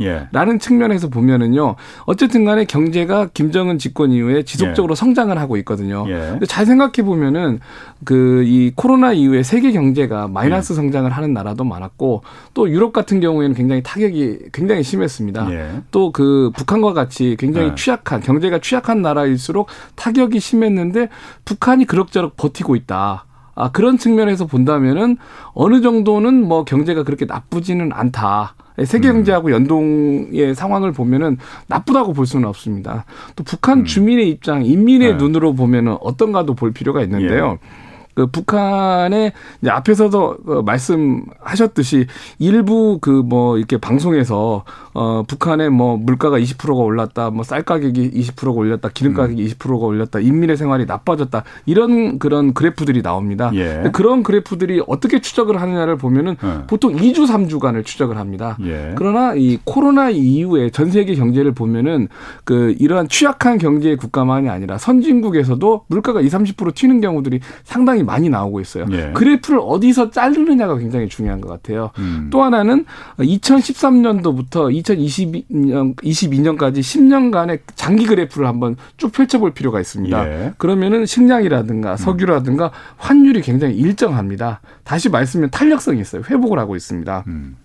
예. 0.55 0.59
측면에서 0.59 1.09
보면은요. 1.09 1.77
어쨌든 2.07 2.45
간에 2.45 2.65
경제가 2.65 3.29
김정은 3.35 3.79
집권 3.79 4.11
이후에 4.13 4.43
지속적으로 4.43 4.93
예. 4.93 4.97
성장을 4.97 5.37
하고 5.39 5.57
있거든요. 5.59 6.05
예. 6.09 6.13
근데 6.31 6.47
잘 6.47 6.67
생각해 6.67 7.05
보면은 7.05 7.61
그 8.05 8.39
이 8.49 8.73
코로나 8.75 9.13
이후에 9.13 9.43
세계 9.43 9.73
경제가 9.73 10.29
마이너스 10.29 10.73
예. 10.73 10.77
성장을 10.77 11.11
하는 11.11 11.33
나라도 11.33 11.65
많았고 11.65 12.23
또 12.55 12.71
유럽 12.71 12.93
같은 12.93 13.21
경우에는 13.21 13.55
굉장히 13.55 13.83
타격이 13.83 14.39
굉장히 14.53 14.83
심했습니다. 14.83 15.53
예. 15.53 15.83
또그 15.91 16.53
북한과 16.57 16.93
같이 16.93 17.37
굉장히 17.39 17.69
예. 17.69 17.75
취약한 17.75 18.21
경제가 18.21 18.59
취약한 18.61 19.03
나라일수록 19.03 19.69
타격이 19.97 20.41
심했는데 20.41 21.09
북한이 21.45 21.85
그럭저럭 21.85 22.37
버티고 22.37 22.77
있다. 22.77 23.25
아, 23.55 23.71
그런 23.73 23.99
측면에서 23.99 24.47
본다면은 24.47 25.17
어느 25.53 25.81
정도는 25.81 26.47
뭐 26.47 26.65
경제가 26.65 27.03
그렇게 27.03 27.25
나쁘지는 27.25 27.91
않다. 27.93 28.55
세계 28.85 29.09
경제하고 29.09 29.51
연동의 29.51 30.55
상황을 30.55 30.93
보면은 30.93 31.39
나쁘다고 31.67 32.13
볼 32.13 32.27
수는 32.27 32.49
없습니다. 32.49 33.05
또 33.37 33.45
북한 33.45 33.81
음. 33.81 33.85
주민의 33.85 34.29
입장, 34.29 34.65
인민의 34.65 35.13
네. 35.13 35.17
눈으로 35.17 35.55
보면은 35.55 35.97
어떤가도 36.01 36.55
볼 36.55 36.73
필요가 36.73 37.03
있는데요. 37.03 37.59
예. 37.63 37.88
그 38.19 38.27
북한의 38.27 39.33
이제 39.63 39.71
앞에서도 39.71 40.37
그 40.45 40.63
말씀하셨듯이 40.65 42.07
일부 42.41 42.99
그 43.01 43.29
뭐 43.29 43.59
이렇게 43.59 43.77
방송에서 43.77 44.65
어 44.95 45.23
북한의 45.23 45.71
뭐 45.71 45.97
물가가 45.97 46.39
20%가 46.39 46.83
올랐다, 46.83 47.31
뭐 47.31 47.45
쌀 47.45 47.63
가격이 47.63 48.11
20%가 48.11 48.51
올렸다, 48.53 48.89
기름 48.93 49.13
음. 49.13 49.17
가격이 49.17 49.43
음. 49.43 49.47
20%가 49.47 49.87
올렸다, 49.87 50.19
인민의 50.21 50.57
생활이 50.57 50.87
나빠졌다 50.87 51.45
이런 51.67 52.19
그런 52.19 52.55
그래프들이 52.55 53.03
나옵니다. 53.03 53.51
예. 53.55 53.91
그런 53.93 54.23
그래프들이 54.23 54.83
어떻게 54.87 55.21
추적을 55.21 55.61
하느냐를 55.61 55.97
보면은 55.97 56.37
예. 56.43 56.67
보통 56.67 56.97
2주 56.97 57.27
3주간을 57.27 57.85
추적을 57.85 58.17
합니다. 58.17 58.57
예. 58.65 58.93
그러나 58.97 59.35
이 59.35 59.59
코로나 59.65 60.11
이후에 60.11 60.71
전 60.71 60.91
세계 60.91 61.15
경제를 61.15 61.53
보면은 61.53 62.09
그 62.45 62.75
이러한 62.79 63.09
취약한 63.09 63.59
경제 63.59 63.95
국가만이 63.97 64.49
아니라 64.49 64.79
선진국에서도 64.79 65.85
물가가 65.89 66.21
20, 66.21 66.39
30% 66.57 66.75
튀는 66.75 67.01
경우들이 67.01 67.41
상당히 67.65 68.03
많이 68.09 68.31
나오고 68.31 68.61
있어요. 68.61 68.87
예. 68.93 69.13
그래프를 69.13 69.61
어디서 69.63 70.11
자르느냐가 70.11 70.79
굉장히 70.79 71.09
중요한 71.09 71.41
것 71.41 71.49
같아요. 71.49 71.91
음. 71.99 72.29
또 72.31 72.43
하나는 72.43 72.87
2013년도부터 73.19 74.73
2022년 74.83 75.95
22년까지 75.97 76.79
10년간의 76.79 77.61
장기 77.75 78.07
그래프를 78.07 78.47
한번 78.49 78.77
쭉 78.97 79.13
펼쳐볼 79.13 79.53
필요가 79.53 79.81
있습니다. 79.81 80.29
예. 80.29 80.53
그러면은 80.57 81.05
식량이라든가 81.05 81.97
석유라든가 81.97 82.71
환율이 82.97 83.43
굉장히 83.43 83.77
일정합니다. 83.77 84.61
다시 84.85 85.11
말씀드리면 85.11 85.51
탄력성이 85.51 86.01
있어요. 86.01 86.23
회복을 86.29 86.59
하고 86.59 86.77
있습니다. 86.77 87.25
음. 87.27 87.57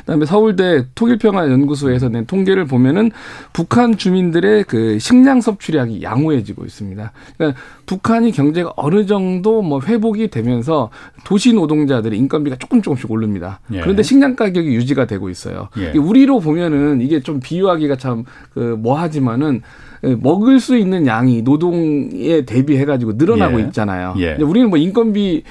그다음에 0.00 0.26
서울대 0.26 0.86
통일평화연구소에서 0.94 2.08
낸 2.08 2.26
통계를 2.26 2.66
보면은 2.66 3.10
북한 3.52 3.96
주민들의 3.96 4.64
그 4.64 4.98
식량 4.98 5.40
섭취량이 5.40 6.02
양호해지고 6.02 6.64
있습니다. 6.64 7.12
그러니까 7.36 7.60
북한이 7.86 8.32
경제가 8.32 8.72
어느 8.76 9.06
정도 9.06 9.62
뭐 9.62 9.80
회복이 9.80 10.28
되면서 10.28 10.90
도시 11.24 11.52
노동자들의 11.52 12.18
인건비가 12.18 12.56
조금 12.56 12.82
조금씩 12.82 13.10
오릅니다. 13.10 13.60
예. 13.72 13.80
그런데 13.80 14.02
식량 14.02 14.36
가격이 14.36 14.68
유지가 14.68 15.06
되고 15.06 15.28
있어요. 15.28 15.68
예. 15.78 15.96
우리로 15.98 16.40
보면은 16.40 17.00
이게 17.00 17.20
좀 17.20 17.40
비유하기가 17.40 17.96
참 17.96 18.24
그 18.54 18.76
뭐하지만은 18.78 19.62
예, 20.04 20.16
먹을 20.16 20.58
수 20.58 20.76
있는 20.76 21.06
양이 21.06 21.42
노동에 21.42 22.44
대비해 22.44 22.84
가지고 22.84 23.12
늘어나고 23.14 23.60
예. 23.60 23.64
있잖아요. 23.66 24.14
예. 24.18 24.34
우리는 24.34 24.68
뭐 24.68 24.76
인건비 24.76 25.44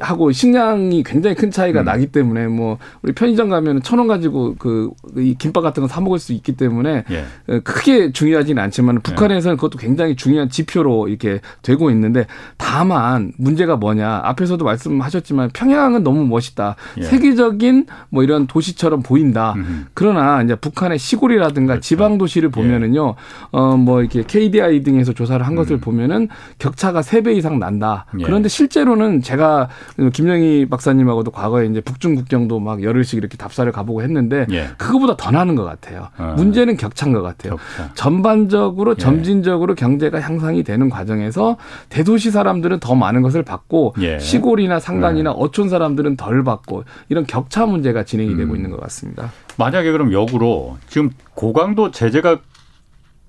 하고 0.00 0.30
식량이 0.30 1.02
굉장히 1.04 1.34
큰 1.34 1.50
차이가 1.50 1.80
음. 1.80 1.84
나기 1.86 2.06
때문에 2.06 2.48
뭐 2.48 2.76
우리 3.02 3.12
편의점 3.12 3.47
가면 3.48 3.82
천 3.82 3.98
원 3.98 4.08
가지고 4.08 4.54
그 4.56 4.90
이 5.16 5.34
김밥 5.38 5.62
같은 5.62 5.82
거 5.82 5.88
사 5.88 6.00
먹을 6.00 6.18
수 6.18 6.32
있기 6.32 6.52
때문에 6.52 7.04
예. 7.10 7.24
어, 7.48 7.60
크게 7.64 8.12
중요하지는 8.12 8.62
않지만 8.64 9.00
북한에서는 9.00 9.56
그것도 9.56 9.78
굉장히 9.78 10.16
중요한 10.16 10.48
지표로 10.50 11.08
이렇게 11.08 11.40
되고 11.62 11.90
있는데 11.90 12.26
다만 12.58 13.32
문제가 13.38 13.76
뭐냐 13.76 14.20
앞에서도 14.24 14.62
말씀하셨지만 14.64 15.50
평양은 15.54 16.02
너무 16.04 16.26
멋있다 16.26 16.76
예. 16.98 17.02
세계적인 17.04 17.86
뭐 18.10 18.22
이런 18.22 18.46
도시처럼 18.46 19.02
보인다. 19.02 19.54
음흠. 19.56 19.84
그러나 19.94 20.42
이제 20.42 20.54
북한의 20.56 20.98
시골이라든가 20.98 21.74
그렇죠. 21.74 21.80
지방 21.88 22.18
도시를 22.18 22.50
보면은요. 22.50 23.14
어, 23.50 23.76
뭐 23.76 24.00
이렇게 24.02 24.22
KDI 24.22 24.82
등에서 24.82 25.12
조사를 25.14 25.44
한 25.46 25.54
것을 25.54 25.76
음. 25.76 25.80
보면은 25.80 26.28
격차가 26.58 27.00
세 27.02 27.22
배 27.22 27.32
이상 27.32 27.58
난다. 27.58 28.04
예. 28.20 28.22
그런데 28.24 28.48
실제로는 28.48 29.22
제가 29.22 29.68
김영희 30.12 30.66
박사님하고도 30.68 31.30
과거에 31.30 31.66
이제 31.66 31.80
북중 31.80 32.14
국경도 32.14 32.60
막 32.60 32.82
열흘씩 32.82 33.16
이렇게 33.18 33.36
답사를 33.38 33.70
가보고 33.72 34.02
했는데 34.02 34.46
예. 34.50 34.68
그거보다 34.76 35.16
더 35.16 35.30
나는 35.30 35.54
것 35.54 35.64
같아요. 35.64 36.08
어. 36.18 36.34
문제는 36.36 36.76
격차인 36.76 37.12
것 37.14 37.22
같아요. 37.22 37.56
격차. 37.56 37.94
전반적으로 37.94 38.92
예. 38.92 38.96
점진적으로 38.96 39.74
경제가 39.74 40.20
향상이 40.20 40.64
되는 40.64 40.90
과정에서 40.90 41.56
대도시 41.88 42.30
사람들은 42.30 42.80
더 42.80 42.94
많은 42.94 43.22
것을 43.22 43.42
받고 43.42 43.94
예. 44.00 44.18
시골이나 44.18 44.80
상간이나 44.80 45.30
예. 45.30 45.34
어촌 45.36 45.68
사람들은 45.68 46.16
덜 46.16 46.44
받고 46.44 46.84
이런 47.08 47.24
격차 47.26 47.64
문제가 47.64 48.04
진행이 48.04 48.32
음. 48.32 48.36
되고 48.36 48.54
있는 48.54 48.70
것 48.70 48.80
같습니다. 48.80 49.32
만약에 49.56 49.90
그럼 49.92 50.12
역으로 50.12 50.76
지금 50.88 51.10
고강도 51.34 51.90
제재가 51.90 52.40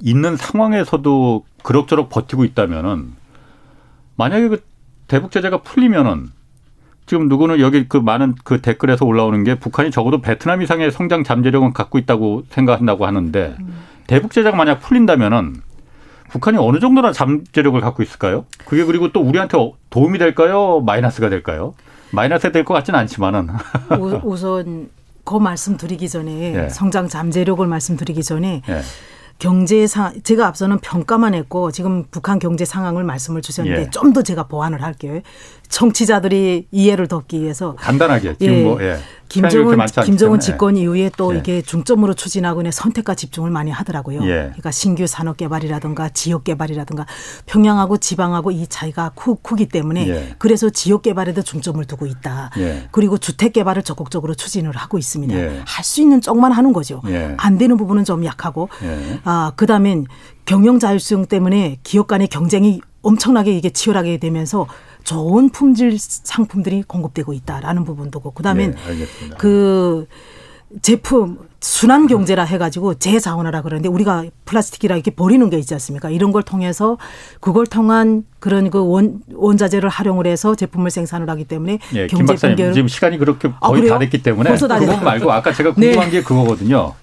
있는 0.02 0.36
상황에서도 0.36 1.44
그럭저럭 1.64 2.10
버티고 2.10 2.46
있다면은 2.46 3.14
만약에 4.16 4.48
그 4.50 4.64
대북 5.08 5.32
제재가 5.32 5.62
풀리면은 5.62 6.30
지금 7.10 7.28
누구는 7.28 7.60
여기 7.60 7.90
그 7.90 7.98
많은 7.98 8.36
그 8.44 8.62
댓글에서 8.62 9.04
올라오는 9.04 9.44
게 9.44 9.56
북한이 9.56 9.90
적어도 9.90 10.22
베트남 10.22 10.62
이상의 10.62 10.92
성장 10.92 11.24
잠재력은 11.24 11.74
갖고 11.74 11.98
있다고 11.98 12.44
생각한다고 12.52 13.08
하는데 13.08 13.58
대북 14.06 14.32
제재가 14.32 14.56
만약 14.56 14.80
풀린다면은 14.80 15.56
북한이 16.30 16.60
어느 16.60 16.80
정도나 16.80 17.12
잠재력을 17.12 17.82
갖고 17.82 18.04
있을까요? 18.04 18.46
그게 18.64 18.84
그리고 18.84 19.12
또 19.12 19.22
우리한테 19.22 19.58
도움이 19.90 20.20
될까요? 20.20 20.82
마이너스가 20.82 21.30
될까요? 21.30 21.74
마이너스 22.12 22.52
될것 22.52 22.76
같지는 22.76 23.00
않지만은 23.00 23.48
우선 24.22 24.90
그 25.24 25.36
말씀드리기 25.36 26.10
전에 26.10 26.66
예. 26.66 26.70
성장 26.70 27.08
잠재력을 27.08 27.66
말씀드리기 27.66 28.22
전에 28.22 28.62
예. 28.70 28.82
경제 29.40 29.88
상 29.88 30.14
제가 30.22 30.48
앞서는 30.48 30.80
평가만 30.80 31.34
했고 31.34 31.72
지금 31.72 32.04
북한 32.12 32.40
경제 32.40 32.66
상황을 32.66 33.06
말씀을 33.06 33.42
주셨는데 33.42 33.82
예. 33.84 33.90
좀더 33.90 34.22
제가 34.22 34.44
보완을 34.44 34.84
할게요. 34.84 35.22
청취자들이 35.70 36.68
이해를 36.72 37.08
돕기 37.08 37.42
위해서 37.42 37.76
간단하게 37.76 38.36
지금 38.38 38.54
예. 38.54 38.64
뭐 38.64 38.84
예. 38.84 38.98
김정은 39.30 39.78
김정은 40.04 40.40
집권 40.40 40.76
이후에 40.76 41.12
또 41.16 41.34
예. 41.34 41.38
이게 41.38 41.62
중점으로 41.62 42.16
추진하고 42.16 42.62
있는 42.62 42.72
선택과 42.72 43.14
집중을 43.14 43.52
많이 43.52 43.70
하더라고요. 43.72 44.24
예. 44.24 44.28
그러니까 44.48 44.72
신규 44.72 45.06
산업 45.08 45.38
개발이라든가 45.38 46.10
지역 46.10 46.44
개발이라든가 46.44 47.06
평양하고 47.46 47.98
지방하고 47.98 48.52
이 48.52 48.66
차이가 48.68 49.12
크, 49.16 49.36
크기 49.36 49.68
때문에 49.68 50.10
예. 50.10 50.36
그래서 50.40 50.70
지역 50.70 51.04
개발에도 51.04 51.44
중점을 51.44 51.84
두고 51.86 52.08
있다. 52.08 52.50
예. 52.58 52.88
그리고 52.92 53.18
주택 53.20 53.54
개발을 53.54 53.84
적극적으로 53.84 54.34
추진을 54.34 54.76
하고 54.76 54.98
있습니다. 54.98 55.36
예. 55.36 55.62
할수 55.66 56.02
있는 56.02 56.22
쪽만 56.22 56.52
하는 56.52 56.74
거죠. 56.74 57.02
예. 57.08 57.36
안 57.38 57.58
되는 57.60 57.78
부분은 57.78 58.06
좀 58.06 58.26
약하고 58.26 58.70
아 59.24 59.52
그다음엔 59.56 60.08
경영 60.46 60.80
자율성 60.80 61.28
때문에 61.28 61.78
기업 61.84 62.08
간의 62.08 62.28
경쟁이 62.28 62.82
엄청나게 63.02 63.56
이게 63.56 63.70
치열하게 63.70 64.18
되면서 64.18 64.68
좋은 65.04 65.50
품질 65.50 65.98
상품들이 65.98 66.84
공급되고 66.84 67.34
있다라는 67.34 67.86
부분도고 67.86 68.32
그다음엔 68.32 68.76
네, 68.76 69.36
그 69.38 70.08
제품 70.82 71.40
순환 71.62 72.08
경제라 72.08 72.44
해가지고 72.44 72.96
재자원화라 72.96 73.64
그러는데 73.64 73.90
우리가 73.90 74.26
플라스틱이라 74.46 74.96
이렇게 74.96 75.12
버리는 75.12 75.50
게 75.50 75.58
있지 75.58 75.74
않습니까? 75.74 76.10
이런 76.10 76.32
걸 76.32 76.44
통해서 76.44 76.98
그걸 77.42 77.66
통한 77.66 78.24
그런 78.40 78.70
그 78.70 78.88
원, 78.88 79.20
원자재를 79.34 79.90
활용을 79.90 80.28
해서 80.28 80.56
제품을 80.56 80.92
생산을 80.92 81.30
하기 81.30 81.46
때문에 81.46 81.80
예, 81.96 82.08
경제 82.08 82.36
분결 82.36 82.74
지금 82.74 82.88
시간이 82.88 83.18
그렇게 83.18 83.50
아, 83.60 83.68
거의 83.68 83.90
아, 83.90 83.96
다 83.96 84.00
됐기 84.00 84.22
때문에 84.22 84.56
그거 84.56 84.98
말고 84.98 85.32
아까 85.32 85.52
제가 85.52 85.74
궁금한 85.74 86.06
네. 86.06 86.12
게 86.12 86.24
그거거든요. 86.24 86.94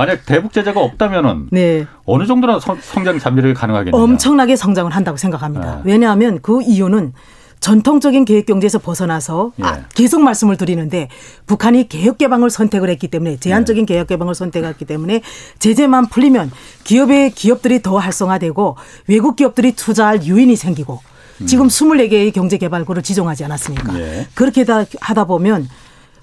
만약 0.00 0.24
대북 0.24 0.54
제재가 0.54 0.80
없다면은 0.80 1.48
네. 1.50 1.86
어느 2.06 2.24
정도나 2.24 2.58
성장 2.58 3.18
잠재력이 3.18 3.52
가능하겠느냐? 3.52 4.02
엄청나게 4.02 4.56
성장을 4.56 4.90
한다고 4.90 5.18
생각합니다. 5.18 5.82
네. 5.84 5.92
왜냐하면 5.92 6.38
그 6.40 6.62
이유는 6.62 7.12
전통적인 7.60 8.24
개혁 8.24 8.46
경제에서 8.46 8.78
벗어나서 8.78 9.52
예. 9.60 9.62
아, 9.62 9.84
계속 9.94 10.22
말씀을 10.22 10.56
드리는데 10.56 11.10
북한이 11.44 11.90
개혁 11.90 12.16
개방을 12.16 12.48
선택을 12.48 12.88
했기 12.88 13.08
때문에 13.08 13.36
제한적인 13.36 13.82
예. 13.82 13.84
개혁 13.84 14.06
개방을 14.06 14.34
선택했기 14.34 14.86
때문에 14.86 15.20
제재만 15.58 16.08
풀리면 16.08 16.50
기업의 16.84 17.32
기업들이 17.32 17.82
더 17.82 17.98
활성화되고 17.98 18.76
외국 19.06 19.36
기업들이 19.36 19.72
투자할 19.72 20.24
유인이 20.24 20.56
생기고 20.56 21.02
음. 21.42 21.46
지금 21.46 21.66
24개의 21.68 22.32
경제 22.32 22.56
개발구를 22.56 23.02
지정하지 23.02 23.44
않았습니까? 23.44 24.00
예. 24.00 24.26
그렇게 24.32 24.64
하다 24.98 25.24
보면 25.24 25.68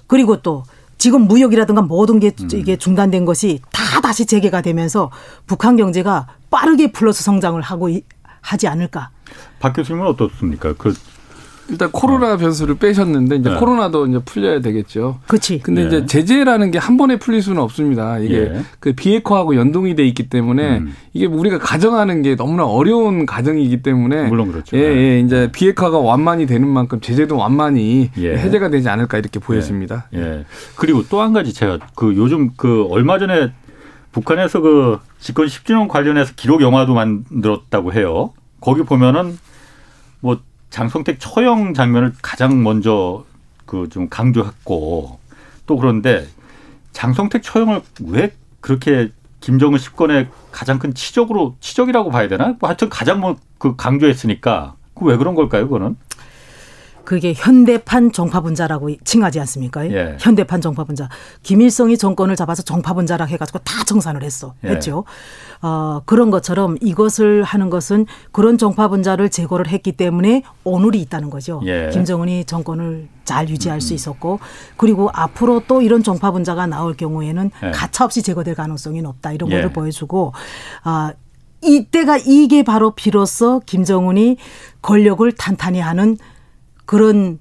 그리고 0.08 0.42
또 0.42 0.64
지금 0.98 1.22
무역이라든가 1.22 1.82
모든 1.82 2.18
게 2.18 2.32
음. 2.40 2.48
이게 2.52 2.76
중단된 2.76 3.24
것이 3.24 3.60
다 3.72 4.00
다시 4.00 4.26
재개가 4.26 4.62
되면서 4.62 5.10
북한 5.46 5.76
경제가 5.76 6.26
빠르게 6.50 6.92
플러스 6.92 7.22
성장을 7.22 7.60
하고 7.62 7.88
하지 8.40 8.68
않을까? 8.68 9.10
박 9.60 9.74
교수님은 9.74 10.06
어떻습니까? 10.08 10.74
그 10.76 10.94
일단 11.70 11.90
코로나 11.92 12.36
변수를 12.38 12.76
빼셨는데 12.76 13.36
이제 13.36 13.50
네. 13.50 13.56
코로나도 13.56 14.06
이제 14.06 14.18
풀려야 14.24 14.60
되겠죠. 14.60 15.18
그렇지. 15.26 15.58
근데 15.60 15.82
예. 15.82 15.86
이제 15.86 16.06
제재라는 16.06 16.70
게 16.70 16.78
한 16.78 16.96
번에 16.96 17.18
풀릴 17.18 17.42
수는 17.42 17.60
없습니다. 17.60 18.18
이게 18.18 18.34
예. 18.38 18.60
그 18.80 18.92
비핵화하고 18.94 19.56
연동이 19.56 19.94
돼 19.94 20.06
있기 20.06 20.28
때문에 20.30 20.78
음. 20.78 20.94
이게 21.12 21.26
우리가 21.26 21.58
가정하는 21.58 22.22
게 22.22 22.36
너무나 22.36 22.64
어려운 22.64 23.26
가정이기 23.26 23.82
때문에 23.82 24.28
물론 24.28 24.50
그렇죠. 24.50 24.76
예, 24.76 24.82
예. 24.82 25.20
이제 25.20 25.50
비핵화가 25.52 25.98
완만이 25.98 26.46
되는 26.46 26.66
만큼 26.66 27.00
제재도 27.00 27.36
완만히 27.36 28.10
예. 28.18 28.36
해제가 28.36 28.70
되지 28.70 28.88
않을까 28.88 29.18
이렇게 29.18 29.38
보여집니다. 29.38 30.08
예. 30.14 30.18
예. 30.18 30.44
그리고 30.76 31.02
또 31.08 31.20
한 31.20 31.32
가지 31.32 31.52
제가 31.52 31.78
그 31.96 32.14
요즘 32.16 32.50
그 32.56 32.86
얼마 32.90 33.18
전에 33.18 33.52
북한에서 34.12 34.60
그 34.60 34.98
집권 35.20 35.46
10주년 35.46 35.88
관련해서 35.88 36.32
기록 36.36 36.62
영화도 36.62 36.94
만들었다고 36.94 37.92
해요. 37.92 38.32
거기 38.60 38.82
보면은 38.82 39.36
뭐 40.20 40.38
장성택 40.70 41.18
처형 41.20 41.74
장면을 41.74 42.14
가장 42.22 42.62
먼저 42.62 43.24
그 43.66 43.88
좀 43.90 44.08
강조했고 44.08 45.18
또 45.66 45.76
그런데 45.76 46.26
장성택 46.92 47.42
처형을 47.42 47.82
왜 48.06 48.32
그렇게 48.60 49.10
김정은 49.40 49.78
집권의 49.78 50.28
가장 50.50 50.78
큰 50.78 50.94
치적으로 50.94 51.56
치적이라고 51.60 52.10
봐야 52.10 52.28
되나? 52.28 52.54
뭐 52.60 52.68
하여튼 52.68 52.88
가장 52.88 53.20
뭐 53.20 53.36
그 53.58 53.74
강조했으니까 53.76 54.74
그 54.94 55.04
왜 55.06 55.16
그런 55.16 55.34
걸까요? 55.34 55.64
그거는? 55.68 55.96
그게 57.08 57.32
현대판 57.34 58.12
정파분자라고 58.12 58.90
칭하지 59.02 59.40
않습니까? 59.40 59.90
예. 59.90 60.18
현대판 60.20 60.60
정파분자. 60.60 61.08
김일성이 61.42 61.96
정권을 61.96 62.36
잡아서 62.36 62.62
정파분자라 62.62 63.24
해가지고 63.24 63.60
다 63.60 63.82
정산을 63.86 64.22
했어. 64.22 64.52
예. 64.64 64.68
했죠. 64.68 65.04
어, 65.62 66.02
그런 66.04 66.30
것처럼 66.30 66.76
이것을 66.82 67.44
하는 67.44 67.70
것은 67.70 68.04
그런 68.30 68.58
정파분자를 68.58 69.30
제거를 69.30 69.68
했기 69.68 69.92
때문에 69.92 70.42
오늘이 70.64 71.00
있다는 71.00 71.30
거죠. 71.30 71.62
예. 71.64 71.88
김정은이 71.94 72.44
정권을 72.44 73.08
잘 73.24 73.48
유지할 73.48 73.80
수 73.80 73.94
음. 73.94 73.96
있었고 73.96 74.38
그리고 74.76 75.08
앞으로 75.14 75.62
또 75.66 75.80
이런 75.80 76.02
정파분자가 76.02 76.66
나올 76.66 76.94
경우에는 76.94 77.50
예. 77.62 77.70
가차없이 77.70 78.22
제거될 78.22 78.54
가능성이 78.54 79.00
높다 79.00 79.32
이런 79.32 79.50
예. 79.50 79.56
것을 79.56 79.72
보여주고 79.72 80.34
아 80.84 81.14
이때가 81.62 82.18
이게 82.18 82.62
바로 82.64 82.90
비로소 82.90 83.62
김정은이 83.64 84.36
권력을 84.82 85.32
탄탄히 85.32 85.80
하는 85.80 86.18
그런 86.88 87.38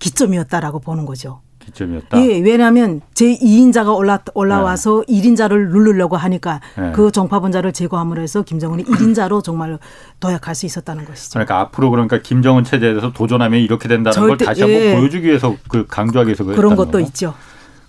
기점이었다라고 0.00 0.80
보는 0.80 1.06
거죠. 1.06 1.42
기점이었다. 1.60 2.20
예, 2.20 2.40
왜냐하면 2.40 3.00
제 3.14 3.36
2인자가 3.36 3.94
올라 3.94 4.18
올라와서 4.34 5.04
네. 5.06 5.20
1인자를 5.20 5.68
누르려고 5.68 6.16
하니까 6.16 6.60
네. 6.76 6.90
그 6.92 7.12
정파분자를 7.12 7.72
제거함으로 7.72 8.20
해서 8.20 8.42
김정은이 8.42 8.84
1인자로 8.84 9.44
정말 9.44 9.78
도약할 10.18 10.54
수 10.54 10.66
있었다는 10.66 11.04
것이죠. 11.04 11.34
그러니까 11.34 11.60
앞으로 11.60 11.90
그러니까 11.90 12.18
김정은 12.18 12.64
체제에 12.64 12.90
대해서 12.90 13.12
도전하면 13.12 13.60
이렇게 13.60 13.88
된다는 13.88 14.12
절대, 14.12 14.44
걸 14.44 14.46
다시 14.46 14.62
한번 14.62 14.80
예. 14.80 14.96
보여주기 14.96 15.28
위해서 15.28 15.54
그 15.68 15.86
강조하기 15.86 16.28
위해서 16.28 16.44
그런 16.44 16.74
것도 16.74 16.90
건가? 16.92 17.06
있죠. 17.06 17.34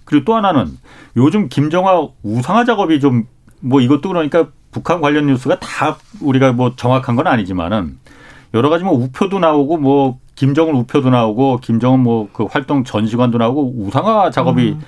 그리고 0.05 0.25
또 0.25 0.35
하나는 0.35 0.77
요즘 1.17 1.49
김정화 1.49 2.07
우상화 2.23 2.65
작업이 2.65 2.99
좀 2.99 3.25
뭐 3.61 3.79
이것도 3.79 4.09
그러니까 4.09 4.47
북한 4.71 5.01
관련 5.01 5.27
뉴스가 5.27 5.59
다 5.59 5.97
우리가 6.19 6.51
뭐 6.53 6.75
정확한 6.75 7.15
건 7.15 7.27
아니지만은 7.27 7.97
여러 8.53 8.69
가지 8.69 8.83
뭐 8.83 8.93
우표도 8.93 9.39
나오고 9.39 9.77
뭐 9.77 10.19
김정은 10.41 10.73
우표도 10.75 11.11
나오고 11.11 11.59
김정은 11.61 11.99
뭐 11.99 12.27
그 12.33 12.45
활동 12.45 12.83
전시관도 12.83 13.37
나오고 13.37 13.75
우상화 13.77 14.31
작업이 14.31 14.71
음. 14.71 14.81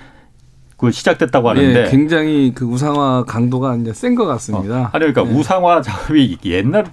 그 0.77 0.89
시작됐다고 0.91 1.49
하는데 1.49 1.83
네, 1.83 1.89
굉장히 1.91 2.53
그 2.55 2.65
우상화 2.65 3.25
강도가 3.25 3.75
이제 3.75 3.93
센 3.93 4.15
것 4.15 4.25
같습니다. 4.25 4.81
어. 4.81 4.89
아니 4.93 5.05
그러니까 5.05 5.23
네. 5.23 5.31
우상화 5.39 5.81
작업이 5.83 6.37
옛날 6.45 6.85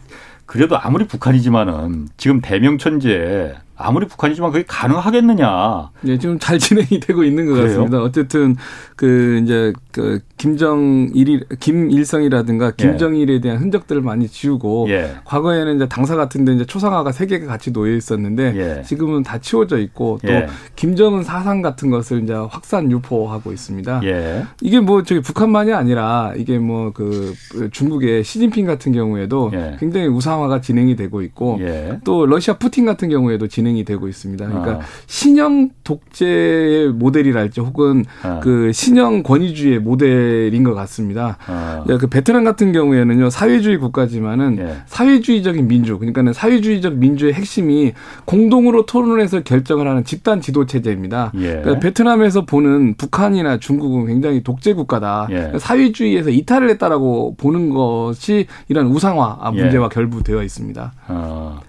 그래도 0.44 0.78
아무리 0.78 1.06
북한이지만은 1.06 2.08
지금 2.18 2.40
대명천지에 2.40 3.54
아무리 3.80 4.06
북한이지만 4.06 4.52
그게 4.52 4.64
가능하겠느냐. 4.66 5.90
네, 6.02 6.18
지금 6.18 6.38
잘 6.38 6.58
진행이 6.58 7.00
되고 7.00 7.24
있는 7.24 7.46
것 7.46 7.52
그래요? 7.54 7.66
같습니다. 7.68 8.02
어쨌든 8.02 8.56
그 8.96 9.40
이제 9.42 9.72
그 9.92 10.20
김정일이 10.36 11.40
김일성이라든가 11.58 12.66
예. 12.66 12.72
김정일에 12.76 13.40
대한 13.40 13.58
흔적들을 13.58 14.02
많이 14.02 14.28
지우고 14.28 14.86
예. 14.90 15.16
과거에는 15.24 15.76
이제 15.76 15.88
당사 15.88 16.16
같은데 16.16 16.54
이제 16.54 16.64
초상화가 16.64 17.12
세 17.12 17.26
개가 17.26 17.46
같이 17.46 17.72
놓여 17.72 17.94
있었는데 17.94 18.54
예. 18.78 18.82
지금은 18.82 19.22
다 19.22 19.38
치워져 19.38 19.78
있고 19.78 20.18
또 20.24 20.32
예. 20.32 20.46
김정은 20.76 21.22
사상 21.22 21.62
같은 21.62 21.90
것을 21.90 22.22
이제 22.22 22.32
확산 22.32 22.90
유포하고 22.90 23.52
있습니다. 23.52 24.00
예. 24.04 24.44
이게 24.60 24.80
뭐 24.80 25.02
저기 25.02 25.20
북한만이 25.20 25.72
아니라 25.72 26.32
이게 26.36 26.58
뭐 26.58 26.90
그 26.92 27.34
중국의 27.72 28.24
시진핑 28.24 28.66
같은 28.66 28.92
경우에도 28.92 29.50
예. 29.54 29.76
굉장히 29.78 30.06
우상화가 30.08 30.60
진행이 30.60 30.96
되고 30.96 31.22
있고 31.22 31.58
또 32.04 32.26
러시아 32.26 32.56
푸틴 32.58 32.84
같은 32.84 33.08
경우에도 33.08 33.46
진행 33.46 33.69
진행이 33.70 33.84
되고 33.84 34.08
있습니다. 34.08 34.46
그러니까 34.46 34.72
아. 34.72 34.80
신형 35.06 35.70
독재의 35.84 36.92
모델이랄지 36.92 37.60
혹은 37.60 38.04
아. 38.22 38.40
그 38.40 38.72
신형 38.72 39.22
권위주의 39.22 39.78
모델인 39.78 40.64
것 40.64 40.74
같습니다. 40.74 41.38
아. 41.46 41.84
그 41.86 42.06
베트남 42.08 42.44
같은 42.44 42.72
경우에는요 42.72 43.30
사회주의 43.30 43.78
국가지만은 43.78 44.58
예. 44.58 44.76
사회주의적인 44.86 45.68
민주 45.68 45.98
그러니까는 45.98 46.32
사회주의적 46.32 46.94
민주의 46.94 47.32
핵심이 47.32 47.92
공동으로 48.24 48.86
토론해서 48.86 49.40
결정을 49.42 49.88
하는 49.88 50.04
집단 50.04 50.40
지도 50.40 50.66
체제입니다. 50.66 51.32
예. 51.36 51.60
그러니까 51.62 51.78
베트남에서 51.80 52.44
보는 52.44 52.94
북한이나 52.94 53.58
중국은 53.58 54.06
굉장히 54.06 54.42
독재 54.42 54.74
국가다. 54.74 55.28
예. 55.30 55.52
사회주의에서 55.58 56.30
이탈을 56.30 56.68
했다라고 56.70 57.36
보는 57.36 57.70
것이 57.70 58.46
이런 58.68 58.86
우상화 58.86 59.50
문제와 59.52 59.86
예. 59.86 59.94
결부되어 59.94 60.42
있습니다. 60.42 60.92
아. 61.06 61.60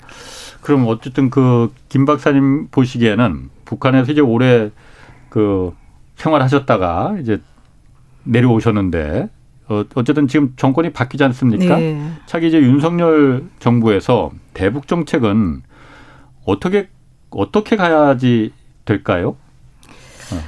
그럼 0.62 0.88
어쨌든 0.88 1.30
그 1.30 1.70
김 1.89 2.05
박사님 2.05 2.70
보시기에는 2.70 3.49
북한에서 3.66 4.14
이제 4.14 4.22
오래 4.22 4.72
그 5.28 5.74
생활하셨다가 6.16 7.18
이제 7.20 7.41
내려오셨는데 8.24 9.30
어, 9.68 9.84
어쨌든 9.95 10.28
지금 10.30 10.53
정권이 10.55 10.93
바뀌지 10.93 11.22
않습니까? 11.26 11.78
네. 11.78 12.01
차기 12.28 12.47
이제 12.47 12.62
윤석열 12.62 13.43
정부에서 13.59 14.32
대북 14.53 14.88
정책은 14.88 15.64
어떻게 16.45 16.88
어떻게 17.30 17.76
가야지 17.76 18.53
될까요? 18.86 19.36
어. 20.32 20.39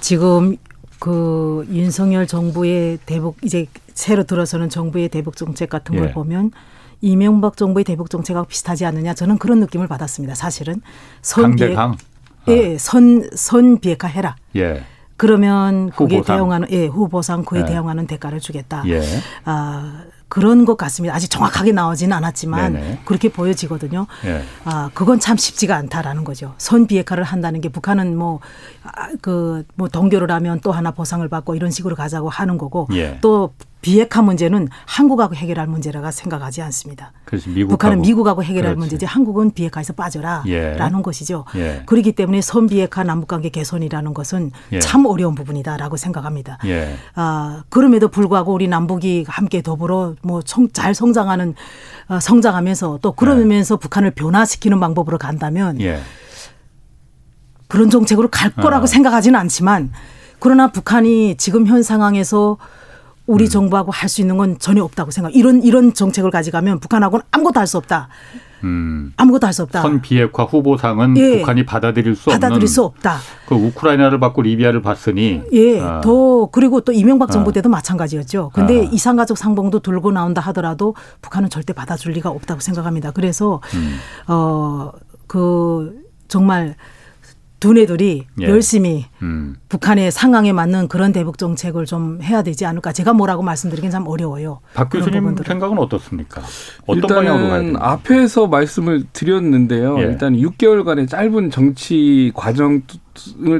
지금 0.00 0.56
그 0.98 1.64
윤석열 1.70 2.26
정부의 2.26 2.98
대북 3.06 3.36
이제 3.42 3.66
새로 3.94 4.24
들어서는 4.24 4.68
정부의 4.68 5.10
대북 5.10 5.36
정책 5.36 5.70
같은 5.70 5.96
걸 5.96 6.08
예. 6.08 6.12
보면 6.12 6.50
이명박 7.00 7.56
정부의 7.56 7.84
대북 7.84 8.10
정책하고 8.10 8.46
비슷하지 8.48 8.84
않느냐 8.84 9.14
저는 9.14 9.38
그런 9.38 9.60
느낌을 9.60 9.88
받았습니다. 9.88 10.34
사실은 10.34 10.80
선 11.22 11.56
비핵 11.56 11.78
아. 11.78 11.94
예, 12.48 12.78
선, 12.78 13.28
선 13.34 13.78
비핵화 13.78 14.08
해라. 14.08 14.36
예. 14.56 14.84
그러면 15.16 15.90
그게 15.90 16.22
대응하는 16.22 16.68
예, 16.70 16.86
후보상 16.86 17.44
그에 17.44 17.60
예. 17.60 17.64
대응하는 17.66 18.06
대가를 18.06 18.40
주겠다. 18.40 18.82
예. 18.86 19.02
아, 19.44 20.04
그런 20.30 20.64
것 20.64 20.78
같습니다. 20.78 21.14
아직 21.14 21.28
정확하게 21.28 21.72
나오지는 21.72 22.16
않았지만 22.16 22.72
네네. 22.72 23.00
그렇게 23.04 23.28
보여지거든요. 23.28 24.06
예. 24.24 24.42
아, 24.64 24.88
그건 24.94 25.20
참 25.20 25.36
쉽지가 25.36 25.76
않다라는 25.76 26.24
거죠. 26.24 26.54
선 26.56 26.86
비핵화를 26.86 27.24
한다는 27.24 27.60
게 27.60 27.68
북한은 27.68 28.16
뭐, 28.16 28.40
아, 28.79 28.79
그, 29.20 29.64
뭐 29.74 29.88
동교를 29.88 30.30
하면 30.30 30.60
또 30.60 30.72
하나 30.72 30.90
보상을 30.90 31.26
받고 31.28 31.54
이런 31.54 31.70
식으로 31.70 31.96
가자고 31.96 32.28
하는 32.28 32.58
거고 32.58 32.88
예. 32.92 33.18
또 33.20 33.52
비핵화 33.82 34.20
문제는 34.20 34.68
한국하고 34.84 35.34
해결할 35.34 35.66
문제라고 35.66 36.10
생각하지 36.10 36.60
않습니다. 36.62 37.12
미국하고. 37.30 37.68
북한은 37.68 38.02
미국하고 38.02 38.42
해결할 38.42 38.74
그렇지. 38.74 38.78
문제지 38.78 39.06
한국은 39.06 39.52
비핵화에서 39.52 39.94
빠져라라는 39.94 40.98
예. 40.98 41.02
것이죠. 41.02 41.44
예. 41.56 41.82
그렇기 41.86 42.12
때문에 42.12 42.42
선 42.42 42.66
비핵화 42.66 43.04
남북관계 43.04 43.48
개선이라는 43.48 44.12
것은 44.12 44.50
예. 44.72 44.80
참 44.80 45.06
어려운 45.06 45.34
부분이다라고 45.34 45.96
생각합니다. 45.96 46.58
예. 46.66 46.94
아, 47.14 47.62
그럼에도 47.70 48.08
불구하고 48.08 48.52
우리 48.52 48.68
남북이 48.68 49.24
함께 49.28 49.62
더불어 49.62 50.14
뭐잘 50.22 50.94
성장하는 50.94 51.54
어, 52.08 52.20
성장하면서 52.20 52.98
또 53.00 53.12
그러면서 53.12 53.76
예. 53.76 53.78
북한을 53.78 54.10
변화시키는 54.10 54.78
방법으로 54.78 55.16
간다면 55.16 55.80
예. 55.80 56.00
그런 57.70 57.88
정책으로 57.88 58.28
갈 58.28 58.50
거라고 58.50 58.84
어. 58.84 58.86
생각하지는 58.86 59.38
않지만 59.40 59.90
그러나 60.40 60.70
북한이 60.72 61.36
지금 61.38 61.66
현 61.66 61.82
상황에서 61.82 62.58
우리 63.26 63.44
음. 63.44 63.48
정부하고 63.48 63.92
할 63.92 64.08
수 64.08 64.20
있는 64.20 64.36
건 64.36 64.58
전혀 64.58 64.82
없다고 64.82 65.10
생각. 65.12 65.34
이런 65.36 65.62
이런 65.62 65.94
정책을 65.94 66.30
가져가면 66.30 66.80
북한하고는 66.80 67.24
아무것도 67.30 67.60
할 67.60 67.66
수 67.66 67.76
없다. 67.78 68.08
음. 68.64 69.12
아무것도 69.16 69.46
할 69.46 69.52
수 69.54 69.62
없다. 69.62 69.82
선 69.82 70.00
비핵화 70.00 70.42
후보상은 70.44 71.16
예. 71.16 71.38
북한이 71.38 71.64
받아들일 71.64 72.16
수 72.16 72.24
받아들일 72.30 72.54
없는. 72.54 72.66
수 72.66 72.82
없다. 72.82 73.18
그 73.46 73.54
우크라이나를 73.54 74.18
받고 74.18 74.42
리비아를 74.42 74.82
봤으니. 74.82 75.42
예. 75.52 75.80
아. 75.80 76.00
더 76.00 76.46
그리고 76.46 76.80
또 76.80 76.90
이명박 76.92 77.30
정부 77.30 77.50
아. 77.50 77.52
때도 77.52 77.68
아. 77.68 77.70
마찬가지였죠. 77.70 78.50
근데 78.52 78.80
아. 78.80 78.88
이산가족 78.90 79.38
상봉도 79.38 79.78
들고 79.80 80.10
나온다 80.10 80.40
하더라도 80.40 80.96
북한은 81.22 81.50
절대 81.50 81.72
받아줄 81.72 82.12
리가 82.12 82.30
없다고 82.30 82.60
생각합니다. 82.60 83.12
그래서 83.12 83.60
음. 83.74 83.98
어그 84.26 86.00
정말 86.26 86.74
두뇌들이 87.60 88.26
예. 88.40 88.44
열심히 88.46 89.06
음. 89.22 89.56
북한의 89.68 90.10
상황에 90.10 90.52
맞는 90.52 90.88
그런 90.88 91.12
대북 91.12 91.36
정책을 91.38 91.84
좀 91.84 92.20
해야 92.22 92.42
되지 92.42 92.64
않을까. 92.64 92.92
제가 92.92 93.12
뭐라고 93.12 93.42
말씀드리긴 93.42 93.90
참 93.90 94.06
어려워요. 94.06 94.60
박 94.74 94.88
교수님 94.90 95.36
생각은 95.36 95.78
어떻습니까? 95.78 96.42
어떤 96.86 97.24
일단은 97.24 97.76
앞에서 97.76 98.46
말씀을 98.48 99.04
드렸는데요. 99.12 99.98
예. 99.98 100.02
일단 100.04 100.34
6개월간의 100.34 101.08
짧은 101.08 101.50
정치 101.50 102.32
과정을 102.34 102.82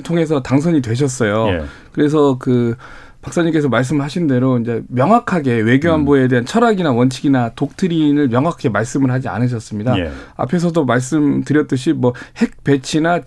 통해서 0.03 0.43
당선이 0.43 0.81
되셨어요. 0.81 1.49
예. 1.49 1.65
그래서 1.93 2.37
그 2.39 2.77
박사님께서 3.23 3.69
말씀하신 3.69 4.27
대로 4.29 4.59
이제 4.59 4.83
명확하게 4.89 5.57
외교안보에 5.61 6.29
대한 6.29 6.47
철학이나 6.47 6.91
원칙이나 6.93 7.51
독트린을 7.51 8.29
명확하게 8.29 8.71
말씀을 8.71 9.11
하지 9.11 9.29
않으셨습니다. 9.29 9.99
예. 9.99 10.11
앞에서도 10.37 10.85
말씀드렸듯이 10.87 11.93
뭐 11.93 12.15
핵 12.35 12.65
배치나 12.65 13.21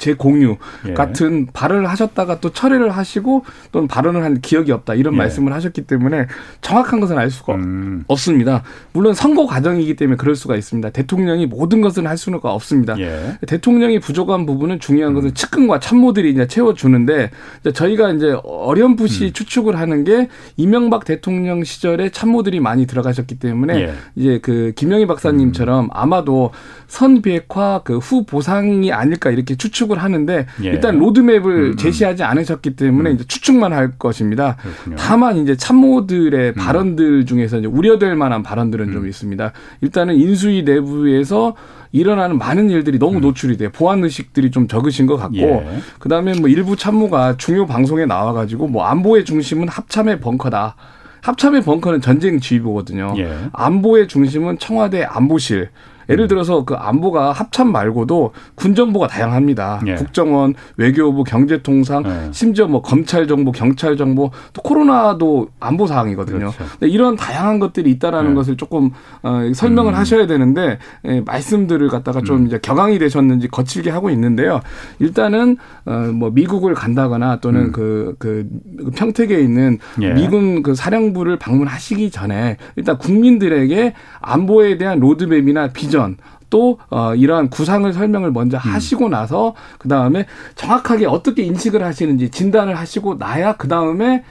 재공유 0.00 0.56
예. 0.88 0.94
같은 0.94 1.46
발언을 1.52 1.88
하셨다가 1.88 2.40
또 2.40 2.50
철회를 2.50 2.90
하시고 2.90 3.44
또는 3.70 3.86
발언을 3.86 4.24
한 4.24 4.40
기억이 4.40 4.72
없다 4.72 4.94
이런 4.94 5.14
예. 5.14 5.18
말씀을 5.18 5.52
하셨기 5.52 5.82
때문에 5.82 6.26
정확한 6.60 6.98
것은 6.98 7.16
알 7.16 7.30
수가 7.30 7.54
음. 7.54 8.04
없습니다. 8.08 8.64
물론 8.92 9.14
선거 9.14 9.46
과정이기 9.46 9.94
때문에 9.96 10.16
그럴 10.16 10.34
수가 10.34 10.56
있습니다. 10.56 10.90
대통령이 10.90 11.46
모든 11.46 11.80
것을 11.80 12.06
할 12.08 12.18
수는 12.18 12.40
없습니다. 12.42 12.98
예. 12.98 13.38
대통령이 13.46 14.00
부족한 14.00 14.46
부분은 14.46 14.80
중요한 14.80 15.14
것은 15.14 15.30
음. 15.30 15.34
측근과 15.34 15.78
참모들이 15.78 16.30
이제 16.32 16.46
채워주는데 16.48 17.30
이제 17.60 17.72
저희가 17.72 18.10
이제 18.12 18.36
어렴풋이 18.42 19.26
음. 19.26 19.32
추측을 19.32 19.78
하는 19.78 20.04
게 20.04 20.28
이명박 20.56 21.04
대통령 21.04 21.62
시절에 21.62 22.08
참모들이 22.10 22.58
많이 22.60 22.86
들어가셨기 22.86 23.38
때문에 23.38 23.80
예. 23.80 23.94
이제 24.16 24.40
그 24.42 24.72
김영희 24.74 25.06
박사님처럼 25.06 25.84
음. 25.84 25.90
아마도 25.92 26.50
선 26.88 27.22
비핵화 27.22 27.82
그 27.84 28.00
후 28.00 28.24
보상이 28.24 28.92
아닐까 28.92 29.30
이렇게 29.30 29.54
추측 29.54 29.89
추측을 29.90 29.98
하는데 29.98 30.46
예. 30.62 30.68
일단 30.68 30.98
로드맵을 30.98 31.52
음, 31.52 31.70
음. 31.72 31.76
제시하지 31.76 32.22
않으셨기 32.22 32.76
때문에 32.76 33.10
음. 33.10 33.14
이제 33.16 33.24
추측만 33.24 33.72
할 33.72 33.92
것입니다. 33.98 34.56
그렇군요. 34.56 34.96
다만 34.96 35.36
이제 35.38 35.56
참모들의 35.56 36.50
음. 36.50 36.54
발언들 36.54 37.26
중에서 37.26 37.58
이제 37.58 37.66
우려될 37.66 38.14
만한 38.14 38.42
발언들은 38.42 38.92
좀 38.92 39.02
음. 39.02 39.08
있습니다. 39.08 39.52
일단은 39.82 40.14
인수위 40.14 40.62
내부에서 40.62 41.54
일어나는 41.92 42.38
많은 42.38 42.70
일들이 42.70 42.98
너무 42.98 43.18
음. 43.18 43.20
노출이 43.20 43.56
돼요. 43.56 43.70
보안 43.72 44.02
의식들이 44.04 44.52
좀 44.52 44.68
적으신 44.68 45.06
것 45.06 45.16
같고, 45.16 45.36
예. 45.36 45.80
그 45.98 46.08
다음에 46.08 46.38
뭐 46.38 46.48
일부 46.48 46.76
참모가 46.76 47.36
중요 47.36 47.66
방송에 47.66 48.06
나와 48.06 48.32
가지고 48.32 48.68
뭐 48.68 48.84
안보의 48.84 49.24
중심은 49.24 49.66
합참의 49.68 50.20
벙커다. 50.20 50.76
합참의 51.22 51.62
벙커는 51.62 52.00
전쟁 52.00 52.38
지휘부거든요. 52.38 53.14
예. 53.18 53.36
안보의 53.52 54.06
중심은 54.06 54.58
청와대 54.58 55.02
안보실. 55.02 55.70
예를 56.10 56.28
들어서 56.28 56.64
그 56.64 56.74
안보가 56.74 57.32
합참 57.32 57.72
말고도 57.72 58.32
군 58.54 58.74
정보가 58.74 59.06
다양합니다. 59.06 59.80
예. 59.86 59.94
국정원, 59.94 60.54
외교부, 60.76 61.24
경제통상, 61.24 62.04
예. 62.06 62.32
심지어 62.32 62.66
뭐 62.66 62.82
검찰 62.82 63.26
정보, 63.26 63.52
경찰 63.52 63.96
정보, 63.96 64.30
또 64.52 64.62
코로나도 64.62 65.48
안보 65.60 65.86
사항이거든요. 65.86 66.50
그렇죠. 66.50 66.64
이런 66.80 67.16
다양한 67.16 67.58
것들이 67.60 67.90
있다라는 67.92 68.32
예. 68.32 68.34
것을 68.34 68.56
조금 68.56 68.90
어, 69.22 69.40
설명을 69.54 69.92
음. 69.92 69.98
하셔야 69.98 70.26
되는데 70.26 70.78
예, 71.04 71.20
말씀들을 71.20 71.88
갖다가 71.88 72.20
좀 72.22 72.38
음. 72.38 72.46
이제 72.46 72.58
격앙이 72.60 72.98
되셨는지 72.98 73.48
거칠게 73.48 73.90
하고 73.90 74.10
있는데요. 74.10 74.60
일단은 74.98 75.56
어, 75.84 75.92
뭐 76.12 76.30
미국을 76.30 76.74
간다거나 76.74 77.36
또는 77.40 77.66
음. 77.66 77.72
그, 77.72 78.16
그 78.18 78.48
평택에 78.96 79.40
있는 79.40 79.78
예. 80.02 80.12
미군 80.12 80.62
그 80.62 80.74
사령부를 80.74 81.38
방문하시기 81.38 82.10
전에 82.10 82.56
일단 82.76 82.98
국민들에게 82.98 83.94
안보에 84.20 84.76
대한 84.78 84.98
로드맵이나 84.98 85.68
비전 85.68 85.99
비전 86.00 86.16
또 86.48 86.78
어, 86.90 87.14
이러한 87.14 87.50
구상을 87.50 87.90
설명을 87.92 88.32
먼저 88.32 88.56
음. 88.56 88.60
하시고 88.60 89.08
나서 89.08 89.54
그 89.78 89.88
다음에 89.88 90.26
정확하게 90.56 91.06
어떻게 91.06 91.42
인식을 91.42 91.82
하시는지 91.82 92.30
진단을 92.30 92.76
하시고 92.76 93.16
나야 93.18 93.54
그 93.56 93.68
다음에 93.68 94.24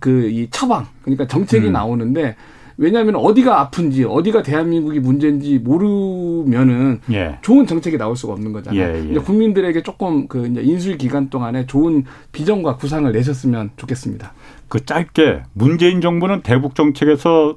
그 0.00 0.26
이 0.26 0.48
처방 0.50 0.86
그러니까 1.02 1.26
정책이 1.26 1.68
음. 1.68 1.72
나오는데 1.72 2.36
왜냐하면 2.78 3.16
어디가 3.16 3.60
아픈지 3.60 4.04
어디가 4.04 4.42
대한민국이 4.42 5.00
문제인지 5.00 5.58
모르면은 5.60 7.00
예. 7.10 7.38
좋은 7.40 7.66
정책이 7.66 7.96
나올 7.96 8.16
수가 8.16 8.34
없는 8.34 8.52
거잖아요. 8.52 8.82
예, 8.82 9.14
예. 9.14 9.18
국민들에게 9.18 9.82
조금 9.82 10.28
그 10.28 10.46
이제 10.46 10.60
인수위 10.60 10.98
기간 10.98 11.30
동안에 11.30 11.66
좋은 11.66 12.04
비전과 12.32 12.76
구상을 12.76 13.10
내셨으면 13.10 13.70
좋겠습니다. 13.76 14.34
그 14.68 14.84
짧게 14.84 15.44
문재인 15.54 16.02
정부는 16.02 16.42
대북 16.42 16.74
정책에서 16.74 17.56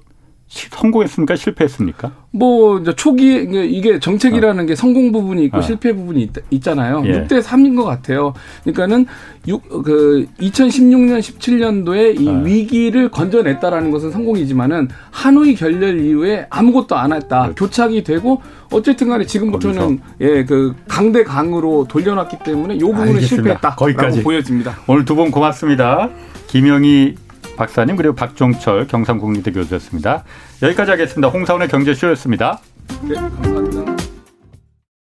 성공했습니까? 0.50 1.36
실패했습니까? 1.36 2.12
뭐 2.32 2.84
초기 2.96 3.36
이게 3.70 4.00
정책이라는 4.00 4.64
어. 4.64 4.66
게 4.66 4.76
성공 4.76 5.12
부분이 5.12 5.46
있고 5.46 5.58
어. 5.58 5.62
실패 5.62 5.94
부분이 5.94 6.30
있, 6.50 6.64
잖아요 6.64 7.04
예. 7.06 7.24
6대 7.24 7.42
3인 7.42 7.76
것 7.76 7.84
같아요. 7.86 8.34
그러니까는 8.64 9.06
6, 9.48 9.84
그 9.84 10.26
2016년 10.40 11.20
17년도에 11.20 12.20
이 12.20 12.28
어. 12.28 12.34
위기를 12.44 13.10
건져냈다라는 13.10 13.92
것은 13.92 14.12
성공이지만은 14.12 14.90
하노이 15.12 15.54
결렬 15.56 16.00
이후에 16.04 16.48
아무것도 16.50 16.96
안 16.96 17.14
했다. 17.14 17.44
그렇죠. 17.44 17.66
교착이 17.66 18.04
되고 18.04 18.42
어쨌든 18.72 19.10
간에 19.10 19.26
지금부터는 19.26 20.00
예, 20.22 20.46
그 20.46 20.76
강대 20.88 21.24
강으로 21.24 21.86
돌려놨기 21.88 22.38
때문에 22.44 22.76
이 22.76 22.80
부분은 22.80 23.22
실패했다. 23.22 23.76
거기까지 23.76 24.24
보여집니다. 24.24 24.78
오늘 24.88 25.06
두 25.06 25.16
분 25.16 25.32
고맙습니다. 25.32 26.10
김영희 26.48 27.16
박사님 27.60 27.98
그리고 27.98 28.16
박종철 28.16 28.88
경상국립대 28.88 29.52
교수였습니다. 29.52 30.24
여기까지 30.62 30.92
하겠습니다. 30.92 31.28
홍사원의 31.28 31.68
경제쇼였습니다. 31.68 32.62
네, 33.04 33.16
감사합니다. 33.16 33.89